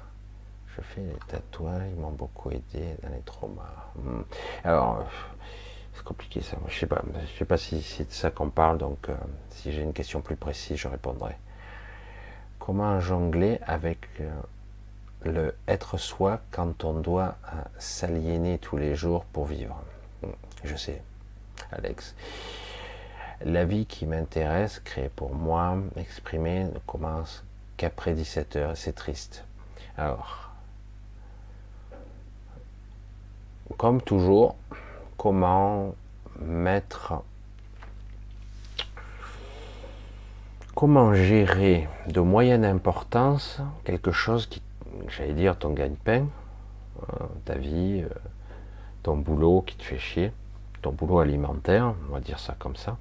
[0.76, 3.62] Je fais les tatouages, ils m'ont beaucoup aidé dans les traumas.
[3.96, 4.22] Hmm.
[4.64, 5.04] Alors,
[5.94, 6.56] c'est compliqué ça.
[6.68, 7.02] Je sais pas,
[7.32, 9.14] je sais pas si c'est de ça qu'on parle, donc euh,
[9.50, 11.36] si j'ai une question plus précise, je répondrai.
[12.58, 14.30] Comment jongler avec euh,
[15.22, 19.80] le être soi quand on doit euh, s'aliéner tous les jours pour vivre?
[20.22, 20.30] Hmm.
[20.64, 21.02] Je sais,
[21.70, 22.16] Alex.
[23.44, 27.44] La vie qui m'intéresse, créée pour moi, exprimée, ne commence
[27.76, 29.44] qu'après 17 heures, c'est triste.
[29.96, 30.43] Alors,
[33.76, 34.56] comme toujours,
[35.16, 35.94] comment
[36.40, 37.22] mettre,
[40.74, 44.62] comment gérer de moyenne importance quelque chose qui,
[45.08, 46.26] j'allais dire, ton gagne-pain,
[47.02, 48.08] euh, ta vie, euh,
[49.02, 50.32] ton boulot qui te fait chier,
[50.82, 52.96] ton boulot alimentaire, on va dire ça comme ça.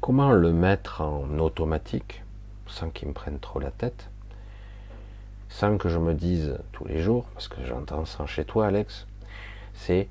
[0.00, 2.22] Comment le mettre en automatique
[2.66, 4.08] sans qu'il me prenne trop la tête
[5.52, 9.06] sans que je me dise tous les jours, parce que j'entends ça chez toi Alex,
[9.74, 10.08] c'est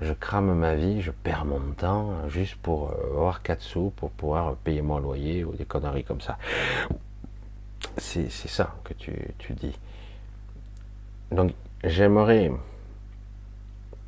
[0.00, 4.10] je crame ma vie, je perds mon temps juste pour euh, avoir 4 sous, pour
[4.10, 6.38] pouvoir payer mon loyer ou des conneries comme ça.
[7.98, 9.12] C'est ça que tu,
[9.50, 9.78] dis.
[11.30, 11.52] Donc
[11.84, 12.50] j'aimerais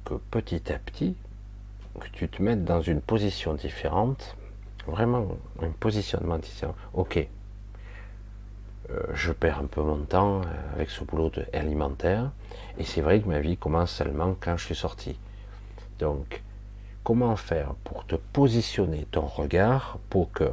[0.05, 1.15] que petit à petit,
[2.01, 4.37] que tu te mettes dans une position différente,
[4.87, 5.29] vraiment
[5.61, 6.74] un positionnement différent.
[6.95, 7.27] Ok,
[9.14, 12.30] je perds un peu mon temps euh, avec ce boulot alimentaire.
[12.78, 15.18] Et c'est vrai que ma vie commence seulement quand je suis sorti.
[15.98, 16.42] Donc,
[17.04, 20.50] comment faire pour te positionner ton regard pour que,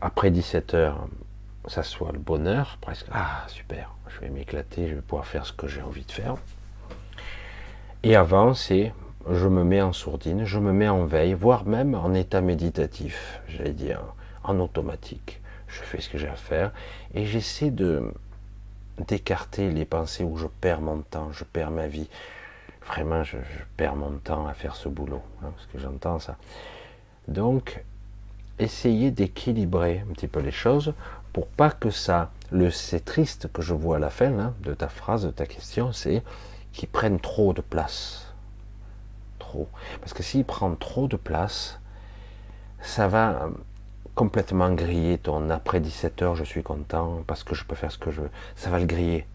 [0.00, 1.08] après 17 heures,
[1.66, 5.52] ça soit le bonheur, presque, ah super, je vais m'éclater, je vais pouvoir faire ce
[5.52, 6.36] que j'ai envie de faire.
[8.02, 8.94] Et avant, c'est
[9.30, 13.40] je me mets en sourdine, je me mets en veille, voire même en état méditatif,
[13.48, 14.00] j'allais dire,
[14.42, 15.39] en automatique.
[15.70, 16.72] Je fais ce que j'ai à faire
[17.14, 18.12] et j'essaie de
[18.98, 22.08] d'écarter les pensées où je perds mon temps, je perds ma vie.
[22.86, 23.36] Vraiment, je,
[23.76, 26.36] perds mon temps à faire ce boulot, hein, parce que j'entends ça.
[27.28, 27.82] Donc,
[28.58, 30.92] essayez d'équilibrer un petit peu les choses
[31.32, 34.74] pour pas que ça, le c'est triste que je vois à la fin hein, de
[34.74, 36.22] ta phrase, de ta question, c'est
[36.72, 38.34] qu'ils prennent trop de place.
[39.38, 39.68] Trop.
[40.00, 41.80] Parce que s'ils prennent trop de place,
[42.80, 43.48] ça va
[44.14, 47.98] complètement griller ton après 17 heures, je suis content parce que je peux faire ce
[47.98, 48.30] que je veux.
[48.56, 49.26] Ça va le griller.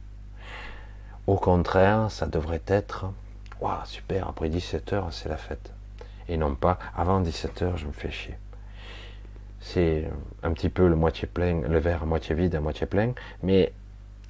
[1.28, 3.06] Au contraire, ça devrait être,
[3.60, 5.74] waouh, super, après 17 heures, c'est la fête.
[6.28, 8.36] Et non pas, avant 17 heures, je me fais chier.
[9.60, 10.08] C'est
[10.44, 13.74] un petit peu le moitié plein, le verre à moitié vide, à moitié plein, mais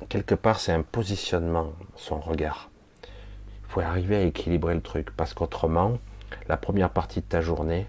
[0.08, 2.70] quelque part, c'est un positionnement, son regard.
[3.04, 5.98] Il faut arriver à équilibrer le truc, parce qu'autrement,
[6.48, 7.88] la première partie de ta journée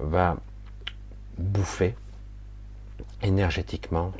[0.00, 0.36] va
[1.38, 1.94] bouffer
[3.22, 4.12] énergétiquement,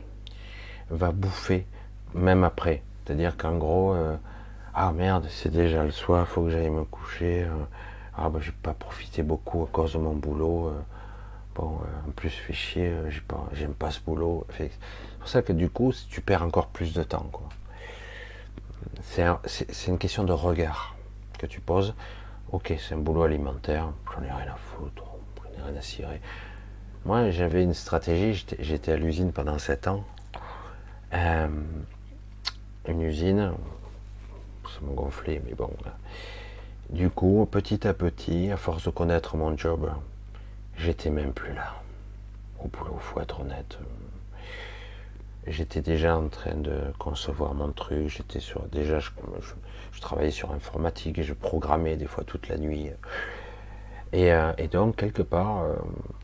[0.90, 1.66] va bouffer
[2.14, 2.82] même après.
[3.05, 4.16] C'est-à-dire qu'en gros, euh,
[4.74, 7.44] ah merde, c'est déjà le soir, faut que j'aille me coucher.
[7.44, 7.64] Euh,
[8.16, 10.68] ah ben j'ai pas profité beaucoup à cause de mon boulot.
[10.68, 10.80] Euh,
[11.55, 12.93] bon, en plus fait chier,
[13.52, 14.47] j'aime pas, ce boulot.
[14.56, 14.70] C'est
[15.18, 17.30] pour ça que du coup, tu perds encore plus de temps.
[19.02, 20.97] C'est une question de regard
[21.38, 21.94] que tu poses.
[22.52, 25.02] Ok, c'est un boulot alimentaire, j'en ai rien à foutre,
[25.43, 26.20] j'en ai rien à cirer.
[27.07, 30.05] Moi, j'avais une stratégie, j'étais à l'usine pendant 7 ans.
[31.15, 31.47] Euh,
[32.89, 33.53] une usine,
[34.65, 35.70] ça me gonflait, mais bon.
[36.91, 39.89] Du coup, petit à petit, à force de connaître mon job,
[40.77, 41.77] j'étais même plus là.
[42.59, 43.78] Au boulot, faut être honnête.
[45.47, 48.09] J'étais déjà en train de concevoir mon truc.
[48.09, 49.11] J'étais sur déjà, je,
[49.93, 52.91] je, travaillais sur informatique et je programmais des fois toute la nuit.
[54.15, 55.74] Euh, et, donc, quelque part, euh,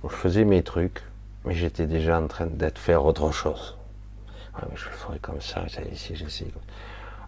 [0.05, 1.03] je faisais mes trucs,
[1.45, 3.77] mais j'étais déjà en train d'être faire autre chose.
[4.75, 6.53] je le ferai comme ça, ici, j'essaie.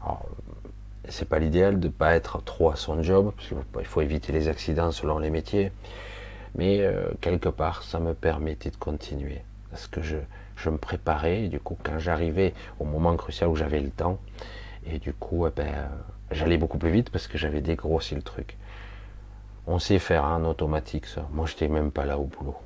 [0.02, 0.26] Alors,
[1.08, 4.32] c'est pas l'idéal de ne pas être trop à son job, parce qu'il faut éviter
[4.32, 5.72] les accidents selon les métiers.
[6.56, 9.42] Mais euh, quelque part, ça me permettait de continuer.
[9.70, 10.16] Parce que je,
[10.56, 14.18] je me préparais, et du coup, quand j'arrivais au moment crucial où j'avais le temps,
[14.86, 15.90] et du coup, eh ben,
[16.30, 18.56] j'allais beaucoup plus vite parce que j'avais dégrossi le truc.
[19.66, 21.26] On sait faire en automatique ça.
[21.32, 22.56] Moi, j'étais même pas là au boulot.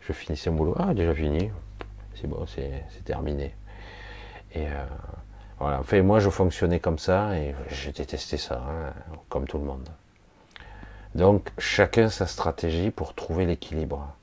[0.00, 0.74] Je finissais mon boulot.
[0.78, 1.50] Ah, déjà fini.
[2.14, 3.54] C'est bon, c'est terminé.
[4.54, 4.84] Et euh,
[5.58, 5.80] voilà.
[5.80, 8.92] Enfin, moi, je fonctionnais comme ça et j'ai détesté ça, hein,
[9.28, 9.88] comme tout le monde.
[11.14, 14.14] Donc, chacun sa stratégie pour trouver l'équilibre.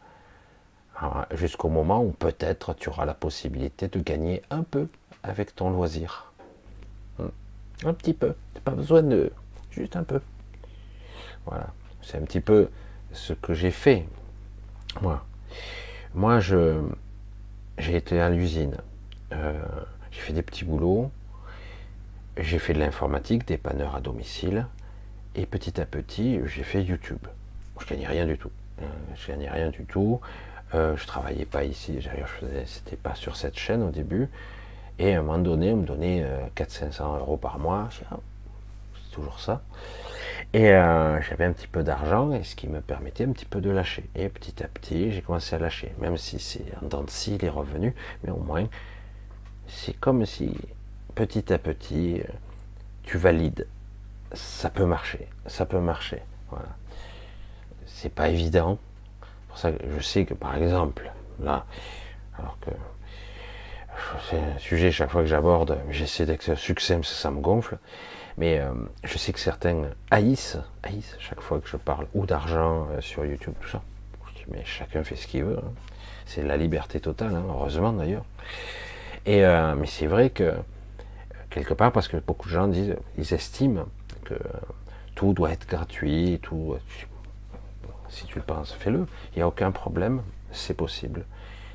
[1.31, 4.87] Jusqu'au moment où peut-être tu auras la possibilité de gagner un peu
[5.21, 6.33] avec ton loisir.
[7.19, 7.27] Hmm.
[7.85, 8.33] Un petit peu.
[8.63, 9.31] Pas besoin de.
[9.69, 10.19] Juste un peu.
[11.47, 11.67] Voilà.
[12.01, 12.69] C'est un petit peu
[13.11, 14.05] ce que j'ai fait.
[15.01, 15.25] Moi,
[16.13, 16.81] moi je,
[17.77, 18.77] j'ai été à l'usine.
[19.33, 19.53] Euh,
[20.11, 21.11] j'ai fait des petits boulots.
[22.37, 24.67] J'ai fait de l'informatique, des panneurs à domicile.
[25.35, 27.25] Et petit à petit, j'ai fait YouTube.
[27.79, 28.51] Je gagnais rien du tout.
[28.81, 30.19] Euh, je gagnais rien du tout.
[30.73, 31.99] Euh, je travaillais pas ici.
[32.65, 34.27] C'était pas sur cette chaîne au début.
[34.99, 36.25] Et à un moment donné, on me donnait
[36.55, 37.89] 400-500 euros par mois.
[38.11, 38.17] Ah,
[39.17, 39.61] toujours ça.
[40.53, 43.59] Et euh, j'avais un petit peu d'argent, et ce qui me permettait un petit peu
[43.59, 44.09] de lâcher.
[44.15, 47.37] Et petit à petit, j'ai commencé à lâcher, même si c'est en dents de scie
[47.37, 48.67] les revenus, mais au moins,
[49.67, 50.55] c'est comme si
[51.15, 52.21] petit à petit,
[53.03, 53.67] tu valides.
[54.33, 56.21] Ça peut marcher, ça peut marcher.
[56.49, 56.69] Voilà.
[57.85, 58.77] C'est pas évident.
[59.47, 61.11] Pour ça que je sais que par exemple,
[61.41, 61.65] là,
[62.37, 62.69] alors que
[64.29, 67.77] c'est un sujet chaque fois que j'aborde, j'essaie d'être succès, ça me gonfle.
[68.37, 68.71] Mais euh,
[69.03, 70.57] je sais que certains haïssent,
[71.19, 73.81] chaque fois que je parle ou d'argent euh, sur YouTube, tout ça.
[74.49, 75.57] mais chacun fait ce qu'il veut.
[75.57, 75.71] Hein.
[76.25, 78.25] C'est la liberté totale, hein, heureusement d'ailleurs.
[79.25, 80.53] Et euh, mais c'est vrai que
[81.49, 83.85] quelque part, parce que beaucoup de gens disent, ils estiment
[84.23, 84.35] que
[85.15, 86.75] tout doit être gratuit, tout.
[88.09, 89.05] Si tu le penses, fais-le.
[89.33, 91.25] Il n'y a aucun problème, c'est possible.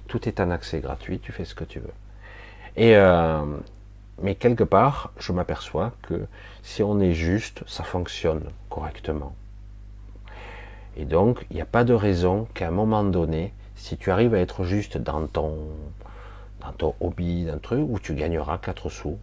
[0.07, 1.93] Tout est en accès gratuit, tu fais ce que tu veux.
[2.77, 2.95] Et
[4.21, 6.27] mais quelque part, je m'aperçois que
[6.63, 9.35] si on est juste, ça fonctionne correctement.
[10.97, 14.35] Et donc, il n'y a pas de raison qu'à un moment donné, si tu arrives
[14.35, 15.57] à être juste dans ton,
[16.61, 19.19] dans ton hobby, d'un truc, où tu gagneras 4 sous,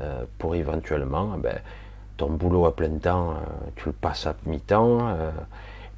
[0.00, 1.58] euh, pour éventuellement, eh ben,
[2.16, 3.34] ton boulot à plein temps, euh,
[3.76, 5.30] tu le passes à mi-temps, euh,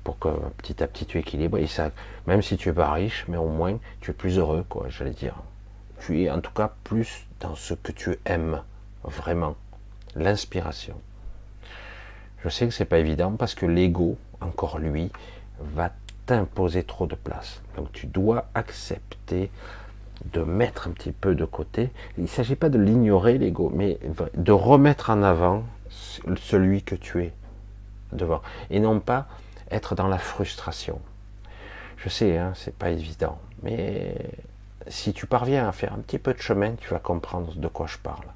[0.05, 1.59] pour que petit à petit tu équilibres.
[1.69, 1.90] Ça,
[2.27, 5.10] même si tu es pas riche, mais au moins tu es plus heureux, quoi, j'allais
[5.10, 5.35] dire.
[6.01, 8.62] Tu es en tout cas plus dans ce que tu aimes
[9.05, 9.57] vraiment,
[10.15, 10.95] l'inspiration.
[12.45, 15.11] Je sais que c'est pas évident parce que l'ego, encore lui,
[15.61, 15.91] va
[16.27, 17.62] t'imposer trop de place.
[17.77, 19.51] Donc tu dois accepter
[20.33, 21.91] de mettre un petit peu de côté.
[22.16, 23.99] Il ne s'agit pas de l'ignorer, l'ego, mais
[24.35, 25.65] de remettre en avant
[26.37, 27.33] celui que tu es
[28.12, 28.43] devant.
[28.70, 29.27] Et non pas
[29.70, 31.01] être dans la frustration.
[31.97, 34.15] Je sais, hein, c'est pas évident, mais
[34.89, 37.86] si tu parviens à faire un petit peu de chemin, tu vas comprendre de quoi
[37.86, 38.27] je parle.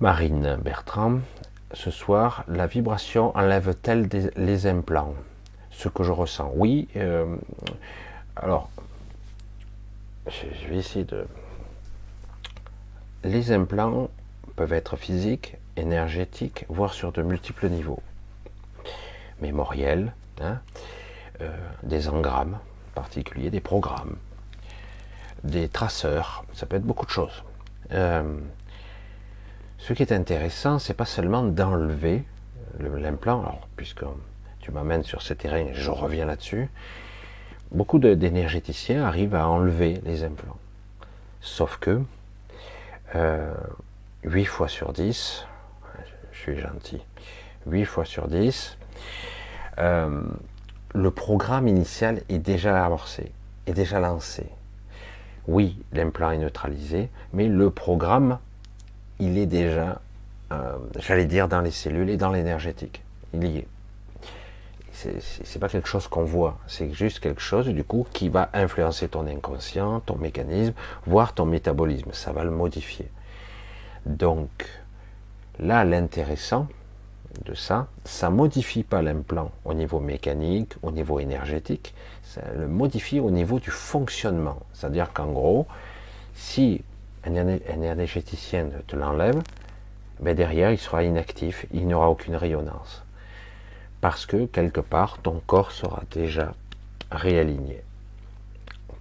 [0.00, 1.20] Marine Bertrand,
[1.72, 5.14] ce soir, la vibration enlève-t-elle les implants?
[5.70, 6.88] Ce que je ressens, oui.
[6.96, 7.36] Euh,
[8.36, 8.70] alors,
[10.26, 11.26] je vais essayer de.
[13.24, 14.08] Les implants
[14.56, 18.02] peuvent être physiques, énergétiques, voire sur de multiples niveaux.
[19.40, 20.60] Mémoriels, hein,
[21.40, 22.58] euh, des engrammes
[22.94, 24.16] particuliers, des programmes,
[25.44, 27.44] des traceurs, ça peut être beaucoup de choses.
[27.92, 28.38] Euh,
[29.78, 32.24] ce qui est intéressant, c'est pas seulement d'enlever
[32.80, 34.04] l'implant, alors puisque
[34.60, 36.68] tu m'amènes sur ce terrain, je reviens là-dessus.
[37.70, 40.58] Beaucoup d'énergéticiens arrivent à enlever les implants.
[41.40, 42.02] Sauf que
[43.14, 43.54] euh,
[44.24, 45.46] 8 fois sur 10,
[46.32, 47.00] je suis gentil,
[47.66, 48.76] 8 fois sur 10,
[49.78, 50.22] euh,
[50.94, 53.30] le programme initial est déjà amorcé,
[53.66, 54.46] est déjà lancé.
[55.46, 58.38] Oui, l'implant est neutralisé, mais le programme,
[59.18, 60.00] il est déjà,
[60.52, 63.02] euh, j'allais dire, dans les cellules et dans l'énergétique.
[63.34, 63.68] Il y est.
[64.90, 69.06] C'est pas quelque chose qu'on voit, c'est juste quelque chose du coup qui va influencer
[69.06, 70.72] ton inconscient, ton mécanisme,
[71.06, 72.10] voire ton métabolisme.
[72.12, 73.08] Ça va le modifier.
[74.06, 74.50] Donc,
[75.60, 76.66] là, l'intéressant
[77.44, 83.20] de ça, ça modifie pas l'implant au niveau mécanique, au niveau énergétique, ça le modifie
[83.20, 84.58] au niveau du fonctionnement.
[84.72, 85.66] C'est-à-dire qu'en gros,
[86.34, 86.82] si
[87.24, 89.42] un énergéticien te l'enlève,
[90.20, 93.04] ben derrière, il sera inactif, il n'aura aucune rayonnance.
[94.00, 96.54] Parce que quelque part, ton corps sera déjà
[97.10, 97.82] réaligné.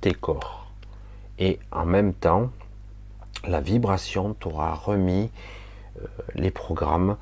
[0.01, 0.71] Tes corps.
[1.39, 2.49] Et en même temps,
[3.47, 5.29] la vibration t'aura remis
[6.01, 7.17] euh, les programmes.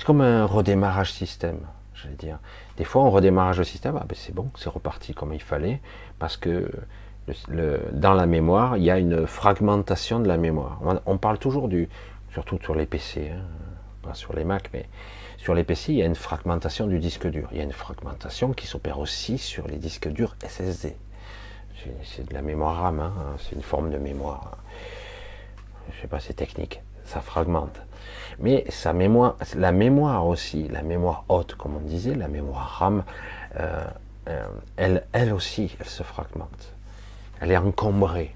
[0.00, 1.58] C'est comme un redémarrage système,
[1.92, 2.38] j'allais dire.
[2.78, 5.82] Des fois, on redémarrage le système, ah ben c'est bon, c'est reparti comme il fallait,
[6.18, 6.70] parce que
[7.92, 10.80] dans la mémoire, il y a une fragmentation de la mémoire.
[11.04, 11.90] On, parle toujours du,
[12.32, 13.42] surtout sur les PC, hein,
[14.00, 14.88] pas sur les Mac, mais
[15.36, 17.50] sur les PC, il y a une fragmentation du disque dur.
[17.52, 20.96] Il y a une fragmentation qui s'opère aussi sur les disques durs SSD.
[22.04, 24.56] C'est de la mémoire RAM, hein, c'est une forme de mémoire
[25.92, 27.82] je sais pas, c'est technique, ça fragmente.
[28.40, 33.04] Mais sa mémoire, la mémoire aussi, la mémoire haute, comme on disait, la mémoire RAM,
[33.56, 33.84] euh,
[34.28, 36.74] euh, elle, aussi, elle se fragmente.
[37.40, 38.34] Elle est encombrée.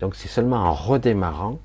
[0.00, 1.58] Donc c'est seulement en redémarrant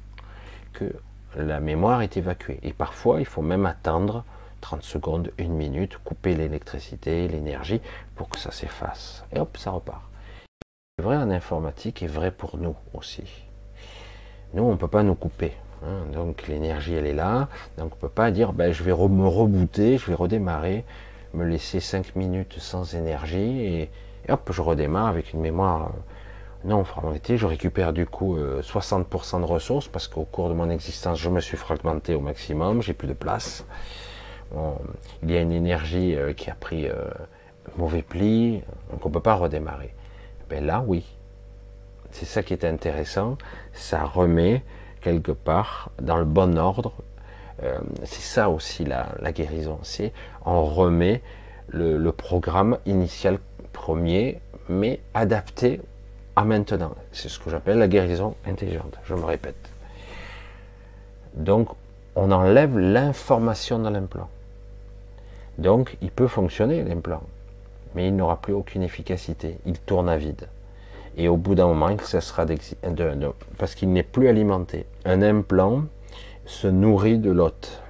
[0.73, 0.93] que
[1.35, 2.59] la mémoire est évacuée.
[2.61, 4.23] Et parfois, il faut même attendre
[4.61, 7.81] 30 secondes, une minute, couper l'électricité, l'énergie,
[8.15, 9.23] pour que ça s'efface.
[9.33, 10.03] Et hop, ça repart.
[10.97, 13.23] C'est vrai en informatique et vrai pour nous aussi.
[14.53, 15.53] Nous, on ne peut pas nous couper.
[15.83, 16.11] Hein.
[16.13, 17.47] Donc l'énergie, elle est là.
[17.77, 20.83] Donc on ne peut pas dire, ben, je vais me rebooter, je vais redémarrer,
[21.33, 23.89] me laisser 5 minutes sans énergie et,
[24.29, 25.87] hop, je redémarre avec une mémoire.
[25.87, 25.99] Euh,
[26.65, 30.69] non, fragmentée, je récupère du coup 60% euh, de ressources parce qu'au cours de mon
[30.69, 33.65] existence, je me suis fragmenté au maximum, j'ai plus de place.
[35.23, 36.87] il y a une énergie euh, qui a pris
[37.77, 38.61] mauvais pli,
[38.91, 39.93] donc on peut pas redémarrer.
[40.49, 41.05] Ben là, oui,
[42.11, 43.37] c'est ça qui est intéressant.
[43.71, 44.63] Ça remet
[45.01, 46.93] quelque part dans le bon ordre.
[47.63, 49.79] Euh, c'est ça aussi la, guérison.
[49.83, 50.13] C'est
[50.45, 51.21] on remet
[51.67, 53.39] le, programme initial
[53.73, 55.81] premier, mais adapté
[56.35, 56.95] à maintenant.
[57.11, 58.97] C'est ce que j'appelle la guérison intelligente.
[59.03, 59.69] Je me répète.
[61.33, 61.69] Donc,
[62.15, 64.29] on enlève l'information dans l'implant.
[65.57, 67.23] Donc, il peut fonctionner l'implant,
[67.93, 69.57] mais il n'aura plus aucune efficacité.
[69.65, 70.47] Il tourne à vide.
[71.17, 72.45] Et au bout d'un moment, ça sera
[73.57, 74.85] parce qu'il n'est plus alimenté.
[75.05, 75.83] Un implant
[76.45, 77.81] se nourrit de l'hôte.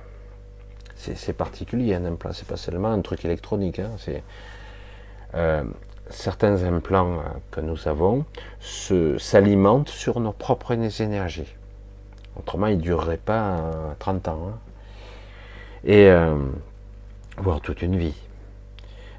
[0.95, 3.79] C'est particulier un implant, c'est pas seulement un truc électronique.
[3.79, 3.91] Hein,
[5.35, 5.63] euh,
[6.09, 8.25] certains implants euh, que nous avons
[8.59, 11.55] s'alimentent sur nos propres énergies.
[12.37, 14.49] Autrement, ils ne dureraient pas 30 euh, ans.
[14.49, 14.59] Hein.
[15.85, 16.11] Et
[17.37, 18.15] voire toute une vie.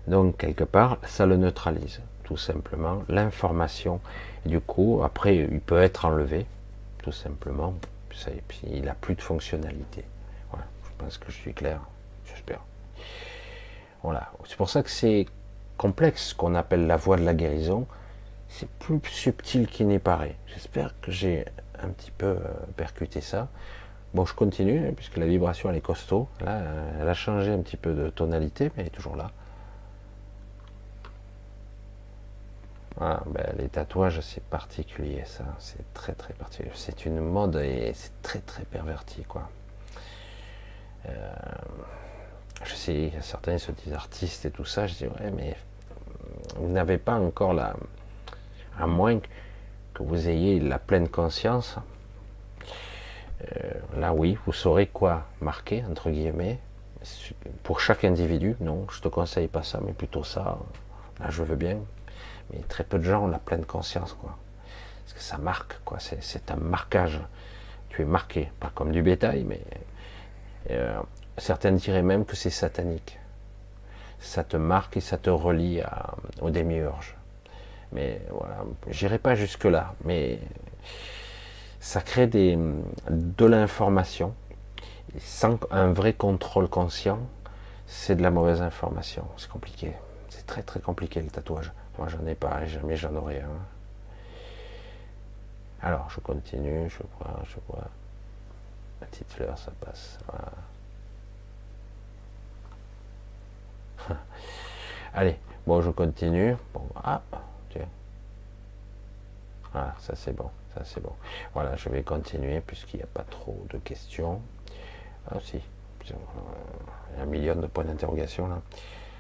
[0.06, 4.00] Donc, quelque part, ça le neutralise tout simplement, l'information.
[4.46, 6.46] Du coup, après, il peut être enlevé,
[7.02, 7.74] tout simplement,
[8.28, 10.04] et puis il n'a plus de fonctionnalité.
[10.50, 11.80] Voilà, je pense que je suis clair,
[12.24, 12.60] j'espère.
[14.04, 15.26] Voilà, c'est pour ça que c'est
[15.76, 17.88] complexe, ce qu'on appelle la voie de la guérison.
[18.48, 20.36] C'est plus subtil qu'il n'est paraît.
[20.46, 21.44] J'espère que j'ai
[21.82, 22.38] un petit peu euh,
[22.76, 23.48] percuté ça.
[24.14, 26.28] Bon, je continue, hein, puisque la vibration elle est costaud.
[26.44, 26.62] Là,
[27.00, 29.32] elle a changé un petit peu de tonalité, mais elle est toujours là.
[33.00, 35.44] Voilà, ben, les tatouages, c'est particulier, ça.
[35.58, 36.70] C'est très très particulier.
[36.74, 39.48] C'est une mode et c'est très très perverti, quoi.
[41.08, 41.32] Euh,
[42.62, 44.86] je sais, certains se disent artistes et tout ça.
[44.86, 45.56] Je dis, ouais, mais
[46.56, 47.74] vous n'avez pas encore la.
[48.78, 49.18] À moins
[49.94, 51.76] que vous ayez la pleine conscience
[53.40, 56.58] euh, là, oui, vous saurez quoi marquer, entre guillemets.
[57.62, 60.58] Pour chaque individu, non, je te conseille pas ça, mais plutôt ça.
[61.18, 61.78] Là, je veux bien.
[62.52, 64.36] Mais très peu de gens ont la pleine conscience, quoi.
[65.04, 65.98] Parce que ça marque, quoi.
[66.00, 67.20] C'est un marquage.
[67.88, 69.60] Tu es marqué, pas comme du bétail, mais
[70.70, 71.00] euh,
[71.38, 73.18] certains diraient même que c'est satanique.
[74.20, 75.80] Ça te marque et ça te relie
[76.40, 77.16] au démiurge.
[77.92, 78.58] Mais voilà,
[78.88, 79.94] j'irai pas jusque là.
[80.04, 80.38] Mais
[81.80, 82.58] ça crée des,
[83.08, 84.34] de l'information.
[85.18, 87.18] Sans un vrai contrôle conscient,
[87.86, 89.26] c'est de la mauvaise information.
[89.36, 89.92] C'est compliqué.
[90.28, 91.72] C'est très très compliqué le tatouage.
[92.00, 93.60] Moi j'en ai pas, jamais j'en aurai un.
[95.82, 97.86] Alors je continue, je vois, je vois.
[99.02, 100.18] La petite fleur, ça passe.
[105.14, 105.36] Allez,
[105.66, 106.56] bon, je continue.
[106.72, 107.20] Bon, ah,
[107.68, 107.86] tiens.
[109.72, 110.48] Voilà, ça c'est bon.
[110.74, 111.12] Ça c'est bon.
[111.52, 114.40] Voilà, je vais continuer puisqu'il n'y a pas trop de questions.
[115.30, 115.60] Ah si,
[116.08, 118.62] a un million de points d'interrogation là.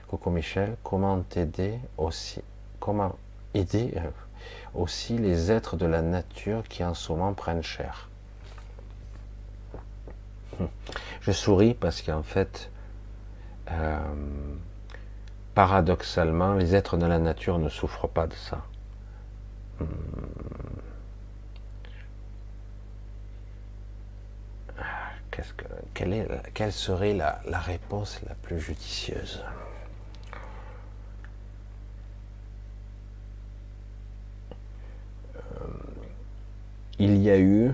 [0.08, 2.42] Coucou Michel, comment t'aider aussi?
[2.80, 3.16] Comment
[3.54, 4.10] aider euh,
[4.74, 8.08] aussi les êtres de la nature qui en ce moment prennent cher
[11.20, 12.70] Je souris parce qu'en fait,
[13.70, 13.98] euh,
[15.54, 18.62] paradoxalement, les êtres de la nature ne souffrent pas de ça.
[19.80, 19.86] Hmm.
[26.54, 29.42] quelle, serait la, réponse la plus judicieuse?
[36.98, 37.70] Il y a eu,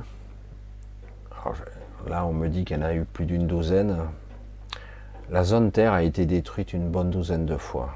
[2.07, 3.99] là on me dit qu'il y en a eu plus d'une douzaine,
[5.31, 7.95] la zone Terre a été détruite une bonne douzaine de fois.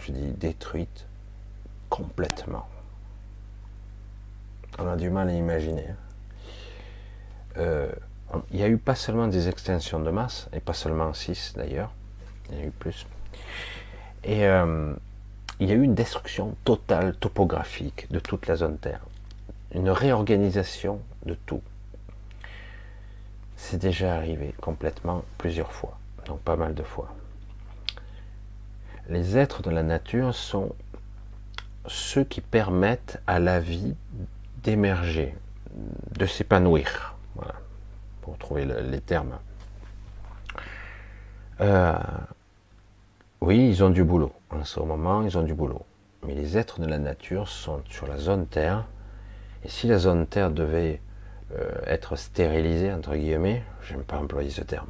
[0.00, 1.06] Je dis détruite
[1.88, 2.66] complètement.
[4.78, 5.86] On a du mal à imaginer.
[7.58, 7.90] Euh,
[8.50, 11.92] il y a eu pas seulement des extensions de masse, et pas seulement 6 d'ailleurs,
[12.50, 13.06] il y a eu plus.
[14.26, 14.94] Euh,
[15.60, 19.04] il y a eu une destruction totale topographique de toute la zone Terre.
[19.74, 21.60] Une réorganisation de tout.
[23.56, 27.14] C'est déjà arrivé complètement plusieurs fois, donc pas mal de fois.
[29.10, 30.74] Les êtres de la nature sont
[31.86, 33.94] ceux qui permettent à la vie
[34.62, 35.36] d'émerger,
[35.74, 37.16] de s'épanouir.
[37.34, 37.54] Voilà
[38.22, 39.38] pour trouver les termes.
[41.60, 41.98] Euh,
[43.42, 44.32] oui, ils ont du boulot.
[44.50, 45.82] En ce moment, ils ont du boulot.
[46.26, 48.84] Mais les êtres de la nature sont sur la zone Terre.
[49.64, 51.00] Et si la zone Terre devait
[51.56, 54.88] euh, être stérilisée, entre guillemets, j'aime pas employer ce terme,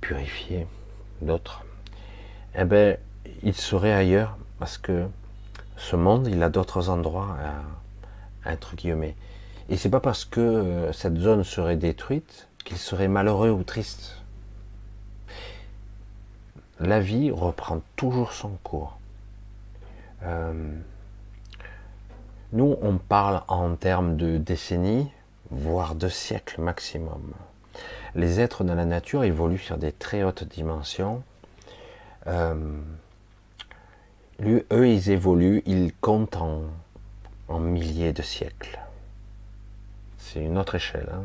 [0.00, 0.66] purifiée,
[1.20, 1.64] d'autres,
[2.56, 2.96] eh bien,
[3.42, 5.06] il serait ailleurs parce que
[5.76, 7.36] ce monde, il a d'autres endroits
[8.44, 9.14] à, entre guillemets.
[9.68, 14.17] Et c'est pas parce que euh, cette zone serait détruite qu'il serait malheureux ou triste.
[16.80, 18.98] La vie reprend toujours son cours.
[20.22, 20.52] Euh,
[22.52, 25.10] nous, on parle en termes de décennies,
[25.50, 27.32] voire de siècles maximum.
[28.14, 31.22] Les êtres de la nature évoluent sur des très hautes dimensions.
[32.26, 32.80] Euh,
[34.42, 38.78] eux, ils évoluent, ils comptent en milliers de siècles
[40.28, 41.08] c'est une autre échelle.
[41.12, 41.24] Hein.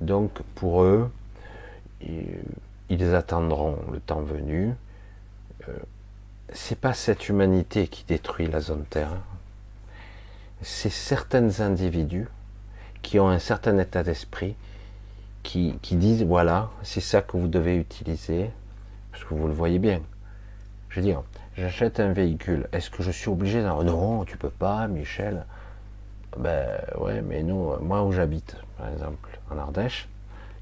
[0.00, 1.10] Donc pour eux,
[3.14, 4.74] attendront le temps venu.
[5.68, 5.72] Euh,
[6.52, 9.16] c'est pas cette humanité qui détruit la zone Terre.
[10.62, 12.28] C'est certains individus
[13.02, 14.56] qui ont un certain état d'esprit,
[15.42, 18.50] qui, disent voilà, c'est ça que vous devez utiliser,
[19.12, 20.00] parce que vous le voyez bien.
[20.88, 21.22] Je veux dire,
[21.56, 25.44] j'achète un véhicule, est-ce que je suis obligé d'en non, tu peux pas, Michel.
[26.36, 26.66] Ben
[26.98, 30.08] ouais, mais nous, moi où j'habite, par exemple, en Ardèche,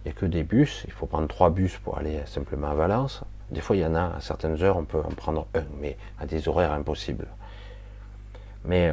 [0.05, 0.83] il n'y a que des bus.
[0.87, 3.23] Il faut prendre trois bus pour aller simplement à Valence.
[3.51, 5.97] Des fois, il y en a, à certaines heures, on peut en prendre un, mais
[6.19, 7.29] à des horaires impossibles.
[8.65, 8.93] Mais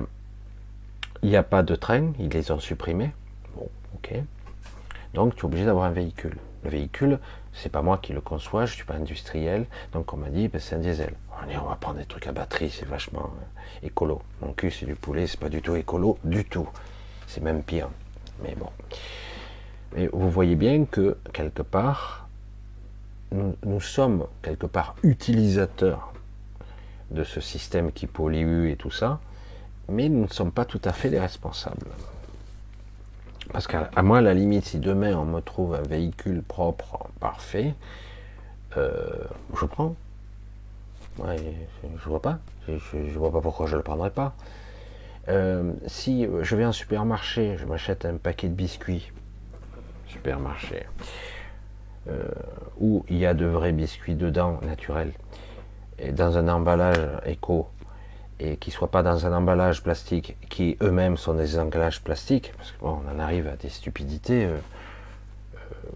[1.24, 3.12] il n'y a pas de train, ils les ont supprimés.
[3.56, 4.14] Bon, ok.
[5.14, 6.38] Donc, tu es obligé d'avoir un véhicule.
[6.64, 7.20] Le véhicule,
[7.54, 9.66] c'est pas moi qui le conçois, je suis pas industriel.
[9.94, 11.14] Donc, on m'a dit, ben, c'est un diesel.
[11.42, 14.22] Allez, on va prendre des trucs à batterie, c'est vachement euh, écolo.
[14.42, 16.70] Mon cul, c'est du poulet, c'est pas du tout écolo, du tout.
[17.28, 17.90] C'est même pire.
[18.44, 18.70] Mais bon.
[19.96, 22.30] Et vous voyez bien que quelque part,
[23.32, 26.14] nous, sommes quelque part utilisateurs
[27.12, 29.20] de ce système qui pollue et tout ça,
[29.90, 31.88] mais nous ne sommes pas tout à fait les responsables.
[33.52, 37.74] Parce qu'à moi, à la limite, si demain on me trouve un véhicule propre, parfait,
[38.78, 38.98] euh,
[39.60, 39.96] je prends.
[41.18, 41.36] Ouais,
[41.98, 42.40] je, vois pas.
[42.68, 44.34] Je, je, vois pas pourquoi je le prendrais pas.
[45.28, 49.12] Euh, si je vais en supermarché, je m'achète un paquet de biscuits,
[50.12, 50.86] supermarché,
[52.10, 52.24] euh,
[52.80, 55.14] où il y a de vrais biscuits dedans, naturels,
[56.00, 57.68] et dans un emballage éco,
[58.40, 62.54] et qui ne soient pas dans un emballage plastique, qui eux-mêmes sont des emballages plastiques,
[62.58, 64.46] parce qu'on on en arrive à des stupidités.
[64.46, 64.58] Euh,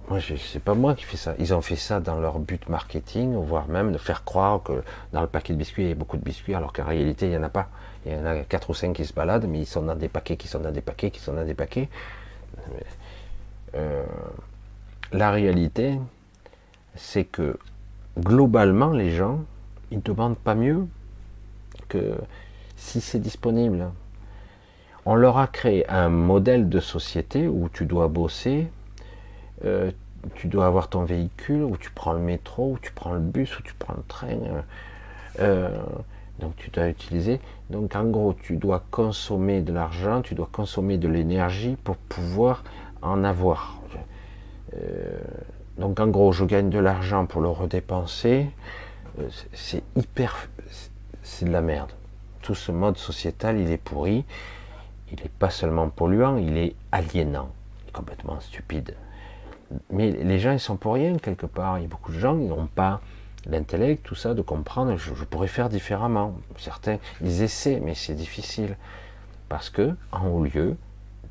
[0.09, 1.33] moi, c'est pas moi qui fais ça.
[1.39, 5.21] Ils ont fait ça dans leur but marketing, voire même de faire croire que dans
[5.21, 7.37] le paquet de biscuits, il y a beaucoup de biscuits, alors qu'en réalité, il n'y
[7.37, 7.69] en a pas.
[8.05, 10.09] Il y en a 4 ou 5 qui se baladent, mais ils sont dans des
[10.09, 11.89] paquets, qui sont dans des paquets, qui sont dans des paquets.
[13.75, 14.03] Euh,
[15.11, 15.99] la réalité,
[16.95, 17.57] c'est que
[18.17, 19.41] globalement, les gens,
[19.91, 20.87] ils ne demandent pas mieux
[21.89, 22.15] que
[22.75, 23.89] si c'est disponible.
[25.05, 28.67] On leur a créé un modèle de société où tu dois bosser,
[29.63, 29.91] euh,
[30.33, 33.59] tu dois avoir ton véhicule, où tu prends le métro, où tu prends le bus,
[33.59, 34.37] où tu prends le train.
[35.39, 35.69] Euh,
[36.39, 37.39] donc tu dois utiliser.
[37.69, 42.63] Donc en gros, tu dois consommer de l'argent, tu dois consommer de l'énergie pour pouvoir
[43.05, 43.79] en avoir.
[44.75, 45.19] Euh,
[45.77, 48.49] donc en gros, je gagne de l'argent pour le redépenser.
[49.53, 50.49] c'est hyper,
[51.23, 51.91] c'est de la merde.
[52.41, 54.25] Tout ce mode sociétal, il est pourri.
[55.11, 57.49] Il n'est pas seulement polluant, il est aliénant,
[57.93, 58.95] complètement stupide
[59.89, 61.77] mais les gens, ils sont pour rien quelque part.
[61.77, 63.01] Il y a beaucoup de gens, ils n'ont pas
[63.45, 64.95] l'intellect, tout ça, de comprendre.
[64.97, 66.35] Je, pourrais faire différemment.
[66.57, 68.77] Certains, ils essaient, mais c'est difficile.
[69.49, 70.75] Parce que, en haut lieu,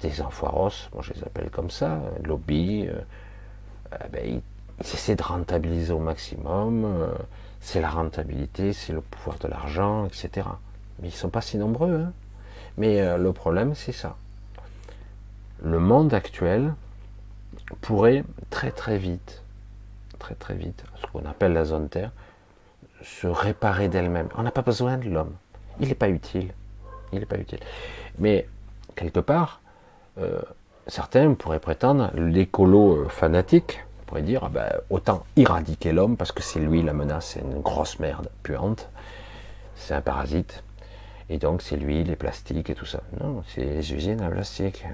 [0.01, 2.95] des enfoiros, je les appelle comme ça, lobby, euh,
[3.93, 4.43] euh, ben, ils,
[4.81, 6.85] essaient de rentabiliser au maximum.
[6.85, 7.09] Euh,
[7.61, 10.49] c'est la rentabilité, c'est le pouvoir de l'argent, etc.
[11.01, 12.05] Mais ils ne sont pas si nombreux.
[12.07, 12.13] Hein.
[12.77, 14.17] Mais le problème, c'est ça.
[15.63, 16.75] Le monde actuel,
[17.81, 19.43] pourrait très très vite,
[20.19, 22.11] très très vite, ce qu'on appelle la zone Terre,
[23.03, 24.29] se réparer d'elle-même.
[24.37, 25.35] On n'a pas besoin de l'homme.
[25.81, 26.53] Il n'est pas utile.
[27.13, 27.61] Il n'est pas utile.
[28.19, 28.49] Mais
[28.97, 29.61] quelque part,
[30.19, 30.41] euh,
[30.87, 36.43] certains pourraient prétendre, l'écolo euh, fanatique pourrait dire, ah ben, autant éradiquer l'homme parce que
[36.43, 38.89] c'est lui la menace, c'est une grosse merde puante,
[39.77, 40.63] c'est un parasite,
[41.31, 43.01] et donc c'est lui, les plastiques et tout ça.
[43.21, 44.85] Non, c'est les usines à plastique.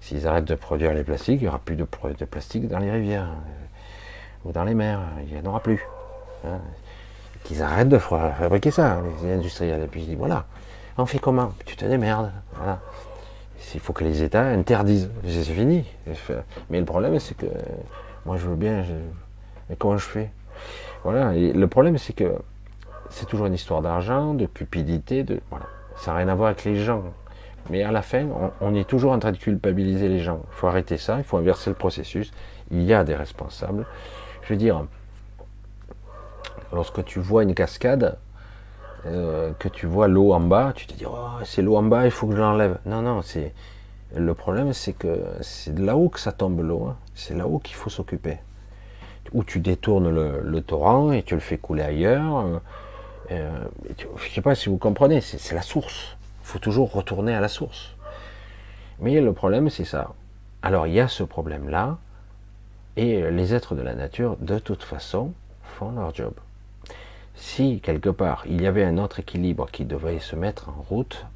[0.00, 3.28] S'ils arrêtent de produire les plastiques, il n'y aura plus de, plastique dans les rivières
[3.28, 5.00] euh, ou dans les mers.
[5.26, 5.86] Il n'y en aura plus.
[6.44, 6.58] Hein.
[7.44, 9.82] Qu'ils arrêtent de fabriquer ça, les industriels.
[9.82, 10.46] Et puis voilà.
[10.98, 11.52] On fait comment?
[11.66, 12.32] Tu te démerdes.
[13.74, 15.10] Il faut que les États interdisent.
[15.26, 15.84] C'est fini.
[16.70, 17.46] Mais le problème, c'est que
[18.26, 18.84] moi, je veux bien.
[19.68, 20.30] Mais comment je fais?
[21.04, 21.32] Voilà.
[21.32, 22.32] Le problème, c'est que
[23.10, 25.24] c'est toujours une histoire d'argent, de cupidité.
[25.24, 25.40] De...
[25.50, 25.66] Voilà.
[25.96, 27.04] Ça n'a rien à voir avec les gens.
[27.70, 28.26] Mais à la fin,
[28.60, 30.40] on, est toujours en train de culpabiliser les gens.
[30.50, 32.32] Il faut arrêter ça, il faut inverser le processus.
[32.70, 33.86] Il y a des responsables.
[34.42, 34.84] Je veux dire,
[36.72, 38.18] lorsque tu vois une cascade,
[39.06, 42.04] euh, que tu vois l'eau en bas, tu te dis, oh, c'est l'eau en bas,
[42.04, 42.78] il faut que je l'enlève.
[42.86, 43.52] Non, non, c'est.
[44.14, 46.86] Le problème, c'est que c'est là-haut que ça tombe l'eau.
[46.86, 46.96] Hein.
[47.14, 48.38] C'est là-haut qu'il faut s'occuper.
[49.32, 52.60] Ou tu détournes le, torrent et tu le fais couler ailleurs.
[53.30, 53.50] Euh,
[53.96, 57.48] je ne sais pas si vous comprenez, c'est la source faut toujours retourner à la
[57.48, 57.94] source.
[59.00, 60.12] Mais le problème, c'est ça.
[60.60, 61.98] Alors, il y a ce problème-là,
[62.96, 66.34] et les êtres de la nature, de toute façon, font leur job.
[67.34, 71.26] Si, quelque part, il y avait un autre équilibre qui devait se mettre en route,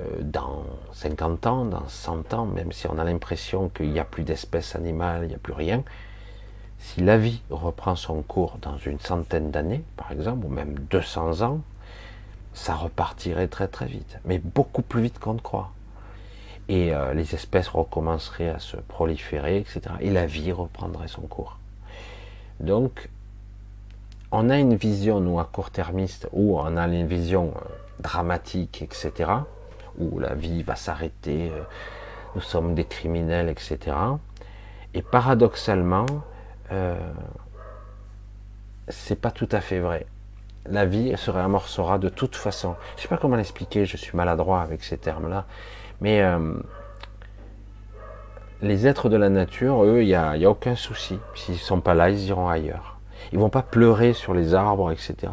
[0.00, 4.04] euh, dans 50 ans, dans 100 ans, même si on a l'impression qu'il n'y a
[4.04, 5.84] plus d'espèces animales, il n'y a plus rien,
[6.78, 11.42] si la vie reprend son cours dans une centaine d'années, par exemple, ou même 200
[11.42, 11.60] ans,
[12.52, 15.72] ça repartirait très très vite, mais beaucoup plus vite qu'on ne croit.
[16.68, 19.80] Et euh, les espèces recommenceraient à se proliférer, etc.
[20.00, 21.58] Et la vie reprendrait son cours.
[22.60, 23.10] Donc,
[24.34, 27.68] on a une vision, nous, à court-termiste, ou on a une vision euh,
[28.00, 29.30] dramatique, etc.,
[29.98, 31.62] où la vie va s'arrêter, euh,
[32.34, 33.96] nous sommes des criminels, etc.
[34.92, 36.06] Et paradoxalement,
[38.88, 40.06] c'est pas tout à fait vrai
[40.66, 42.76] la vie se réamorcera de toute façon.
[42.96, 45.44] Je sais pas comment l'expliquer, je suis maladroit avec ces termes-là,
[46.00, 46.54] mais euh,
[48.62, 51.18] les êtres de la nature, eux, il n'y a, a, aucun souci.
[51.34, 52.93] S'ils sont pas là, ils iront ailleurs.
[53.34, 55.32] Ils vont pas pleurer sur les arbres, etc.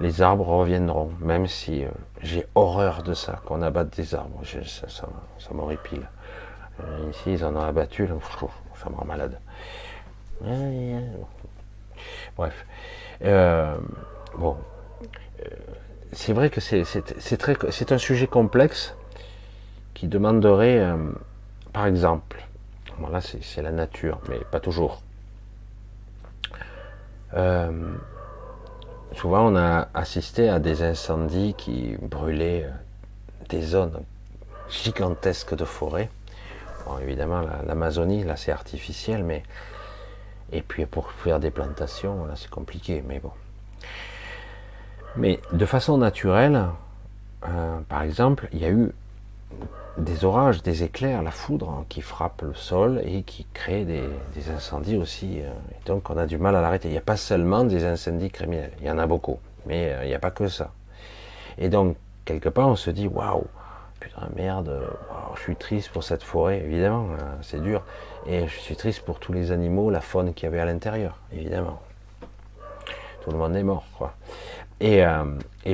[0.00, 1.88] Les arbres reviendront, même si euh,
[2.20, 4.40] j'ai horreur de ça, qu'on abatte des arbres.
[4.44, 5.08] ça, ça,
[5.38, 6.02] ça m'horripile.
[6.80, 8.14] Euh, ici, ils en ont abattu, là,
[8.74, 9.38] ça me rend malade.
[12.36, 12.66] Bref.
[13.24, 13.76] Euh,
[14.36, 14.56] bon.
[16.10, 18.96] C'est vrai que c'est un sujet complexe
[19.94, 20.84] qui demanderait,
[21.72, 22.44] par exemple,
[23.12, 25.00] là c'est la nature, mais pas toujours.
[29.14, 32.66] Souvent on a assisté à des incendies qui brûlaient
[33.48, 34.02] des zones
[34.68, 36.08] gigantesques de forêt
[37.00, 39.42] évidemment, l'Amazonie, là, c'est artificiel, mais.
[40.54, 43.30] Et puis pour faire des plantations, c'est compliqué, mais bon.
[45.16, 46.66] Mais de façon naturelle,
[47.48, 48.92] euh, par exemple, il y a eu
[49.98, 54.50] des orages, des éclairs, la foudre hein, qui frappe le sol et qui crée des,
[54.50, 55.40] incendies aussi.
[55.40, 56.88] Euh, et donc on a du mal à l'arrêter.
[56.88, 60.04] Il n'y a pas seulement des incendies criminels, il y en a beaucoup, mais euh,
[60.04, 60.70] il n'y a pas que ça.
[61.58, 63.46] Et donc, quelque part, on se dit, waouh,
[64.00, 64.82] putain merde,
[65.36, 67.82] je suis triste pour cette forêt, évidemment, hein, c'est dur.
[68.26, 71.18] Et je suis triste pour tous les animaux, la faune qu'il y avait à l'intérieur,
[71.32, 71.80] évidemment.
[73.22, 74.14] Tout le monde est mort, quoi.
[74.80, 75.24] Et, euh,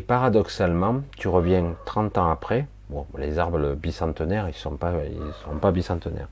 [0.07, 5.59] paradoxalement, tu reviens 30 ans après, bon, les arbres bicentenaires, ils sont pas, ils sont
[5.59, 6.29] pas bicentenaires.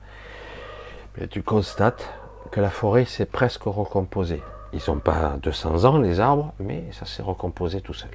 [1.17, 2.09] Mais tu constates
[2.51, 4.41] que la forêt s'est presque recomposée.
[4.73, 8.11] Ils sont pas 200 ans, les arbres, mais ça s'est recomposé tout seul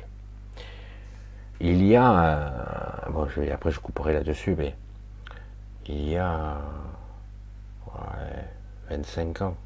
[1.62, 4.74] il y a, euh, bon, je, après je couperai là-dessus, mais
[5.86, 6.60] il y a
[8.90, 9.56] 25 ans,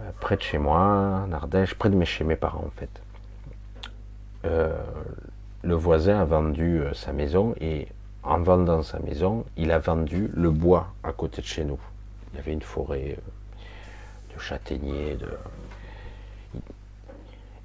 [0.00, 3.02] euh, près de chez moi, en Ardèche, près de chez mes parents en fait,
[4.44, 4.72] euh,
[5.62, 7.88] le voisin a vendu sa maison et
[8.22, 11.78] en vendant sa maison, il a vendu le bois à côté de chez nous.
[12.32, 13.16] Il y avait une forêt
[14.34, 15.28] de châtaigniers, de,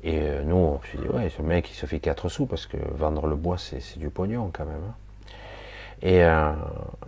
[0.06, 2.68] et euh, nous, on s'est dit, ouais, ce mec, il se fait 4 sous parce
[2.68, 4.76] que vendre le bois, c'est du pognon quand même.
[4.88, 4.94] Hein.
[6.04, 6.52] Et euh,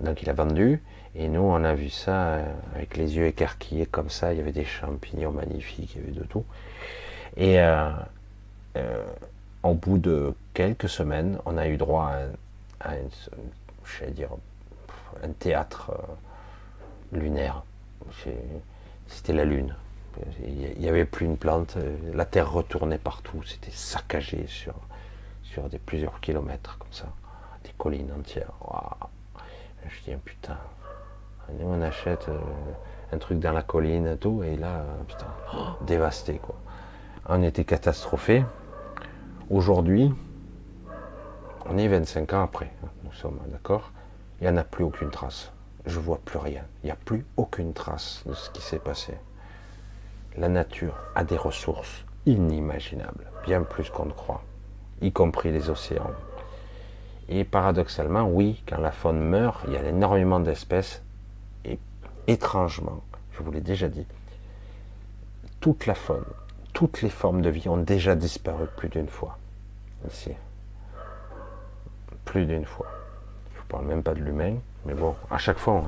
[0.01, 0.81] donc, il a vendu.
[1.15, 4.33] Et nous, on a vu ça euh, avec les yeux écarquillés comme ça.
[4.33, 6.43] Il y avait des champignons magnifiques, il y avait de tout.
[7.37, 7.59] Et
[9.63, 12.11] au bout de quelques semaines, on a eu droit
[12.79, 14.29] à, un, dire,
[15.23, 15.91] un théâtre
[17.11, 17.63] lunaire.
[19.07, 19.75] C'était la Lune.
[20.43, 21.77] Il n'y avait plus une plante,
[22.13, 24.73] la terre retournait partout, c'était saccagé sur,
[25.43, 27.05] sur des plusieurs kilomètres comme ça,
[27.63, 28.51] des collines entières.
[29.87, 30.57] Je dis putain,
[31.59, 32.39] nous on achète euh,
[33.13, 35.27] un truc dans la colline et tout, et là, putain,
[35.81, 36.55] dévasté quoi.
[37.29, 38.43] On était catastrophé.
[39.49, 40.13] Aujourd'hui,
[41.65, 43.91] on est 25 ans après, hein, nous sommes d'accord,
[44.39, 45.51] il n'y en a plus aucune trace.
[45.85, 46.63] Je vois plus rien.
[46.83, 49.13] Il n'y a plus aucune trace de ce qui s'est passé
[50.37, 54.43] la nature a des ressources inimaginables, bien plus qu'on ne croit,
[55.01, 56.11] y compris les océans.
[57.29, 61.01] Et paradoxalement, oui, quand la faune meurt, il y a énormément d'espèces,
[61.65, 61.79] et
[62.27, 63.01] étrangement,
[63.33, 64.05] je vous l'ai déjà dit,
[65.59, 66.25] toute la faune,
[66.73, 69.36] toutes les formes de vie ont déjà disparu plus d'une fois.
[72.25, 72.87] Plus d'une fois.
[73.55, 74.55] Je ne parle même pas de l'humain,
[74.85, 75.85] mais bon, à chaque fois,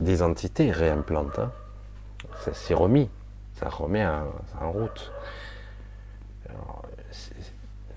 [0.00, 1.38] des entités réimplantent.
[1.38, 1.52] Hein.
[2.40, 3.08] Ça s'est remis
[3.54, 5.12] ça remet en, route.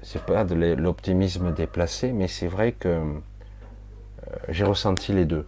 [0.01, 3.19] C'est pas de l'optimisme déplacé, mais c'est vrai que euh,
[4.49, 5.45] j'ai ressenti les deux.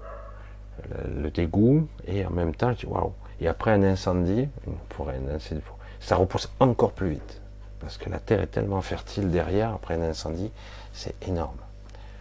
[1.16, 3.14] Le, dégoût et en même temps, je dis waouh.
[3.40, 5.62] Et après un incendie, un incendie,
[6.00, 7.42] ça repousse encore plus vite.
[7.80, 10.52] Parce que la terre est tellement fertile derrière, après un incendie,
[10.94, 11.58] c'est énorme.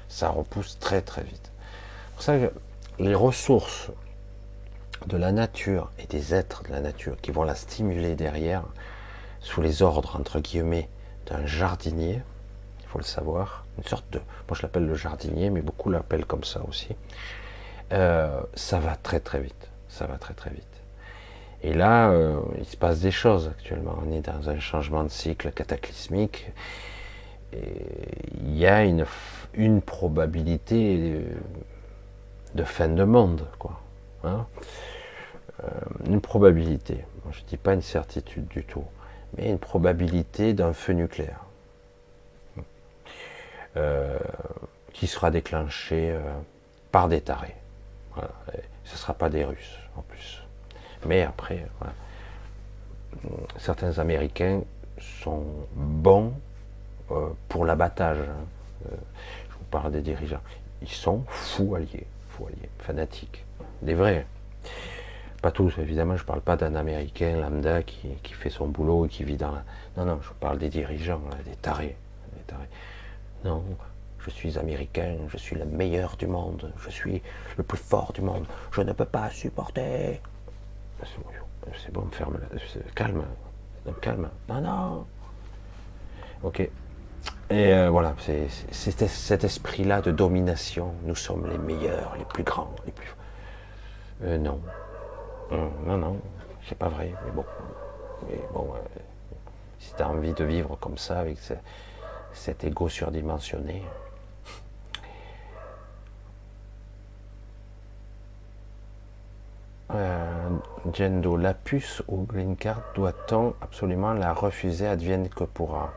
[0.09, 1.51] Ça repousse très très vite.
[2.15, 2.53] Pour ça que
[2.99, 3.91] les ressources
[5.07, 8.65] de la nature et des êtres de la nature qui vont la stimuler derrière,
[9.41, 10.89] sous les ordres, entre guillemets,
[11.27, 12.23] d'un jardinier,
[12.81, 16.25] il faut le savoir, une sorte de, moi je l'appelle le jardinier, mais beaucoup l'appellent
[16.25, 16.89] comme ça aussi,
[17.93, 20.78] euh, ça va très très vite, ça va très très vite.
[21.63, 25.09] Et là, euh, il se passe des choses actuellement, on est dans un changement de
[25.09, 26.51] cycle cataclysmique,
[27.53, 29.07] il y a une,
[29.55, 31.25] une probabilité
[32.55, 33.81] de fin de monde, quoi.
[34.25, 34.47] Hein
[35.65, 35.69] euh,
[36.07, 38.85] une probabilité, je ne dis pas une certitude du tout,
[39.37, 41.45] mais une probabilité d'un feu nucléaire
[43.77, 44.19] euh,
[44.93, 46.21] qui sera déclenché euh,
[46.93, 47.57] par des tarés.
[48.85, 50.38] ce ne sera pas des Russes en plus.
[51.07, 51.67] Mais après,
[53.59, 54.63] certains Américains
[55.23, 55.45] sont
[55.75, 56.33] bons
[57.49, 58.19] pour l'abattage.
[58.19, 58.89] Hein.
[59.49, 60.43] je vous parle des dirigeants.
[60.83, 62.07] Ils sont fous alliés,
[62.79, 63.45] fanatiques,
[63.83, 64.27] des vrais.
[65.43, 69.09] Pas tous, évidemment, je ne parle pas d'un Américain lambda qui, fait son boulot et
[69.09, 69.53] qui vit dans...
[69.97, 71.97] Non, non, je parle des dirigeants, des tarés,
[72.35, 72.69] des tarés.
[73.45, 73.63] Non,
[74.19, 77.23] je suis américain, je suis le meilleur du monde, je suis
[77.57, 80.21] le plus fort du monde, je ne peux pas supporter.
[81.03, 82.39] C'est bon, ferme,
[82.95, 83.25] calme,
[84.01, 84.31] calme.
[84.49, 85.07] Non, non.
[86.43, 86.61] Ok.
[86.61, 90.93] Et euh, voilà, c'est cet esprit-là de domination.
[91.05, 93.15] Nous sommes les meilleurs, les plus grands, les plus.
[94.23, 94.61] Euh, non.
[95.51, 96.21] Non, non,
[96.69, 97.15] c'est pas vrai.
[97.25, 97.45] Mais bon,
[98.29, 99.01] mais bon, euh,
[99.79, 101.39] si tu as envie de vivre comme ça, avec
[102.35, 103.83] cet ego surdimensionné,
[109.95, 110.49] Euh,
[111.39, 115.93] la puce ou green card, doit-on absolument la refuser, advienne que pourra?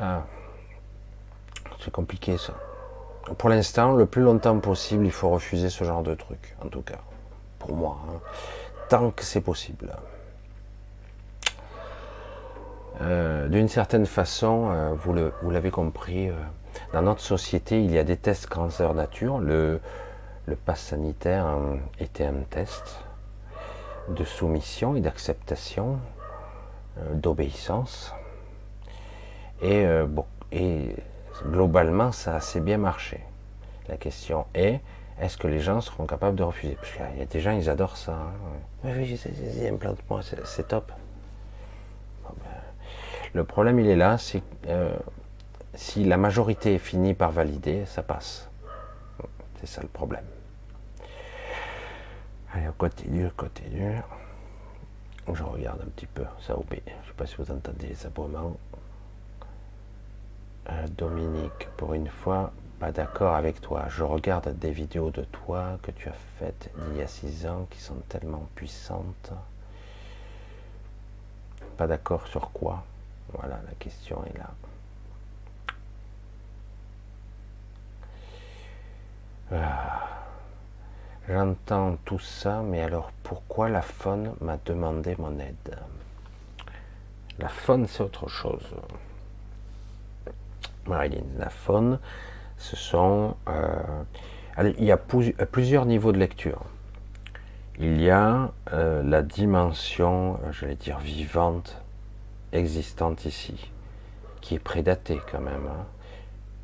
[0.00, 0.24] Ah,
[1.80, 2.54] C'est compliqué ça.
[3.36, 6.82] Pour l'instant, le plus longtemps possible, il faut refuser ce genre de truc, en tout
[6.82, 6.98] cas,
[7.58, 8.20] pour moi, hein.
[8.88, 9.94] tant que c'est possible.
[13.00, 16.34] Euh, d'une certaine façon, euh, vous l'avez compris, euh,
[16.92, 19.40] dans notre société, il y a des tests cancer nature.
[20.48, 21.46] Le pass sanitaire
[22.00, 23.04] était un test
[24.08, 25.98] de soumission et d'acceptation,
[27.12, 28.14] d'obéissance.
[29.60, 30.96] Et, bon, et
[31.44, 33.20] globalement, ça a assez bien marché.
[33.88, 34.80] La question est,
[35.20, 36.76] est-ce que les gens seront capables de refuser?
[36.76, 38.12] Parce qu'il y a des gens, ils adorent ça.
[38.12, 38.32] Hein.
[38.84, 40.90] Oui, oui, implante-moi, c'est top.
[43.34, 44.96] Le problème, il est là, c'est euh,
[45.74, 48.48] si la majorité finit par valider, ça passe.
[49.60, 50.24] C'est ça le problème.
[52.52, 53.96] Allez, on continue, on continue.
[55.32, 58.56] Je regarde un petit peu ça Je ne sais pas si vous entendez les aboiements.
[60.70, 63.86] Euh, Dominique, pour une fois, pas d'accord avec toi.
[63.88, 67.66] Je regarde des vidéos de toi que tu as faites il y a six ans
[67.70, 69.32] qui sont tellement puissantes.
[71.76, 72.84] Pas d'accord sur quoi?
[73.32, 74.50] Voilà, la question est là.
[79.52, 80.27] Ah.
[81.28, 85.78] J'entends tout ça, mais alors pourquoi la faune m'a demandé mon aide?
[87.38, 88.64] La faune, c'est autre chose.
[90.86, 91.98] Marilyn, la faune,
[92.56, 93.36] ce sont...
[93.46, 94.02] Euh,
[94.78, 96.62] il y a plusieurs niveaux de lecture.
[97.78, 101.80] Il y a euh, la dimension, j'allais dire, vivante
[102.52, 103.70] existante ici,
[104.40, 105.68] qui est prédatée quand même.
[105.68, 105.84] Hein.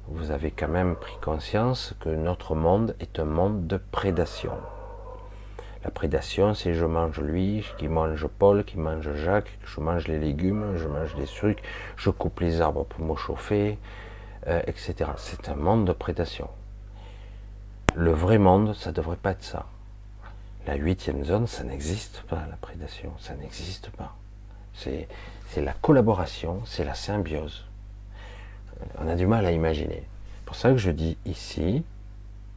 [0.09, 4.53] Vous avez quand même pris conscience que notre monde est un monde de prédation.
[5.83, 10.19] La prédation, c'est je mange lui, qui mange Paul, qui mange Jacques, je mange les
[10.19, 11.63] légumes, je mange les sucres,
[11.97, 13.79] je coupe les arbres pour me chauffer,
[14.47, 15.11] euh, etc.
[15.17, 16.49] C'est un monde de prédation.
[17.95, 19.67] Le vrai monde, ça ne devrait pas être ça.
[20.67, 24.15] La huitième zone, ça n'existe pas, la prédation, ça n'existe pas.
[24.75, 25.07] C'est
[25.57, 27.65] la collaboration, c'est la symbiose.
[28.99, 30.03] On a du mal à imaginer.
[30.37, 31.85] C'est pour ça que je dis ici,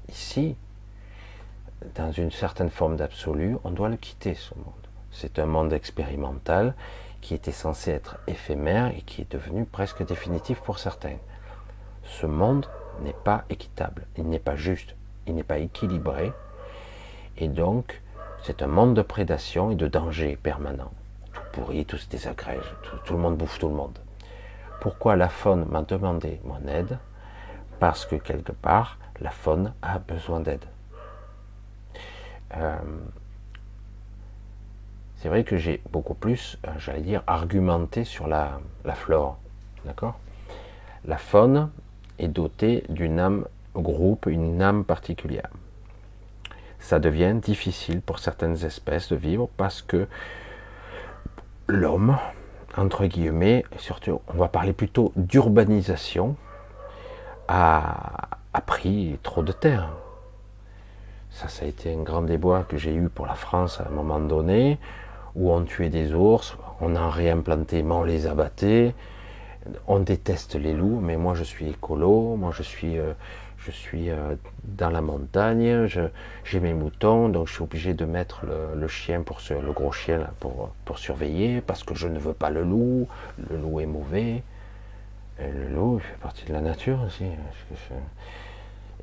[0.10, 0.56] ici,
[1.95, 4.74] dans une certaine forme d'absolu, on doit le quitter, ce monde.
[5.12, 6.74] C'est un monde expérimental
[7.22, 11.18] qui était censé être éphémère et qui est devenu presque définitif pour certains.
[12.04, 12.68] Ce monde
[13.02, 14.95] n'est pas équitable, il n'est pas juste,
[15.28, 16.32] il n'est pas équilibré,
[17.38, 18.02] et donc
[18.44, 20.91] c'est un monde de prédation et de danger permanent
[21.58, 23.98] pourri, tout se désagrège, tout, le monde bouffe tout le monde.
[24.80, 26.98] Pourquoi la faune m'a demandé mon aide
[27.80, 30.66] Parce que quelque part, la faune a besoin d'aide.
[32.56, 32.78] Euh,
[35.18, 39.38] c'est vrai que j'ai beaucoup plus, euh, j'allais dire, argumenté sur la, la flore.
[39.86, 40.20] D'accord?
[41.06, 41.70] La faune
[42.20, 45.49] est dotée d'une âme groupe, une âme particulière.
[46.80, 50.08] Ça devient difficile pour certaines espèces de vivre parce que
[51.68, 52.18] l'homme,
[52.78, 56.36] entre guillemets, surtout, on va parler plutôt d'urbanisation,
[57.48, 58.30] a,
[58.66, 59.90] pris trop de terre.
[61.32, 63.91] Ça, ça a été un grand débois que j'ai eu pour la France à un
[63.91, 64.78] moment donné,
[65.36, 68.94] où on tuait des ours, on en réimplantait, mais on les abattait.
[69.88, 73.14] On déteste les loups, mais moi je suis écolo, moi je suis euh,
[73.68, 75.88] je suis euh, dans la montagne,
[76.45, 80.30] j'ai mes moutons, donc je suis obligé de mettre le, chien, pour le gros chien
[80.39, 83.07] pour, surveiller, parce que je ne veux pas le loup,
[83.49, 84.41] le loup est mauvais.
[85.39, 87.26] Et le loup, fait partie de la nature aussi.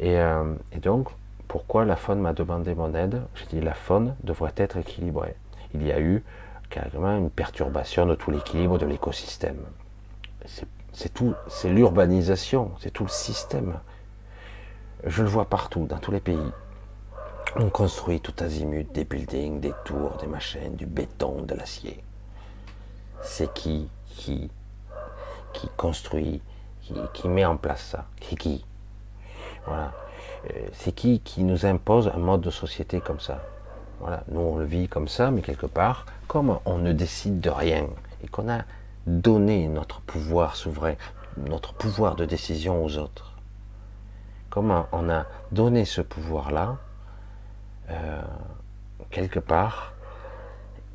[0.01, 1.09] Et, euh, et donc,
[1.47, 3.23] pourquoi la faune m'a demandé mon aide?
[3.35, 5.37] J'ai dit la faune devrait être équilibrée.
[5.75, 6.25] Il y a eu
[6.71, 9.59] carrément une perturbation de tout l'équilibre de l'écosystème.
[10.93, 13.75] C'est tout, c'est l'urbanisation, c'est tout le système
[15.07, 16.53] je le vois partout, dans tous les pays.
[17.57, 22.03] On construit tout azimut des buildings, des tours, des machines, du béton, de l'acier.
[23.23, 23.89] C'est qui
[25.55, 26.43] qui construit,
[27.13, 28.07] qui, met en place ça?
[28.21, 28.65] C'est qui?
[29.67, 29.93] Voilà.
[30.51, 33.43] Euh, c'est qui qui nous impose un mode de société comme ça?
[34.01, 34.25] Voilà.
[34.29, 37.87] Nous, on le vit comme ça, mais quelque part, comme on ne décide de rien
[38.23, 38.63] et qu'on a
[39.07, 40.95] donné notre pouvoir souverain,
[41.37, 43.34] notre pouvoir de décision aux autres,
[44.55, 46.77] comme on a donné ce pouvoir-là,
[47.91, 48.23] euh,
[49.11, 49.95] quelque part,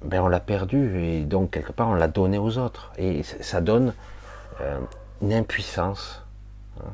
[0.01, 3.59] ben on l'a perdu et donc quelque part on l'a donné aux autres et ça
[3.59, 3.93] donne
[4.61, 4.79] euh,
[5.21, 6.23] une impuissance.
[6.79, 6.91] Hein.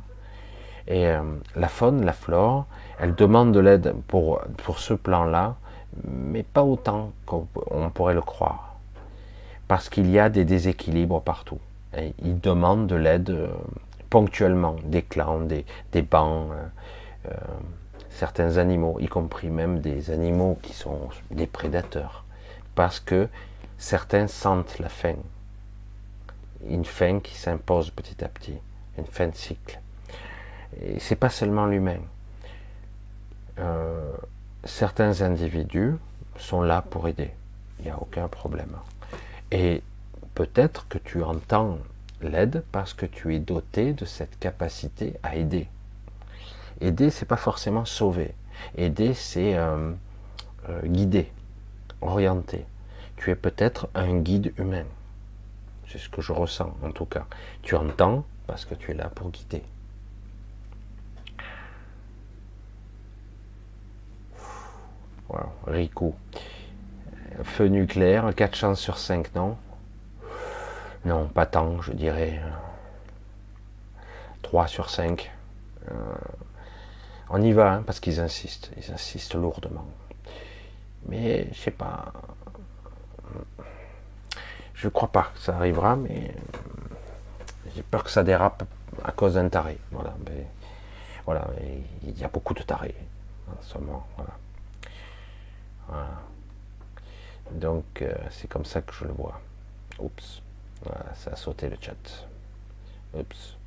[0.87, 1.21] Et euh,
[1.55, 2.65] la faune, la flore,
[2.99, 4.41] elle demande de l'aide pour,
[4.75, 5.57] ce plan-là,
[6.03, 7.47] mais pas autant qu'on
[7.93, 8.75] pourrait le croire.
[9.67, 11.59] Parce qu'il y a des déséquilibres partout.
[11.95, 13.49] Et ils demandent de l'aide
[14.15, 16.47] ponctuellement, des clans, des, des bancs,
[18.11, 22.23] certains animaux, y compris même des animaux qui sont des prédateurs
[22.75, 23.27] parce que
[23.77, 25.17] certains sentent la faim.
[26.65, 28.57] Une faim qui s'impose petit à petit,
[28.97, 29.81] une fin de cycle.
[30.81, 31.99] Et c'est pas seulement l'humain.
[33.59, 34.13] Euh,
[34.63, 35.95] certains individus
[36.37, 37.31] sont là pour aider.
[37.79, 38.77] Il n'y a aucun problème.
[39.51, 39.83] Et
[40.35, 41.79] peut-être que tu entends
[42.21, 45.67] l'aide parce que tu es doté de cette capacité à aider.
[46.81, 48.33] Aider, c'est pas forcément sauver.
[48.77, 49.91] Aider, c'est euh,
[50.69, 51.31] euh, guider
[52.01, 52.65] orienté.
[53.17, 54.85] Tu es peut-être un guide humain.
[55.87, 57.25] C'est ce que je ressens en tout cas.
[57.61, 59.63] Tu entends parce que tu es là pour guider.
[65.29, 66.15] Wow, Rico.
[67.43, 69.57] Feu nucléaire, 4 chances sur 5, non?
[71.06, 72.41] Non, pas tant, je dirais
[74.41, 75.32] 3 sur 5.
[75.90, 75.94] Euh,
[77.30, 79.86] on y va, hein, parce qu'ils insistent, ils insistent lourdement.
[81.07, 82.11] Mais je sais pas.
[84.73, 86.34] Je crois pas que ça arrivera, mais
[87.76, 88.64] j'ai peur que ça dérape
[89.03, 89.77] à cause d'un taré.
[89.91, 90.48] Voilà, mais,
[91.26, 91.48] voilà,
[92.03, 92.95] il y a beaucoup de tarés
[93.48, 94.07] en ce moment.
[94.18, 94.32] Voilà.
[97.52, 99.40] Donc euh, c'est comme ça que je le vois.
[99.99, 100.41] Oups,
[100.84, 102.27] voilà, ça a sauté le chat.
[103.14, 103.57] Oups.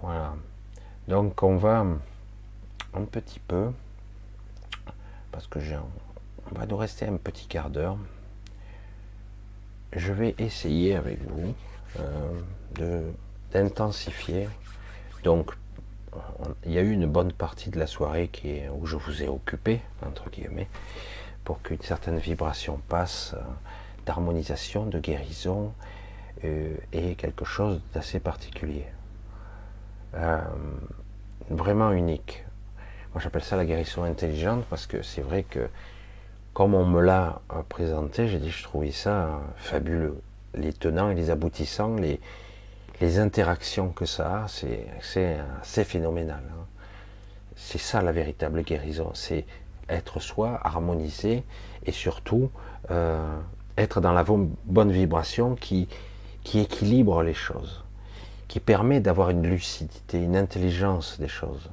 [0.00, 0.34] Voilà.
[1.06, 1.84] Donc on va
[2.94, 3.70] un petit peu
[5.32, 5.76] parce que j'ai
[6.50, 7.98] on va nous rester un petit quart d'heure.
[9.92, 11.54] Je vais essayer avec vous
[11.98, 13.10] euh,
[13.52, 14.48] d'intensifier.
[15.24, 15.52] Donc,
[16.64, 19.22] il y a eu une bonne partie de la soirée qui est, où je vous
[19.22, 20.68] ai occupé, entre guillemets,
[21.44, 23.40] pour qu'une certaine vibration passe euh,
[24.08, 25.72] d'harmonisation, de guérison,
[26.44, 28.86] euh, et quelque chose d'assez particulier.
[31.50, 32.44] vraiment unique.
[33.12, 35.68] Moi j'appelle ça la guérison intelligente parce que c'est vrai que
[36.58, 40.20] comme on me l'a euh, présenté, j'ai dit je trouvais ça euh, fabuleux.
[40.54, 42.18] Les tenants et les aboutissants, les,
[43.00, 46.42] les interactions que ça a, c'est phénoménal.
[46.50, 46.64] Hein.
[47.54, 49.44] C'est ça la véritable guérison, c'est
[49.88, 51.44] être soi, harmonisé
[51.86, 52.50] et surtout
[52.90, 53.38] euh,
[53.78, 55.88] être dans la bonne vibration qui,
[56.42, 57.84] qui équilibre les choses,
[58.48, 61.70] qui permet d'avoir une lucidité, une intelligence des choses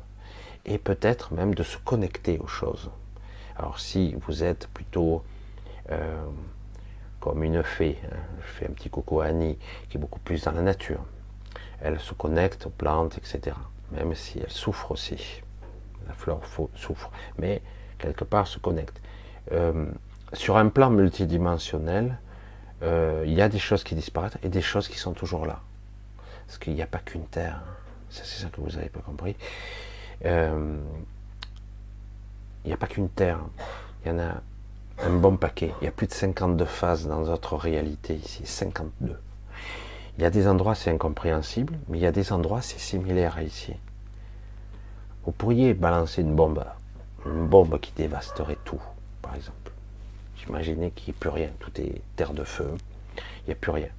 [0.65, 2.89] et peut-être même de se connecter aux choses.
[3.57, 5.23] Alors si vous êtes plutôt
[5.91, 6.25] euh,
[7.19, 9.57] comme une fée, hein, je fais un petit coucou à Annie,
[9.89, 11.03] qui est beaucoup plus dans la nature,
[11.81, 13.55] elle se connecte aux plantes, etc.
[13.91, 15.41] Même si elle souffre aussi,
[16.07, 16.39] la fleur
[16.75, 17.61] souffre, mais
[17.97, 19.01] quelque part se connecte.
[19.51, 19.85] Euh,
[20.35, 22.17] sur un plan multidimensionnel,
[22.83, 25.61] euh, il y a des choses qui disparaissent et des choses qui sont toujours là.
[26.45, 27.61] Parce qu'il n'y a pas qu'une Terre.
[28.09, 29.35] C'est ça que vous n'avez pas compris
[32.65, 33.39] il n'y a pas qu'une Terre,
[34.03, 34.41] il y en a
[35.03, 35.71] un bon paquet.
[35.81, 39.19] Il y a plus de 52 phases dans notre réalité ici, 52.
[40.17, 43.37] Il y a des endroits c'est incompréhensible, mais il y a des endroits c'est similaire
[43.37, 43.73] à ici.
[45.25, 46.63] Vous pourriez balancer une bombe,
[47.25, 48.81] une bombe qui dévasterait tout,
[49.21, 49.64] par exemple.
[50.45, 52.75] J'imaginais qu'il n'y ait plus rien, tout est terre de feu,
[53.17, 53.89] il n'y a plus rien.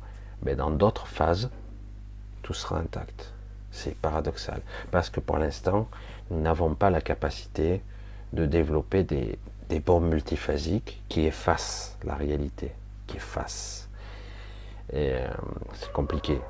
[0.42, 1.50] Mais dans d'autres phases,
[2.42, 3.32] tout sera intact.
[3.72, 4.60] C'est paradoxal,
[4.90, 5.88] parce que pour l'instant,
[6.30, 7.82] nous n'avons pas la capacité
[8.32, 9.38] de développer des,
[9.80, 12.72] bombes multiphasiques qui effacent la réalité,
[13.06, 13.88] qui effacent.
[14.92, 15.28] Et euh,
[15.74, 16.40] c'est compliqué.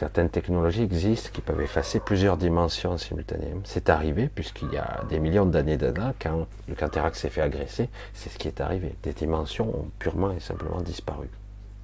[0.00, 3.60] Certaines technologies existent qui peuvent effacer plusieurs dimensions simultanément.
[3.64, 7.90] C'est arrivé puisqu'il y a des millions d'années d'années, quand le Canterac s'est fait agresser,
[8.14, 8.96] c'est ce qui est arrivé.
[9.02, 11.28] Des dimensions ont purement et simplement disparu.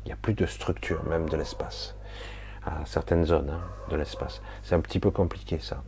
[0.02, 1.94] Il n'y a plus de structure même de l'espace
[2.64, 3.60] à certaines zones hein,
[3.90, 4.40] de l'espace.
[4.62, 5.82] C'est un petit peu compliqué ça.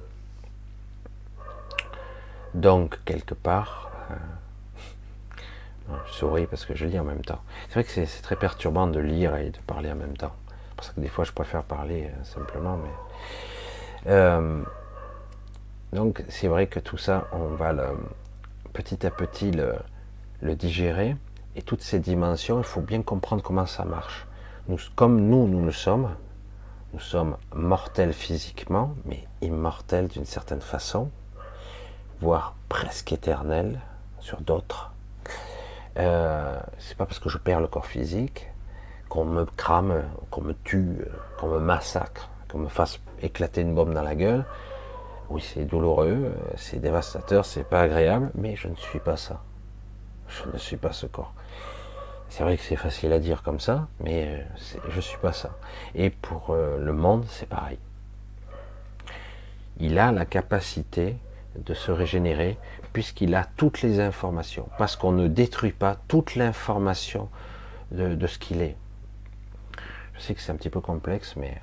[2.53, 7.41] Donc, quelque part, euh, je souris parce que je lis en même temps.
[7.69, 10.35] C'est vrai que c'est très perturbant de lire et de parler en même temps.
[10.79, 12.77] Pour ça que des fois je préfère parler euh, simplement.
[12.77, 14.63] Mais euh,
[15.93, 17.75] donc c'est vrai que tout ça, on va
[18.73, 19.75] petit à petit le,
[20.41, 21.17] le, digérer.
[21.57, 24.29] Et toutes ces dimensions, il faut bien comprendre comment ça marche.
[24.69, 26.15] Nous, comme nous, nous le sommes,
[26.93, 31.11] nous sommes mortels physiquement, mais immortels d'une certaine façon,
[32.21, 33.81] voire presque éternels
[34.21, 34.93] sur d'autres.
[35.97, 38.47] Euh, c'est pas parce que je perds le corps physique
[39.09, 40.99] qu'on me crame, qu'on me tue,
[41.39, 44.45] qu'on me massacre, qu'on me fasse éclater une bombe dans la gueule.
[45.31, 49.43] Oui, c'est douloureux, c'est dévastateur, c'est pas agréable, mais je ne suis pas ça.
[50.29, 51.33] Je ne suis pas ce corps.
[52.29, 55.33] C'est vrai que c'est facile à dire comme ça, mais euh, je ne suis pas
[55.33, 55.51] ça.
[55.95, 57.79] Et pour euh, le monde, c'est pareil.
[59.81, 61.17] Il a la capacité
[61.57, 62.59] de se régénérer
[62.93, 67.29] puisqu'il a toutes les informations, parce qu'on ne détruit pas toute l'information
[67.93, 68.77] de, ce qu'il est.
[70.19, 71.57] Je sais que c'est un petit peu complexe, mais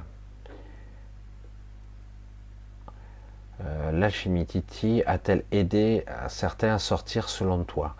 [3.63, 7.95] euh, l'alchimie Titi a-t-elle aidé certains à sortir selon toi?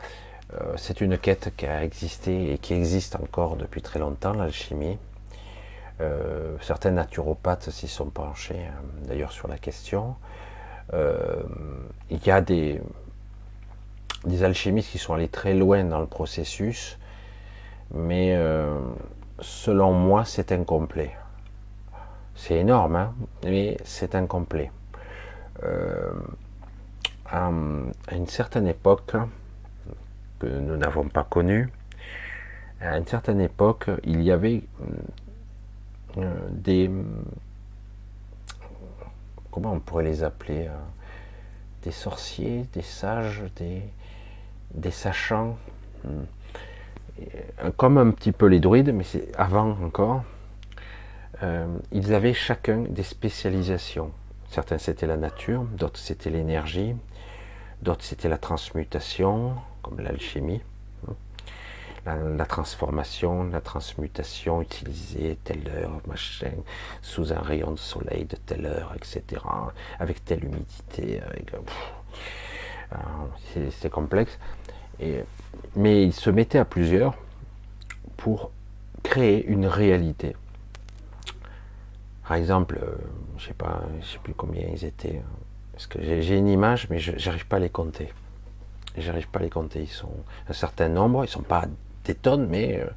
[0.54, 4.98] Euh, C'est une quête qui a existé et qui existe encore depuis très longtemps, l'alchimie.
[6.02, 8.68] Euh, certains naturopathes s'y sont penchés
[9.08, 10.16] d'ailleurs sur la question.
[10.94, 12.82] il y a des,
[14.42, 16.98] alchimistes qui sont allés très loin dans le processus,
[17.94, 18.38] mais
[19.40, 21.16] selon moi, c'est incomplet.
[22.36, 23.14] C'est énorme, hein,
[23.44, 24.72] mais c'est incomplet.
[25.64, 26.14] Euh,
[27.26, 27.50] à,
[28.12, 29.16] une certaine époque,
[30.40, 31.72] que nous n'avons pas connue,
[32.82, 34.64] à une certaine époque, il y avait
[36.18, 36.92] euh, des...
[39.50, 40.70] Comment on pourrait les appeler
[41.84, 43.84] Des sorciers, des sages, des
[44.76, 45.58] des sachants,
[46.06, 46.24] euh,
[47.78, 50.24] comme un petit peu les druides, mais c'est avant encore,
[51.44, 54.12] euh, ils avaient chacun des spécialisations.
[54.50, 56.96] Certains c'était la nature, d'autres c'était l'énergie,
[57.82, 60.62] d'autres c'était la transmutation, comme l'alchimie,
[62.06, 62.16] hein.
[62.38, 66.52] la, transformation, la transmutation, utiliser telle heure, machin,
[67.02, 69.42] sous un rayon de soleil de telle heure, etc.,
[70.00, 71.52] avec telle humidité, avec,
[73.82, 74.38] c'est complexe
[75.76, 77.16] mais ils se mettaient à plusieurs
[78.18, 78.52] pour
[79.04, 80.36] créer une réalité.
[82.28, 82.96] Par exemple, euh,
[83.38, 85.22] je sais pas, je sais plus combien ils étaient.
[86.00, 88.14] J'ai une image, mais j'arrive pas à les compter.
[88.98, 89.82] J'arrive pas à les compter.
[89.82, 90.14] Ils sont
[90.50, 91.26] un certain nombre.
[91.26, 91.66] Ils sont pas
[92.06, 92.88] des tonnes, mais euh,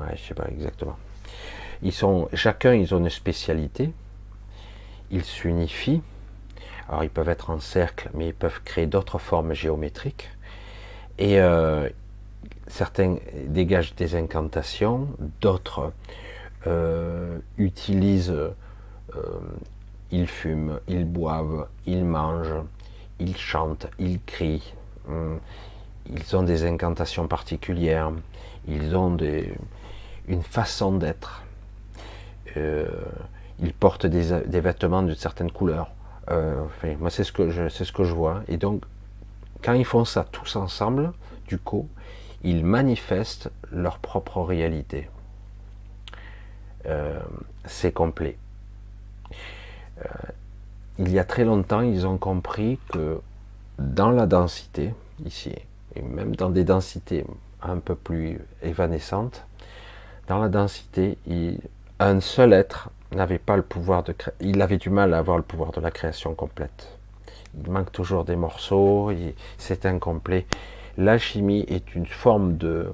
[0.00, 0.96] ouais, je sais pas exactement.
[1.82, 3.92] Ils sont chacun, ils ont une spécialité.
[5.10, 6.02] Ils s'unifient
[6.88, 10.30] alors ils peuvent être en cercle, mais ils peuvent créer d'autres formes géométriques.
[11.18, 11.88] Et euh,
[12.68, 13.16] certains
[13.46, 15.08] dégagent des incantations,
[15.40, 15.92] d'autres
[16.66, 18.50] euh, utilisent, euh,
[20.12, 22.62] ils fument, ils boivent, ils mangent,
[23.18, 24.74] ils chantent, ils crient.
[25.08, 25.40] Hum,
[26.10, 28.12] ils ont des incantations particulières,
[28.66, 29.16] ils ont
[30.26, 31.42] une façon d'être.
[32.56, 35.90] ils portent des, vêtements d'une certaine couleur.
[36.30, 38.42] Moi, c'est ce que je, ce que je vois.
[38.48, 38.82] Et donc,
[39.62, 41.12] quand ils font ça tous ensemble,
[41.46, 41.88] du coup,
[42.42, 45.08] ils manifestent leur propre réalité.
[46.86, 47.18] Euh,
[47.64, 48.38] c'est complet.
[50.00, 50.08] Euh,
[50.98, 53.20] il y a très longtemps, ils ont compris que
[53.78, 54.94] dans la densité,
[55.24, 55.54] ici,
[55.94, 57.24] et même dans des densités
[57.62, 59.44] un peu plus évanescentes,
[60.28, 61.18] dans la densité,
[62.00, 64.34] un seul être n'avait pas le pouvoir de créer.
[64.40, 66.97] Il avait du mal à avoir le pouvoir de la création complète.
[67.56, 69.10] Il manque toujours des morceaux,
[69.56, 70.46] c'est incomplet.
[70.96, 72.92] L'alchimie est une forme de,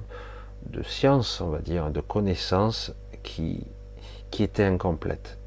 [0.67, 3.65] de science, on va dire, de connaissance qui,
[4.31, 5.37] qui était incomplète.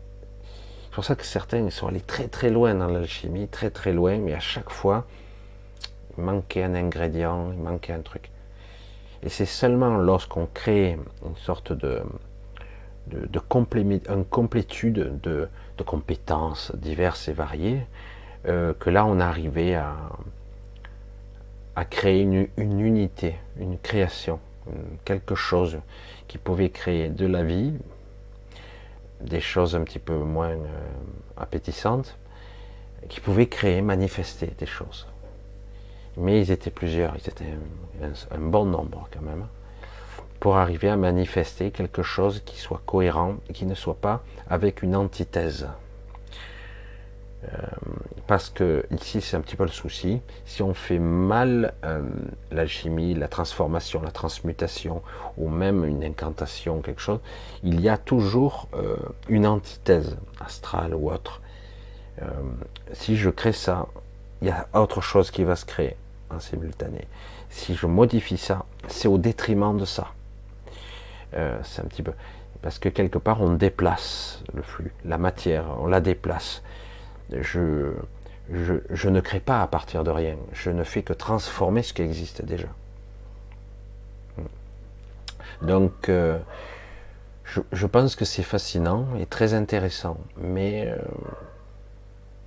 [0.85, 4.19] C'est pour ça que certains sont allés très très loin dans l'alchimie, très très loin,
[4.19, 5.07] mais à chaque fois,
[6.17, 8.31] il manquait un ingrédient, il manquait un truc.
[9.23, 12.03] Et c'est seulement lorsqu'on crée une sorte de,
[13.09, 13.41] de, de
[14.11, 15.49] une complétude de,
[15.87, 17.87] compétences diverses et variées,
[18.49, 19.97] euh, que là on arrivait à,
[21.91, 24.41] créer une, unité, une création,
[25.05, 25.79] quelque chose
[26.27, 27.73] qui pouvait créer de la vie,
[29.21, 30.67] des choses un petit peu moins euh,
[31.37, 32.17] appétissantes,
[33.09, 35.07] qui pouvaient créer, manifester des choses.
[36.17, 37.55] Mais ils étaient plusieurs, ils étaient
[38.33, 39.47] un bon nombre quand même
[40.41, 44.95] pour arriver à manifester quelque chose qui soit cohérent qui ne soit pas avec une
[44.97, 45.69] antithèse.
[47.45, 47.57] Euh,
[48.27, 50.21] parce que ici c'est un petit peu le souci.
[50.45, 52.03] Si on fait mal euh,
[52.51, 55.03] l'alchimie, la transformation, la transmutation,
[55.37, 57.21] ou même une incantation, quelque chose,
[57.63, 58.97] il y a toujours euh,
[59.29, 61.41] une antithèse astrale ou autre.
[62.93, 63.87] si je crée ça,
[64.43, 65.95] il y a autre chose qui va se créer
[66.31, 67.07] en simultané.
[67.49, 70.09] Si je modifie ça, c'est au détriment de ça.
[71.33, 72.13] c'est un petit peu
[72.61, 76.63] parce que quelque part on déplace le flux, la matière, on la déplace.
[77.31, 77.93] Je,
[79.09, 80.37] ne crée pas à partir de rien.
[80.53, 82.69] Je ne fais que transformer ce qui existe déjà.
[85.63, 86.39] Donc, euh,
[87.73, 90.97] je, pense que c'est fascinant et très intéressant, mais euh,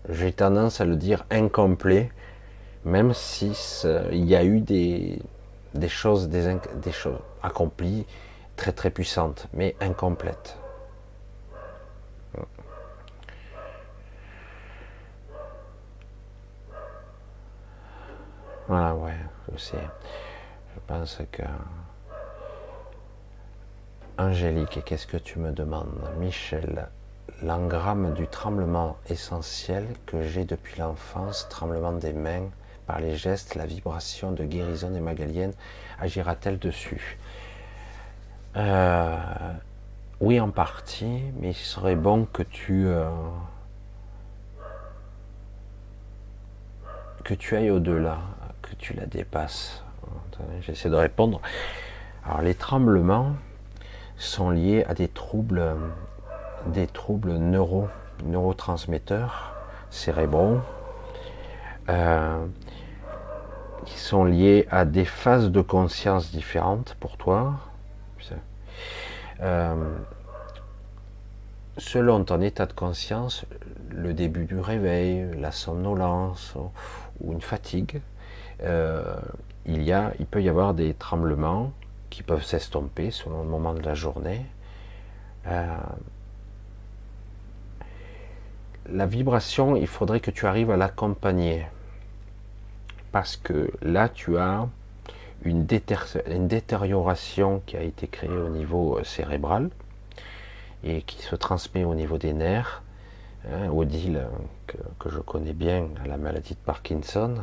[0.09, 2.09] j'ai tendance à le dire incomplet,
[2.85, 3.51] même si
[4.11, 5.19] il y a eu des,
[5.87, 8.05] choses, des, des choses accomplies
[8.55, 10.60] très très puissantes, mais incomplètes.
[18.71, 19.11] Voilà, ouais,
[19.51, 19.75] je sais.
[20.73, 21.43] Je pense que.
[24.17, 26.87] Angélique, qu'est-ce que tu me demandes Michel,
[27.43, 32.47] l'engramme du tremblement essentiel que j'ai depuis l'enfance, tremblement des mains,
[32.87, 35.53] par les gestes, la vibration de guérison des magaliennes,
[35.99, 37.17] agira-t-elle dessus?
[38.55, 39.17] Euh,
[40.21, 42.87] Oui, en partie, mais il serait bon que tu.
[42.87, 43.09] Euh,
[47.25, 48.19] que tu ailles au-delà
[48.81, 49.83] tu la dépasses.
[50.61, 51.39] J'essaie de répondre.
[52.25, 53.35] Alors les tremblements
[54.17, 55.63] sont liés à des troubles,
[56.67, 57.87] des troubles neuro,
[58.25, 59.53] neurotransmetteurs
[59.91, 60.59] cérébraux,
[61.89, 62.45] euh,
[63.85, 67.59] qui sont liés à des phases de conscience différentes pour toi.
[69.41, 69.75] Euh,
[71.77, 73.45] selon ton état de conscience,
[73.89, 76.55] le début du réveil, la somnolence
[77.19, 78.01] ou une fatigue,
[78.63, 79.15] euh,
[79.65, 81.71] il, y peut y avoir des tremblements
[82.09, 84.45] qui peuvent s'estomper selon le moment de la journée.
[85.47, 85.77] Euh,
[88.89, 91.65] la vibration, il faudrait que tu arrives à l'accompagner.
[93.11, 94.67] Parce que là, tu as
[95.43, 99.69] une, détérioration qui a été créée au niveau euh, cérébral
[100.83, 102.83] et qui se transmet au niveau des nerfs.
[103.51, 104.27] Hein, Odile,
[104.67, 107.35] que, que, je connais bien, la maladie de Parkinson,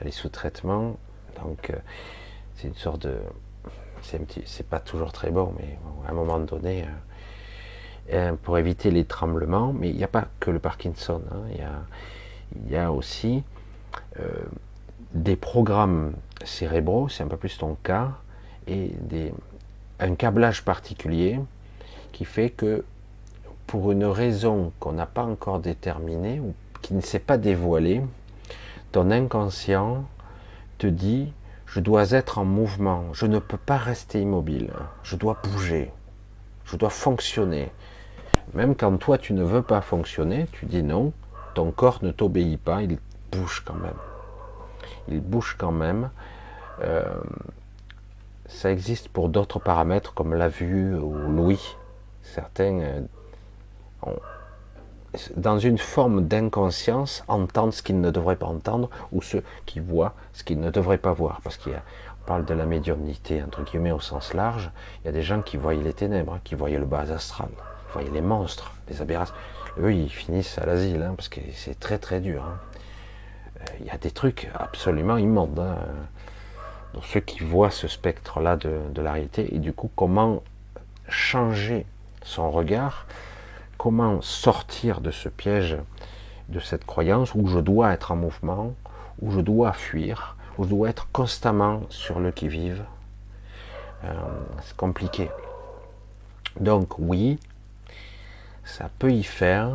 [0.00, 0.96] elle est sous traitement.
[1.42, 1.76] Donc, euh,
[2.56, 3.16] c'est une sorte de.
[4.02, 5.76] C'est pas toujours très bon, mais
[6.06, 6.86] à un moment donné, euh,
[8.12, 11.42] euh, pour éviter les tremblements, mais il n'y a pas que le Parkinson, hein,
[12.64, 13.42] il, y a, aussi
[15.14, 16.12] des programmes
[16.44, 18.12] cérébraux, c'est un peu plus ton cas,
[18.68, 19.34] et des,
[19.98, 21.40] un câblage particulier
[22.12, 22.84] qui fait que
[23.66, 26.40] pour une raison qu'on n'a pas encore déterminée
[26.82, 28.00] qui ne s'est pas dévoilée,
[28.92, 30.04] ton inconscient
[30.78, 31.32] te dit,
[31.66, 34.70] je dois être en mouvement, je ne peux pas rester immobile,
[35.02, 35.92] je dois bouger,
[36.64, 37.70] je dois fonctionner.
[38.54, 41.12] Même quand toi tu ne veux pas fonctionner, tu dis non,
[41.54, 42.98] ton corps ne t'obéit pas, il
[43.30, 43.98] bouge quand même.
[45.08, 46.10] Il bouge quand même.
[46.80, 47.02] Euh,
[48.46, 51.76] ça existe pour d'autres paramètres comme la vue ou l'ouïe.
[52.22, 53.00] Certains euh,
[54.02, 54.16] ont,
[55.36, 60.14] dans une forme d'inconscience, entendent ce qu'ils ne devraient pas entendre, ou ceux qui voient
[60.32, 61.40] ce qu'ils ne devraient pas voir.
[61.42, 61.70] Parce qu'on
[62.26, 64.70] parle de la médiumnité, entre guillemets, au sens large.
[65.02, 67.48] Il y a des gens qui voyaient les ténèbres, hein, qui voyaient le bas astral,
[67.48, 69.34] qui voyaient les monstres, les aberrations.
[69.80, 72.44] Eux, ils finissent à l'asile, hein, parce que c'est très très dur.
[72.44, 72.58] Hein.
[73.60, 75.64] Euh, il y a des trucs absolument immondes.
[76.94, 80.42] Donc ceux qui voient ce spectre-là de la réalité, et du coup, comment
[81.08, 81.86] changer
[82.22, 83.06] son regard
[83.78, 85.78] comment sortir de ce piège,
[86.48, 88.74] de cette croyance où je dois être en mouvement,
[89.22, 92.84] où je dois fuir, où je dois être constamment sur le qui-vive.
[94.04, 94.12] Euh,
[94.62, 95.30] c'est compliqué.
[96.60, 97.38] Donc oui,
[98.64, 99.70] ça peut y faire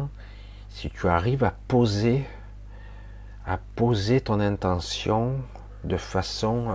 [0.69, 2.25] si tu arrives à poser,
[3.45, 5.35] à poser ton intention
[5.83, 6.67] de façon,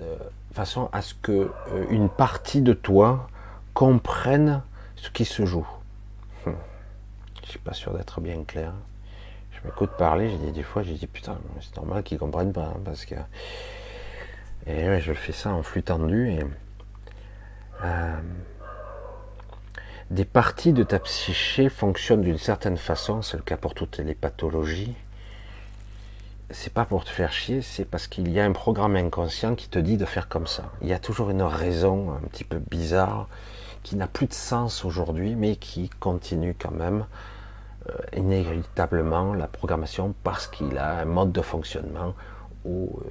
[0.00, 0.16] euh,
[0.52, 3.28] façon à ce que euh, une partie de toi
[3.74, 4.62] comprenne
[5.02, 5.66] ce qui se joue.
[6.46, 6.56] Hum.
[7.44, 8.72] Je suis pas sûr d'être bien clair.
[9.50, 12.72] Je m'écoute parler, j'ai dit des fois, j'ai dit putain, c'est normal qu'ils comprennent pas,
[12.74, 13.16] hein, parce que
[14.66, 16.44] et ouais, je fais ça en flux tendu et
[17.82, 18.16] euh,
[20.10, 24.14] des parties de ta psyché fonctionnent d'une certaine façon, c'est le cas pour toutes les
[24.14, 24.94] pathologies.
[26.50, 29.68] C'est pas pour te faire chier, c'est parce qu'il y a un programme inconscient qui
[29.68, 30.70] te dit de faire comme ça.
[30.80, 33.28] Il y a toujours une raison un petit peu bizarre
[33.82, 37.06] qui n'a plus de sens aujourd'hui, mais qui continue quand même
[37.88, 42.14] euh, inévitablement la programmation parce qu'il a un mode de fonctionnement
[42.64, 43.08] ou euh,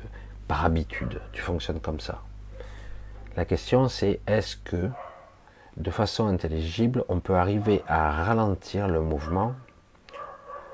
[0.47, 2.21] par habitude, tu fonctionnes comme ça.
[3.35, 4.89] La question c'est est-ce que
[5.77, 9.55] de façon intelligible on peut arriver à ralentir le mouvement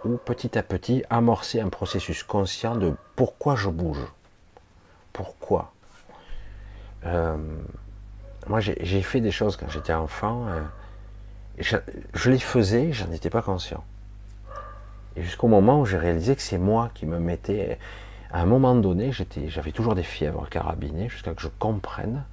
[0.05, 4.05] ou petit à petit amorcer un processus conscient de pourquoi je bouge?
[5.11, 5.71] Pourquoi?
[7.05, 7.37] Euh,
[8.49, 10.47] Moi j'ai fait des choses quand j'étais enfant
[11.57, 13.83] je, les faisais, j'en étais pas conscient.
[15.15, 17.79] Et jusqu'au moment où j'ai réalisé que c'est moi qui me mettais.
[18.31, 19.11] À un moment donné,
[19.47, 22.25] j'avais toujours des fièvres carabinées jusqu'à que je comprenne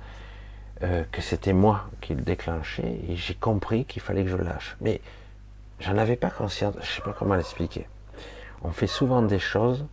[0.82, 4.76] euh, que c'était moi qui le déclenchais et j'ai compris qu'il fallait que je lâche.
[4.80, 5.00] Mais
[5.78, 7.86] j'en avais pas conscience, je sais pas comment l'expliquer.
[8.62, 9.86] On fait souvent des choses,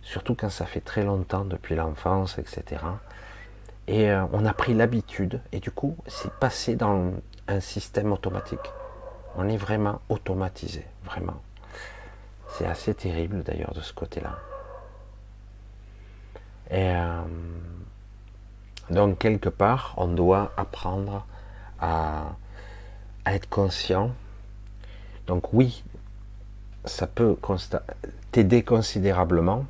[0.00, 2.80] surtout quand ça fait très longtemps depuis l'enfance, etc.
[3.88, 7.12] Et euh, on a pris l'habitude, et du coup, c'est passé dans
[7.48, 8.70] un système automatique.
[9.36, 11.40] On est vraiment automatisé, vraiment.
[12.48, 14.38] C'est assez terrible d'ailleurs de ce côté-là.
[16.70, 17.22] Et euh,
[18.90, 21.26] donc quelque part, on doit apprendre
[21.80, 22.36] à,
[23.26, 24.10] être conscient.
[25.26, 25.84] Donc oui,
[26.84, 27.36] ça peut
[28.32, 29.66] t'aider considérablement,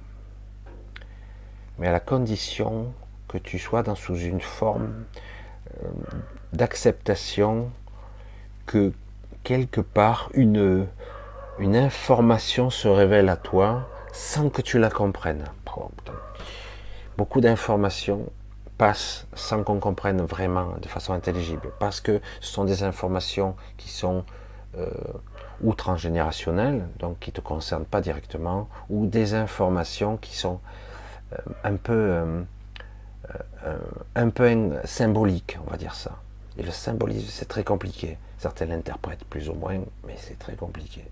[1.79, 2.93] mais à la condition
[3.33, 5.05] que tu sois dans sous une forme
[5.83, 5.89] euh,
[6.53, 7.71] d'acceptation
[8.67, 8.93] que
[9.43, 10.87] quelque part une,
[11.59, 15.45] information se révèle à toi sans que tu la comprennes.
[17.17, 18.27] Beaucoup d'informations
[18.77, 23.89] passent sans qu'on comprenne vraiment de façon intelligible, parce que ce sont des informations qui
[23.89, 24.25] sont
[24.77, 24.91] euh,
[25.63, 25.75] ou
[26.99, 30.61] donc qui ne te concernent pas directement, ou des informations qui sont
[31.33, 32.43] euh, un peu, euh,
[34.15, 36.19] un peu symboliques, on va dire ça.
[36.59, 38.19] Et le symbolisme, c'est très compliqué.
[38.39, 41.05] Certains l'interprètent plus ou moins, mais c'est très compliqué.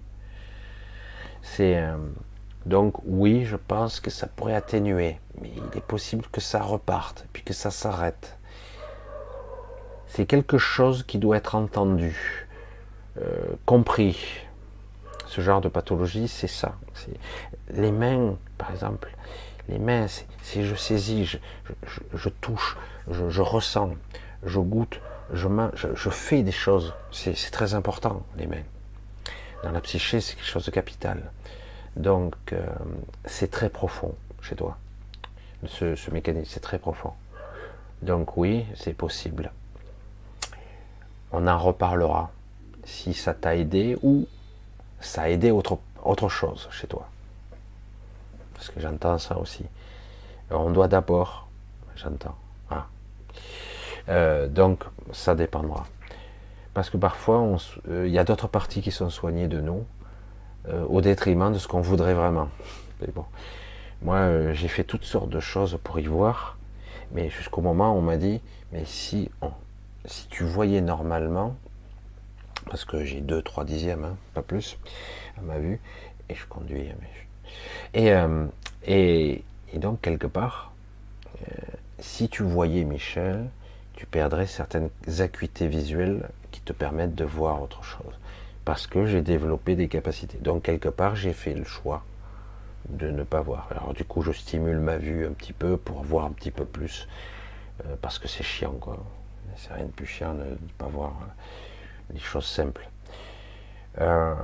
[1.43, 1.97] C'est euh,
[2.67, 7.27] donc oui, je pense que ça pourrait atténuer, mais il est possible que ça reparte,
[7.33, 8.37] puis que ça s'arrête.
[10.07, 12.49] C'est quelque chose qui doit être entendu,
[13.19, 14.41] euh, compris.
[15.27, 16.75] Ce genre de pathologie, c'est ça.
[17.71, 19.09] Les mains, par exemple,
[19.69, 20.07] les mains,
[20.51, 21.39] si je saisis,
[22.13, 22.77] je, touche,
[23.09, 23.91] je ressens,
[24.45, 25.01] je goûte,
[25.33, 26.93] je, fais des choses.
[27.13, 28.65] C'est très important, les mains.
[29.63, 31.31] Dans la psyché, c'est quelque chose de capital.
[31.95, 32.67] Donc, euh,
[33.27, 34.77] c'est très profond chez toi.
[35.67, 37.13] Ce, mécanisme, c'est très profond.
[38.03, 39.53] Donc oui, c'est possible.
[41.31, 42.31] On en reparlera
[42.85, 44.27] si ça t'a aidé ou
[45.01, 47.09] ça a aidé autre, autre chose chez toi.
[48.55, 49.65] Parce que j'entends ça aussi.
[50.51, 51.49] On doit d'abord,
[51.97, 52.37] j'entends,
[54.09, 55.87] euh, donc, ça dépendra.
[56.75, 57.57] Parce que parfois,
[57.89, 59.85] euh, il y a d'autres parties qui sont soignées de nous,
[60.69, 62.49] euh, au détriment de ce qu'on voudrait vraiment.
[64.03, 66.59] Moi, j'ai fait toutes sortes de choses pour y voir,
[67.13, 68.41] mais jusqu'au moment où on m'a dit,
[68.73, 69.31] mais si,
[70.05, 71.55] si tu voyais normalement,
[72.67, 74.79] parce que j'ai 2-3 dixièmes, hein, pas plus,
[75.39, 75.81] à ma vue,
[76.29, 76.91] et je conduis.
[77.95, 78.13] Et,
[78.87, 80.73] et, et donc, quelque part,
[81.99, 83.49] si tu voyais Michel,
[83.95, 88.19] tu perdrais certaines acuités visuelles qui te permettent de voir autre chose.
[88.65, 90.39] Parce que j'ai développé des capacités.
[90.39, 92.03] Donc quelque part, j'ai fait le choix
[92.89, 93.69] de ne pas voir.
[93.71, 96.65] Alors du coup, je stimule ma vue un petit peu pour voir un petit peu
[96.65, 97.09] plus.
[97.85, 98.97] Euh, parce que c'est chiant, quoi.
[99.57, 102.89] C'est rien de plus chiant de ne pas voir euh, des choses simples.
[104.01, 104.35] Euh,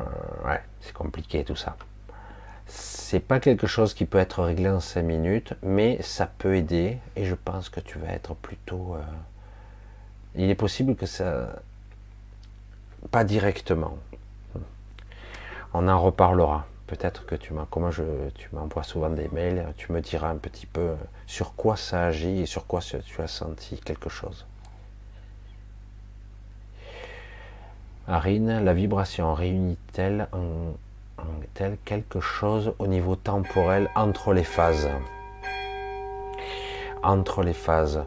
[0.44, 1.76] ouais, c'est compliqué tout ça.
[2.66, 6.98] C'est pas quelque chose qui peut être réglé en 5 minutes, mais ça peut aider
[7.14, 8.96] et je pense que tu vas être plutôt
[10.36, 11.48] il est possible que ça.
[13.10, 13.96] Pas directement.
[15.72, 16.66] On en reparlera.
[16.86, 18.04] Peut-être que tu m'as, comment je,
[18.36, 20.94] tu m'envoies souvent des mails, tu me diras un petit peu
[21.26, 24.46] sur quoi ça agit et sur quoi tu as senti quelque chose.
[28.06, 30.74] Arine, la vibration réunit-elle en,
[31.18, 34.88] en quelque chose au niveau temporel entre les phases
[37.02, 38.04] Entre les phases.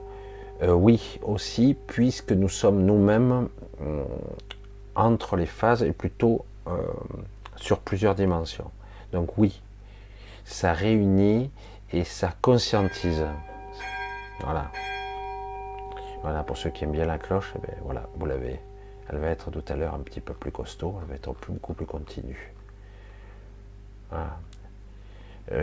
[0.61, 3.47] Euh, oui, aussi, puisque nous sommes nous-mêmes
[3.81, 4.03] euh,
[4.95, 6.75] entre les phases et plutôt euh,
[7.55, 8.71] sur plusieurs dimensions.
[9.13, 9.61] Donc oui,
[10.43, 11.49] ça réunit
[11.93, 13.25] et ça conscientise.
[14.41, 14.71] Voilà.
[16.21, 18.59] Voilà, pour ceux qui aiment bien la cloche, eh ben, voilà, vous l'avez.
[19.09, 21.73] Elle va être tout à l'heure un petit peu plus costaud, elle va être beaucoup
[21.73, 22.53] plus continue.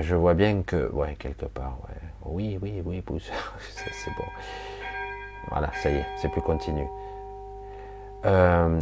[0.00, 1.94] Je vois bien que, ouais, quelque part, ouais.
[2.24, 3.02] Oui, oui, oui,
[3.60, 4.24] c'est bon.
[5.48, 6.86] Voilà, ça y est, c'est plus continu.
[8.24, 8.80] Euh,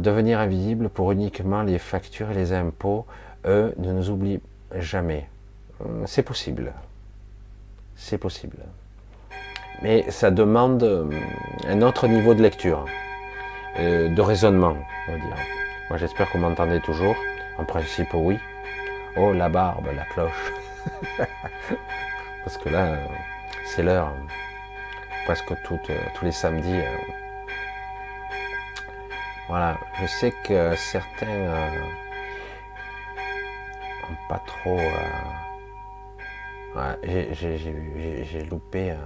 [0.00, 3.06] devenir invisible pour uniquement les factures et les impôts,
[3.46, 4.40] eux ne nous oublient
[4.74, 5.28] jamais.
[5.82, 6.72] Euh, c'est possible.
[7.94, 8.58] C'est possible.
[9.82, 11.08] Mais ça demande euh,
[11.68, 12.84] un autre niveau de lecture,
[13.78, 14.74] de raisonnement,
[15.08, 15.36] on va dire.
[15.88, 17.14] Moi j'espère que vous m'entendez toujours.
[17.58, 18.38] En principe oui.
[19.16, 20.52] Oh la barbe, la cloche.
[22.44, 22.98] Parce que là,
[23.66, 24.12] c'est l'heure.
[25.24, 25.78] Presque tous
[26.22, 26.80] les samedis.
[29.48, 31.68] Voilà, je sais que certains euh,
[34.28, 34.78] pas trop.
[36.76, 36.94] Euh,
[37.32, 38.96] j'ai loupé euh,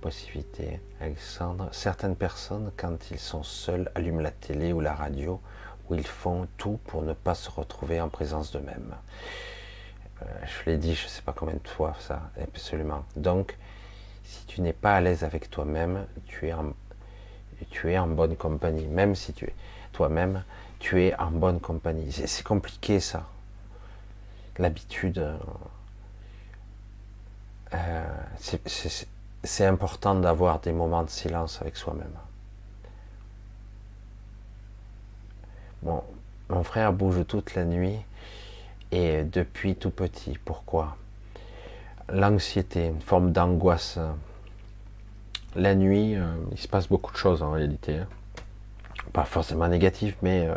[0.00, 1.68] possibilité, Alexandre.
[1.72, 5.40] Certaines personnes, quand ils sont seuls, allument la télé ou la radio,
[5.88, 8.94] où ils font tout pour ne pas se retrouver en présence d'eux-mêmes.
[10.20, 13.04] je l'ai dit, je ne sais pas combien de fois ça, absolument.
[13.16, 13.56] Donc,
[14.24, 16.72] si tu n'es pas à l'aise avec toi-même, tu es en
[17.70, 18.86] tu es en bonne compagnie.
[18.86, 19.54] Même si tu es
[19.92, 20.42] toi-même,
[20.78, 22.12] tu es en bonne compagnie.
[22.12, 23.26] C'est compliqué ça.
[24.58, 25.36] L'habitude, euh,
[27.74, 28.06] euh,
[29.44, 32.14] c'est important d'avoir des moments de silence avec soi-même.
[35.82, 37.98] Mon frère bouge toute la nuit
[38.90, 40.38] et depuis tout petit.
[40.44, 40.96] Pourquoi?
[42.10, 43.98] L'anxiété, une forme d'angoisse
[45.56, 47.98] la nuit, euh, il se passe beaucoup de choses en réalité.
[47.98, 48.06] Hein.
[49.12, 50.54] Pas forcément négatives, mais euh,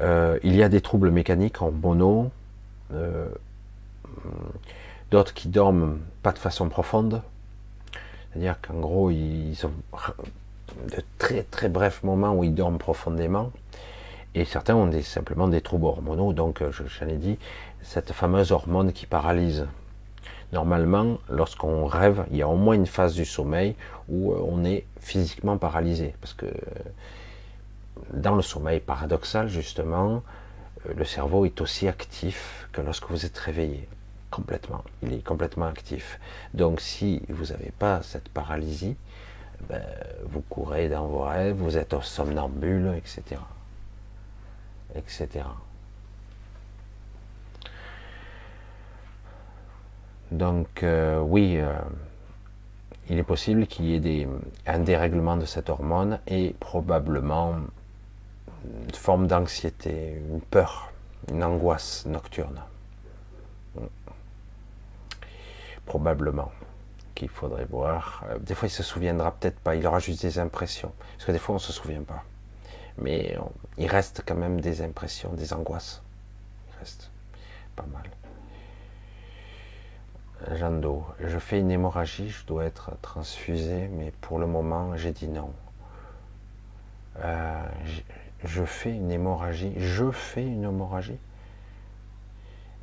[0.00, 2.30] euh, il y a des troubles mécaniques en mono,
[5.10, 7.22] d'autres qui dorment pas de façon profonde.
[8.30, 9.72] C'est-à-dire qu'en gros, ils ont
[10.90, 13.50] de très très brefs moments où ils dorment profondément.
[14.34, 17.38] Et certains ont simplement des troubles hormonaux, donc j'en ai dit,
[17.82, 19.66] cette fameuse hormone qui paralyse.
[20.52, 23.74] Normalement, lorsqu'on rêve, il y a au moins une phase du sommeil
[24.08, 26.14] où euh, on est physiquement paralysé.
[26.20, 26.46] Parce que
[28.12, 30.22] dans le sommeil paradoxal, justement,
[30.86, 33.88] euh, le cerveau est aussi actif que lorsque vous êtes réveillé.
[34.30, 34.84] Complètement.
[35.02, 36.20] Il est complètement actif.
[36.54, 38.96] Donc si vous n'avez pas cette paralysie,
[39.68, 39.82] ben,
[40.24, 43.40] vous courez dans vos rêves, vous êtes somnambule, etc.
[44.94, 45.44] etc.
[50.30, 51.72] Donc euh, oui, euh,
[53.08, 54.28] il est possible qu'il y ait
[54.66, 57.54] un dérèglement de cette hormone et probablement
[58.64, 60.92] une forme d'anxiété, une peur,
[61.30, 62.60] une angoisse nocturne.
[65.84, 66.50] Probablement
[67.16, 68.24] qu'il faudrait voir.
[68.30, 69.74] Euh, des fois, il se souviendra peut-être pas.
[69.74, 70.92] Il aura juste des impressions.
[71.16, 72.22] Parce que des fois, on se souvient pas.
[72.98, 73.36] Mais
[73.76, 76.02] il reste quand même des impressions, des angoisses.
[76.68, 77.10] Il reste
[77.74, 78.04] pas mal.
[80.56, 85.28] Jando, je fais une hémorragie, je dois être transfusé, mais pour le moment, j'ai dit
[85.28, 85.52] non.
[87.18, 87.64] Euh,
[88.44, 91.18] je fais une hémorragie, je fais une hémorragie?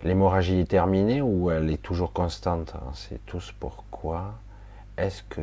[0.02, 2.74] L'hémorragie est terminée ou elle est toujours constante?
[2.94, 4.34] C'est tous pourquoi.
[4.98, 5.42] Est-ce que,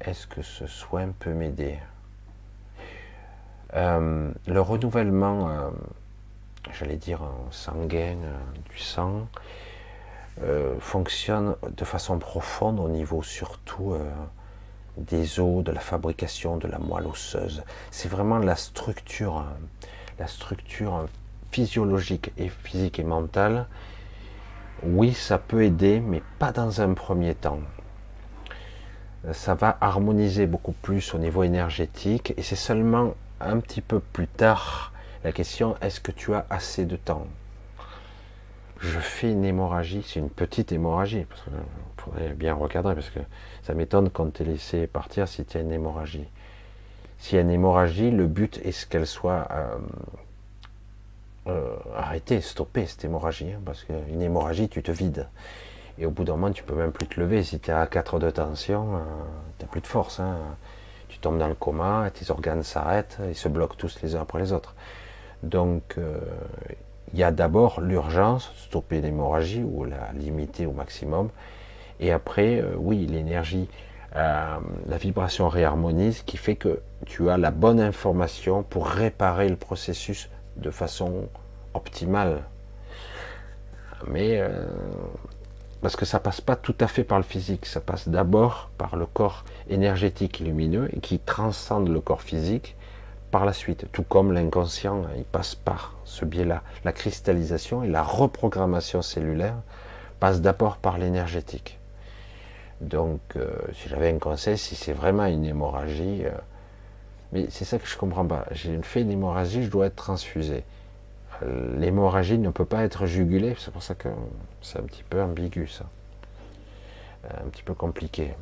[0.00, 1.78] est que ce soin peut m'aider?
[3.74, 5.70] Euh, Le renouvellement, euh,
[6.72, 7.20] j'allais dire
[7.50, 8.16] sanguin,
[8.70, 9.28] du sang,
[10.40, 14.10] euh, fonctionne de façon profonde au niveau surtout euh,
[14.96, 17.62] des os, de la fabrication de la moelle osseuse.
[17.90, 19.86] C'est vraiment la structure, euh,
[20.18, 21.06] la structure
[21.50, 23.66] physiologique et physique et mentale.
[24.82, 27.60] Oui, ça peut aider, mais pas dans un premier temps.
[29.32, 34.28] Ça va harmoniser beaucoup plus au niveau énergétique et c'est seulement un petit peu plus
[34.28, 34.92] tard
[35.24, 37.26] la question est-ce que tu as assez de temps?
[38.80, 41.50] Je fais une hémorragie, c'est une petite hémorragie, parce que
[41.96, 43.18] faudrait bien recadrer, parce que
[43.62, 46.28] ça m'étonne qu'on t'ait laissé partir si tu as une hémorragie.
[47.18, 49.78] S'il y a une hémorragie, le but est qu'elle soit euh,
[51.48, 55.28] euh, arrêtée, stoppée cette hémorragie, hein, parce qu'une hémorragie, tu te vides.
[55.98, 57.42] Et au bout d'un moment, tu peux même plus te lever.
[57.42, 58.98] Si tu es à 4 de tension, euh,
[59.58, 60.20] tu n'as plus de force.
[60.20, 60.36] Hein.
[61.08, 64.38] Tu tombes dans le coma, tes organes s'arrêtent, ils se bloquent tous les uns après
[64.38, 64.74] les autres.
[65.42, 65.96] Donc,
[67.12, 71.30] il y a d'abord l'urgence, stopper l'hémorragie ou la limiter au maximum.
[72.00, 73.68] Et après, euh, oui, l'énergie,
[74.16, 79.56] euh, la vibration réharmonise qui fait que tu as la bonne information pour réparer le
[79.56, 80.28] processus
[80.58, 81.28] de façon
[81.74, 82.42] optimale.
[84.06, 84.66] Mais euh,
[85.80, 88.96] parce que ça passe pas tout à fait par le physique, ça passe d'abord par
[88.96, 92.76] le corps énergétique lumineux et qui transcende le corps physique
[93.30, 96.62] par la suite, tout comme l'inconscient, il passe par ce biais-là.
[96.84, 99.56] La cristallisation et la reprogrammation cellulaire
[100.18, 101.78] passent d'abord par l'énergétique.
[102.80, 106.30] Donc, euh, si j'avais un conseil, si c'est vraiment une hémorragie, euh,
[107.32, 108.46] Mais c'est ça que je comprends pas.
[108.52, 110.64] J'ai fait une hémorragie, je dois être transfusé.
[111.42, 114.08] Euh, l'hémorragie ne peut pas être jugulée, c'est pour ça que
[114.62, 115.84] c'est un petit peu ambigu ça.
[117.24, 118.34] Euh, un petit peu compliqué.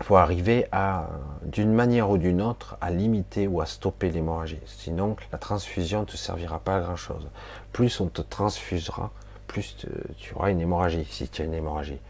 [0.00, 1.08] Il faut arriver à,
[1.44, 4.58] d'une manière ou d'une autre, à limiter ou à stopper l'hémorragie.
[4.66, 7.28] Sinon, la transfusion ne te servira pas à grand chose.
[7.72, 9.12] Plus on te transfusera,
[9.46, 9.76] plus
[10.16, 12.00] tu auras une hémorragie, si tu as une hémorragie.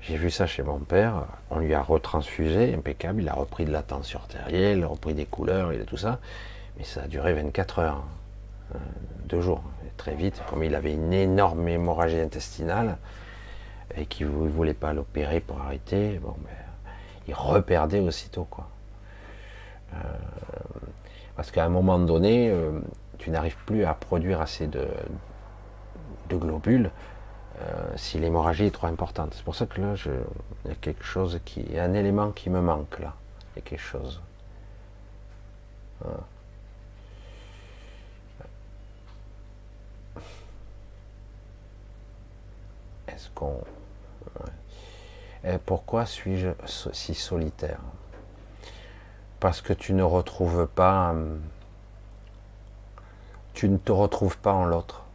[0.00, 3.72] J'ai vu ça chez mon père, on lui a retransfusé, impeccable, il a repris de
[3.72, 6.20] la tension artérielle, il a repris des couleurs, il a tout ça,
[6.76, 8.04] mais ça a duré 24 heures,
[8.74, 8.78] euh,
[9.24, 9.62] deux jours,
[9.96, 12.96] très vite, comme il avait une énorme hémorragie intestinale,
[13.96, 16.92] et qu'il ne voulait pas l'opérer pour arrêter, bon, ben,
[17.26, 18.68] il reperdait aussitôt, quoi.
[19.94, 19.96] Euh,
[21.34, 22.80] parce qu'à un moment donné, euh,
[23.18, 24.86] tu n'arrives plus à produire assez de
[26.30, 26.90] globules
[27.60, 29.32] euh, si l'hémorragie est trop importante.
[29.34, 29.94] C'est pour ça que là,
[30.64, 33.14] il y a quelque chose qui, il y a un élément qui me manque là.
[33.56, 34.20] Il y a quelque chose.
[43.08, 43.60] Est-ce qu'on.
[45.66, 46.50] pourquoi suis-je
[46.92, 47.80] si solitaire?
[49.40, 51.10] Parce que tu ne retrouves pas.
[51.10, 51.40] Hum,
[53.54, 55.07] tu ne te retrouves pas en l'autre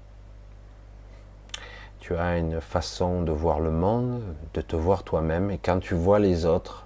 [2.03, 4.21] tu as une façon de voir le monde,
[4.53, 6.83] de te voir toi-même, et quand tu vois les autres,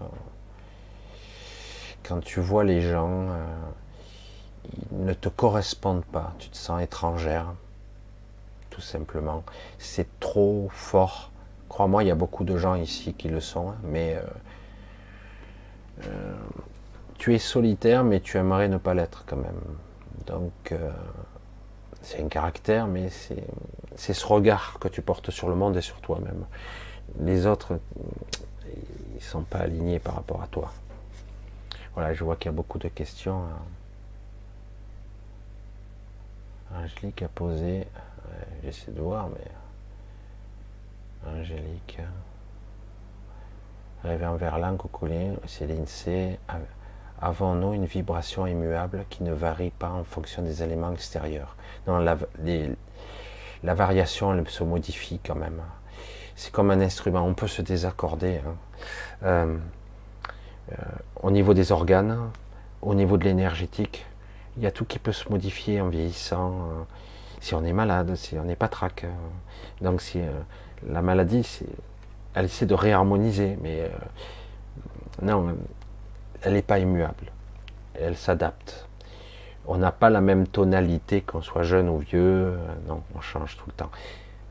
[2.03, 3.45] quand tu vois les gens, euh,
[4.91, 7.47] ils ne te correspondent pas, tu te sens étrangère,
[8.69, 9.43] tout simplement.
[9.79, 11.31] C'est trop fort.
[11.67, 14.21] Crois-moi, il y a beaucoup de gens ici qui le sont, hein, mais euh,
[16.05, 16.35] euh,
[17.17, 19.63] tu es solitaire, mais tu aimerais ne pas l'être quand même.
[20.27, 20.75] Donc,
[22.08, 26.00] c'est un caractère, mais c'est ce regard que tu portes sur le monde et sur
[26.00, 26.45] toi-même.
[27.19, 27.80] Les autres,
[29.16, 30.72] ils sont pas alignés par rapport à toi.
[31.95, 33.42] Voilà, je vois qu'il y a beaucoup de questions.
[36.74, 37.86] Angélique a posé,
[38.64, 39.52] j'essaie de voir, mais
[41.30, 42.00] Angélique,
[44.03, 46.40] Réveil en Verlan, Cocolin, Céline C,
[47.21, 51.55] avons-nous une vibration immuable qui ne varie pas en fonction des éléments extérieurs?
[51.87, 55.61] Non, la, variation, elle se modifie quand même.
[56.35, 58.41] C'est comme un instrument, on peut se désaccorder.
[58.45, 58.55] Hein.
[59.23, 59.57] Euh,
[60.71, 60.75] euh,
[61.23, 62.17] au niveau des organes,
[62.81, 64.05] au niveau de l'énergétique,
[64.57, 66.51] il y a tout qui peut se modifier en vieillissant.
[66.51, 66.83] Euh,
[67.39, 69.05] si on est malade, si on n'est pas trac.
[69.81, 70.19] donc si
[70.87, 71.47] la maladie,
[72.33, 73.91] elle essaie de réharmoniser, mais
[75.21, 75.55] non,
[76.48, 77.26] elle n'est pas immuable.
[77.93, 78.88] Elle s'adapte.
[79.66, 82.58] On n'a pas la même tonalité qu'on soit jeune ou vieux.
[82.88, 83.92] Non, on change tout le temps.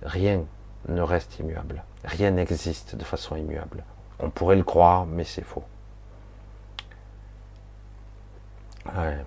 [0.03, 0.43] Rien
[0.89, 1.83] ne reste immuable.
[2.05, 3.83] Rien n'existe de façon immuable.
[4.21, 5.65] On pourrait le croire, mais c'est faux.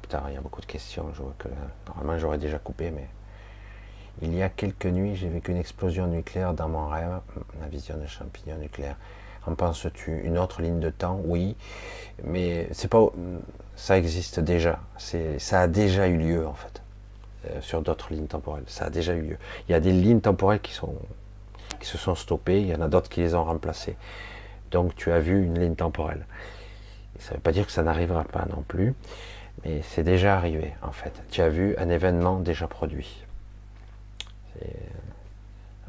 [0.03, 1.11] Putain, il y a beaucoup de questions.
[1.15, 1.49] Je vois que
[1.87, 3.07] normalement j'aurais déjà coupé, mais
[4.21, 7.19] il y a quelques nuits, j'ai vécu une explosion nucléaire dans mon rêve,
[7.59, 8.97] la vision de champignons nucléaires.
[9.45, 11.19] En penses-tu une autre ligne de temps?
[11.23, 11.55] Oui,
[12.23, 13.07] mais c'est pas,
[13.75, 14.79] ça existe déjà.
[14.97, 16.81] C'est, ça a déjà eu lieu en fait
[17.45, 18.65] euh, sur d'autres lignes temporelles.
[18.67, 19.37] Ça a déjà eu lieu.
[19.67, 20.95] Il y a des lignes temporelles qui sont,
[21.79, 22.61] qui se sont stoppées.
[22.61, 23.95] Il y en a d'autres qui les ont remplacées.
[24.71, 26.25] Donc tu as vu une ligne temporelle.
[27.19, 28.93] ça ne veut pas dire que ça n'arrivera pas non plus,
[29.63, 31.13] mais c'est déjà arrivé en fait.
[31.31, 33.25] Tu as vu un événement déjà produit.
[34.59, 34.75] C'est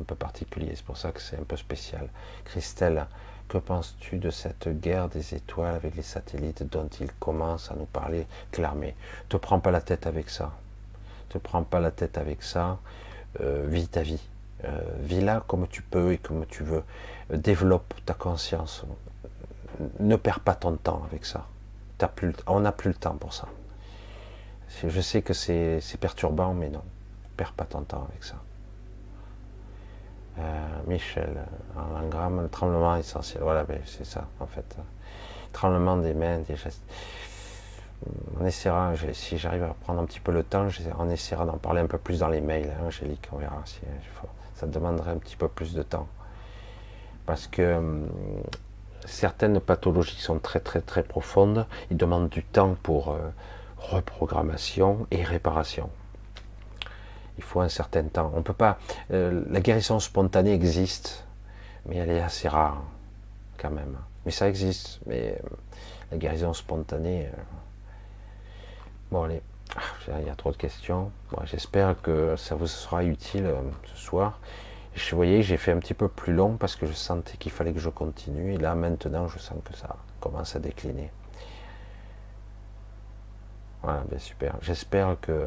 [0.00, 2.08] un peu particulier, c'est pour ça que c'est un peu spécial.
[2.44, 3.06] Christelle,
[3.50, 7.84] que penses-tu de cette guerre des étoiles avec les satellites dont il commence à nous
[7.84, 8.92] parler clairement?
[9.28, 10.52] Te prends pas la tête avec ça.
[11.28, 12.78] Te prends pas la tête avec ça.
[13.40, 14.20] Euh, vis ta vie.
[14.64, 16.84] Euh, vis-la comme tu peux et comme tu veux.
[17.34, 18.84] développe ta conscience.
[19.98, 21.44] Ne perds pas ton temps avec ça.
[22.46, 23.48] on n'a plus le temps pour ça.
[24.86, 26.82] Je sais que c'est perturbant, mais non.
[27.36, 28.36] Perds pas ton temps avec ça.
[30.38, 30.42] Euh,
[30.86, 31.36] Michel,
[31.76, 33.42] en l'engramme, le tremblement essentiel.
[33.42, 34.76] Voilà, ben, c'est ça, en fait.
[35.52, 36.82] Tremblement des mains, des gestes.
[38.40, 40.66] On essaiera, si j'arrive à prendre un petit peu le temps,
[40.98, 43.80] on essaiera d'en parler un peu plus dans les mails, hein, Angélique, on verra si
[44.54, 46.08] ça demanderait un petit peu plus de temps.
[47.26, 48.08] Parce que hum,
[49.04, 53.18] certaines pathologies sont très très très profondes, ils demandent du temps pour euh,
[53.76, 55.90] reprogrammation et réparation
[57.40, 58.30] il faut un certain temps.
[58.34, 58.76] On peut pas.
[59.12, 61.24] Euh, la guérison spontanée existe,
[61.86, 62.82] mais elle est assez rare
[63.56, 63.96] quand même.
[64.26, 65.00] Mais ça existe.
[65.06, 65.48] Mais euh,
[66.10, 67.28] la guérison spontanée.
[67.28, 67.42] Euh,
[69.10, 69.40] bon allez,
[69.74, 69.80] ah,
[70.20, 71.10] il y a trop de questions.
[71.44, 73.50] J'espère que ça vous sera utile
[73.86, 74.38] ce soir.
[74.94, 77.72] Je voyais, j'ai fait un petit peu plus long parce que je sentais qu'il fallait
[77.72, 78.52] que je continue.
[78.52, 81.10] Et là, maintenant, je sens que ça commence à décliner.
[83.82, 84.56] Voilà, ben super.
[84.60, 85.46] J'espère que,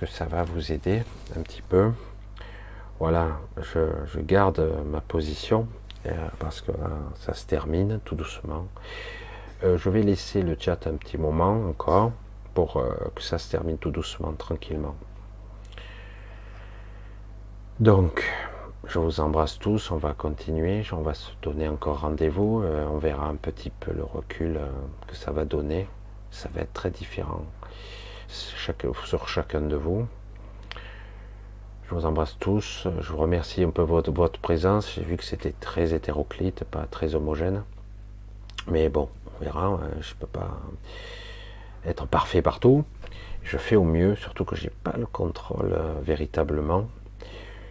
[0.00, 1.02] que ça va vous aider
[1.36, 1.92] un petit peu.
[3.00, 5.68] Voilà, je, garde ma position
[6.06, 6.72] euh, parce que
[7.16, 8.66] ça se termine tout doucement.
[9.62, 12.12] Euh, je vais laisser le chat un petit moment encore
[12.54, 14.96] pour euh, que ça se termine tout doucement, tranquillement.
[17.78, 18.24] Donc,
[18.86, 23.26] je vous embrasse tous, on va continuer, on va se donner encore rendez-vous, on verra
[23.26, 24.58] un petit peu le recul
[25.06, 25.86] que ça va donner.
[26.30, 27.44] Ça va être très différent
[28.30, 30.06] sur chacun de vous.
[31.88, 32.86] Je vous embrasse tous.
[33.00, 34.94] Je vous remercie un peu votre, votre présence.
[34.94, 37.64] J'ai vu que c'était très hétéroclite, pas très homogène.
[38.68, 39.66] Mais bon, on verra.
[39.66, 39.80] Hein.
[40.00, 40.60] Je ne peux pas
[41.84, 42.84] être parfait partout.
[43.42, 46.88] Je fais au mieux, surtout que je n'ai pas le contrôle euh, véritablement.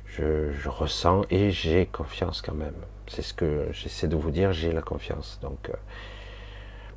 [0.08, 2.74] Je, ressens et j'ai confiance quand même.
[3.08, 5.40] C'est ce que j'essaie de vous dire, j'ai la confiance.
[5.42, 5.74] Donc euh,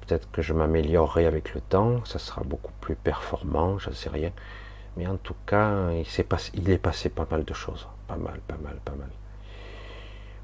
[0.07, 4.11] peut-être que je m'améliorerai avec le temps, ça sera beaucoup plus performant, je ne sais
[4.11, 4.31] rien.
[4.97, 7.89] Mais en tout cas, il, est passé, pas mal de choses.
[8.07, 9.09] Pas mal, pas mal, pas mal.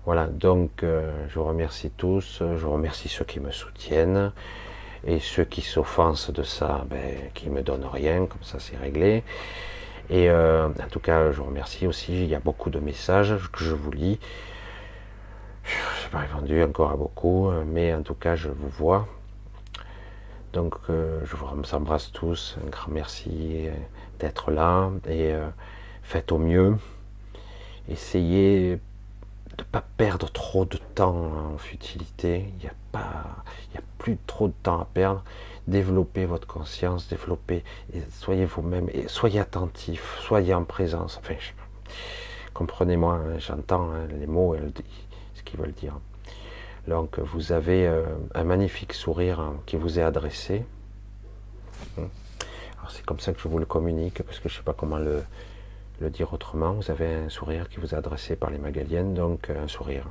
[0.07, 4.33] Voilà, donc euh, je vous remercie tous, je remercie ceux qui me soutiennent
[5.07, 9.23] et ceux qui s'offensent de ça, ben, qui me donnent rien, comme ça c'est réglé.
[10.09, 13.37] Et euh, en tout cas, je vous remercie aussi, il y a beaucoup de messages
[13.53, 14.19] que je vous lis.
[15.65, 19.07] Je n'ai pas répondu encore à beaucoup, mais en tout cas, je vous vois.
[20.59, 23.69] Donc, euh, je vous embrasse tous, un grand merci
[24.19, 25.49] d'être là et euh,
[26.03, 26.77] faites au mieux.
[27.89, 28.81] Essayez de
[29.57, 31.15] ne pas perdre trop de temps
[31.55, 32.53] en futilité.
[32.57, 35.23] Il n'y a, a plus trop de temps à perdre.
[35.69, 37.63] Développez votre conscience, développez,
[37.93, 41.21] et soyez vous-même, et soyez attentif, soyez en présence.
[41.23, 41.37] Enfin,
[42.53, 44.61] comprenez-moi, hein, j'entends hein, les mots et
[45.35, 45.95] ce qu'ils veulent dire.
[46.89, 48.03] Donc vous avez euh,
[48.35, 50.65] un magnifique sourire hein, qui vous est adressé
[52.89, 54.99] c'est comme ça que je vous le communique, parce que je ne sais pas comment
[54.99, 55.23] le,
[56.11, 56.73] dire autrement.
[56.73, 60.05] Vous avez un sourire qui vous est adressé par les Magaliennes, donc euh, un sourire.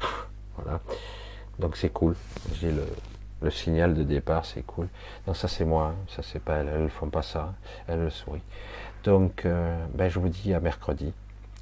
[0.56, 0.80] voilà.
[1.58, 2.14] Donc c'est cool.
[2.54, 4.88] J'ai le, signal de départ, c'est cool.
[5.26, 6.04] Non, ça c'est moi, hein.
[6.08, 7.52] ça c'est pas elles, elles ne font pas ça,
[7.86, 8.40] elles le sourient.
[9.02, 11.12] Donc euh, ben, je vous dis à mercredi.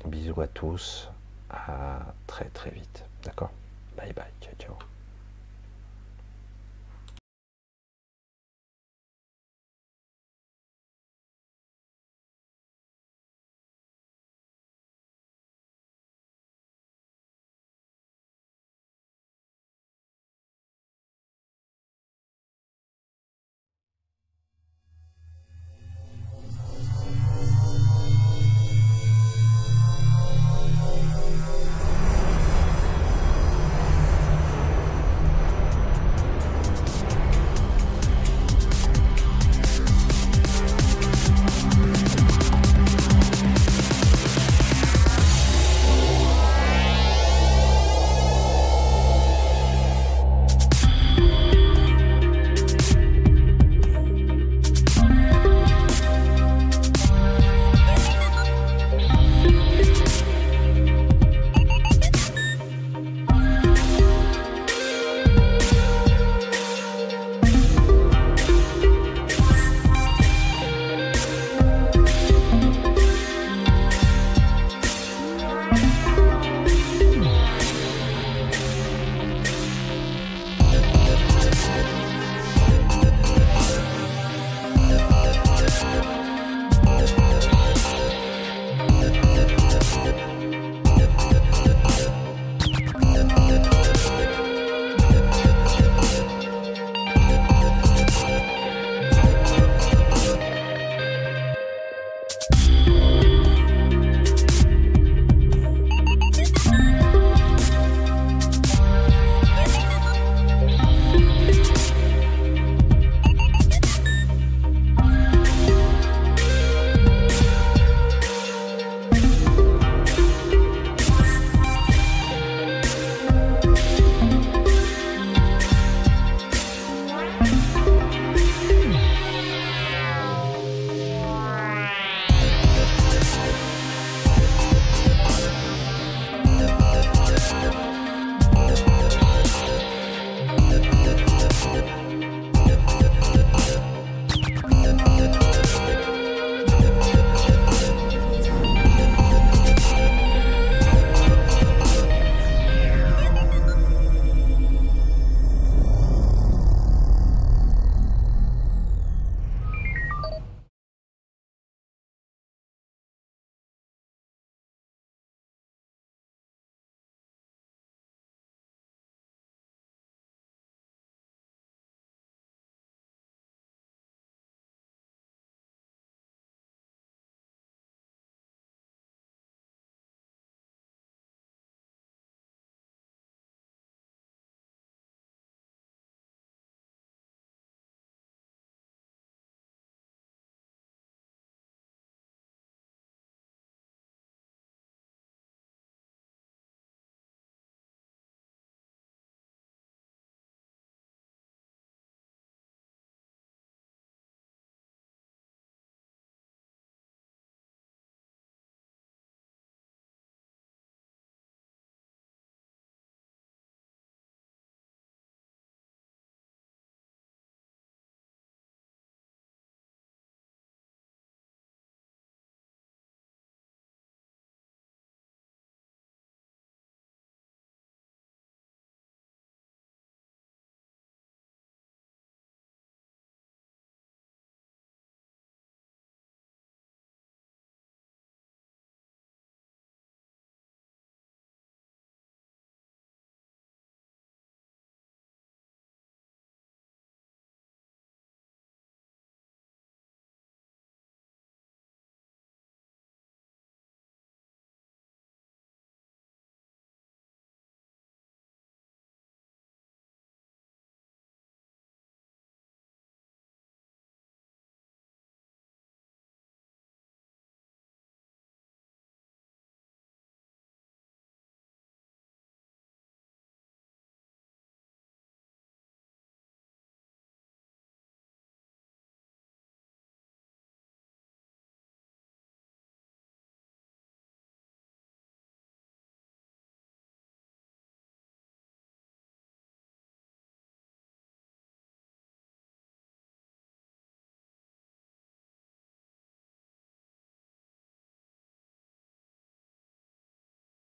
[0.05, 1.11] Bisous à tous,
[1.51, 1.99] à
[2.29, 3.05] très très vite.
[3.25, 3.51] D'accord?
[3.97, 4.92] 拜拜球球。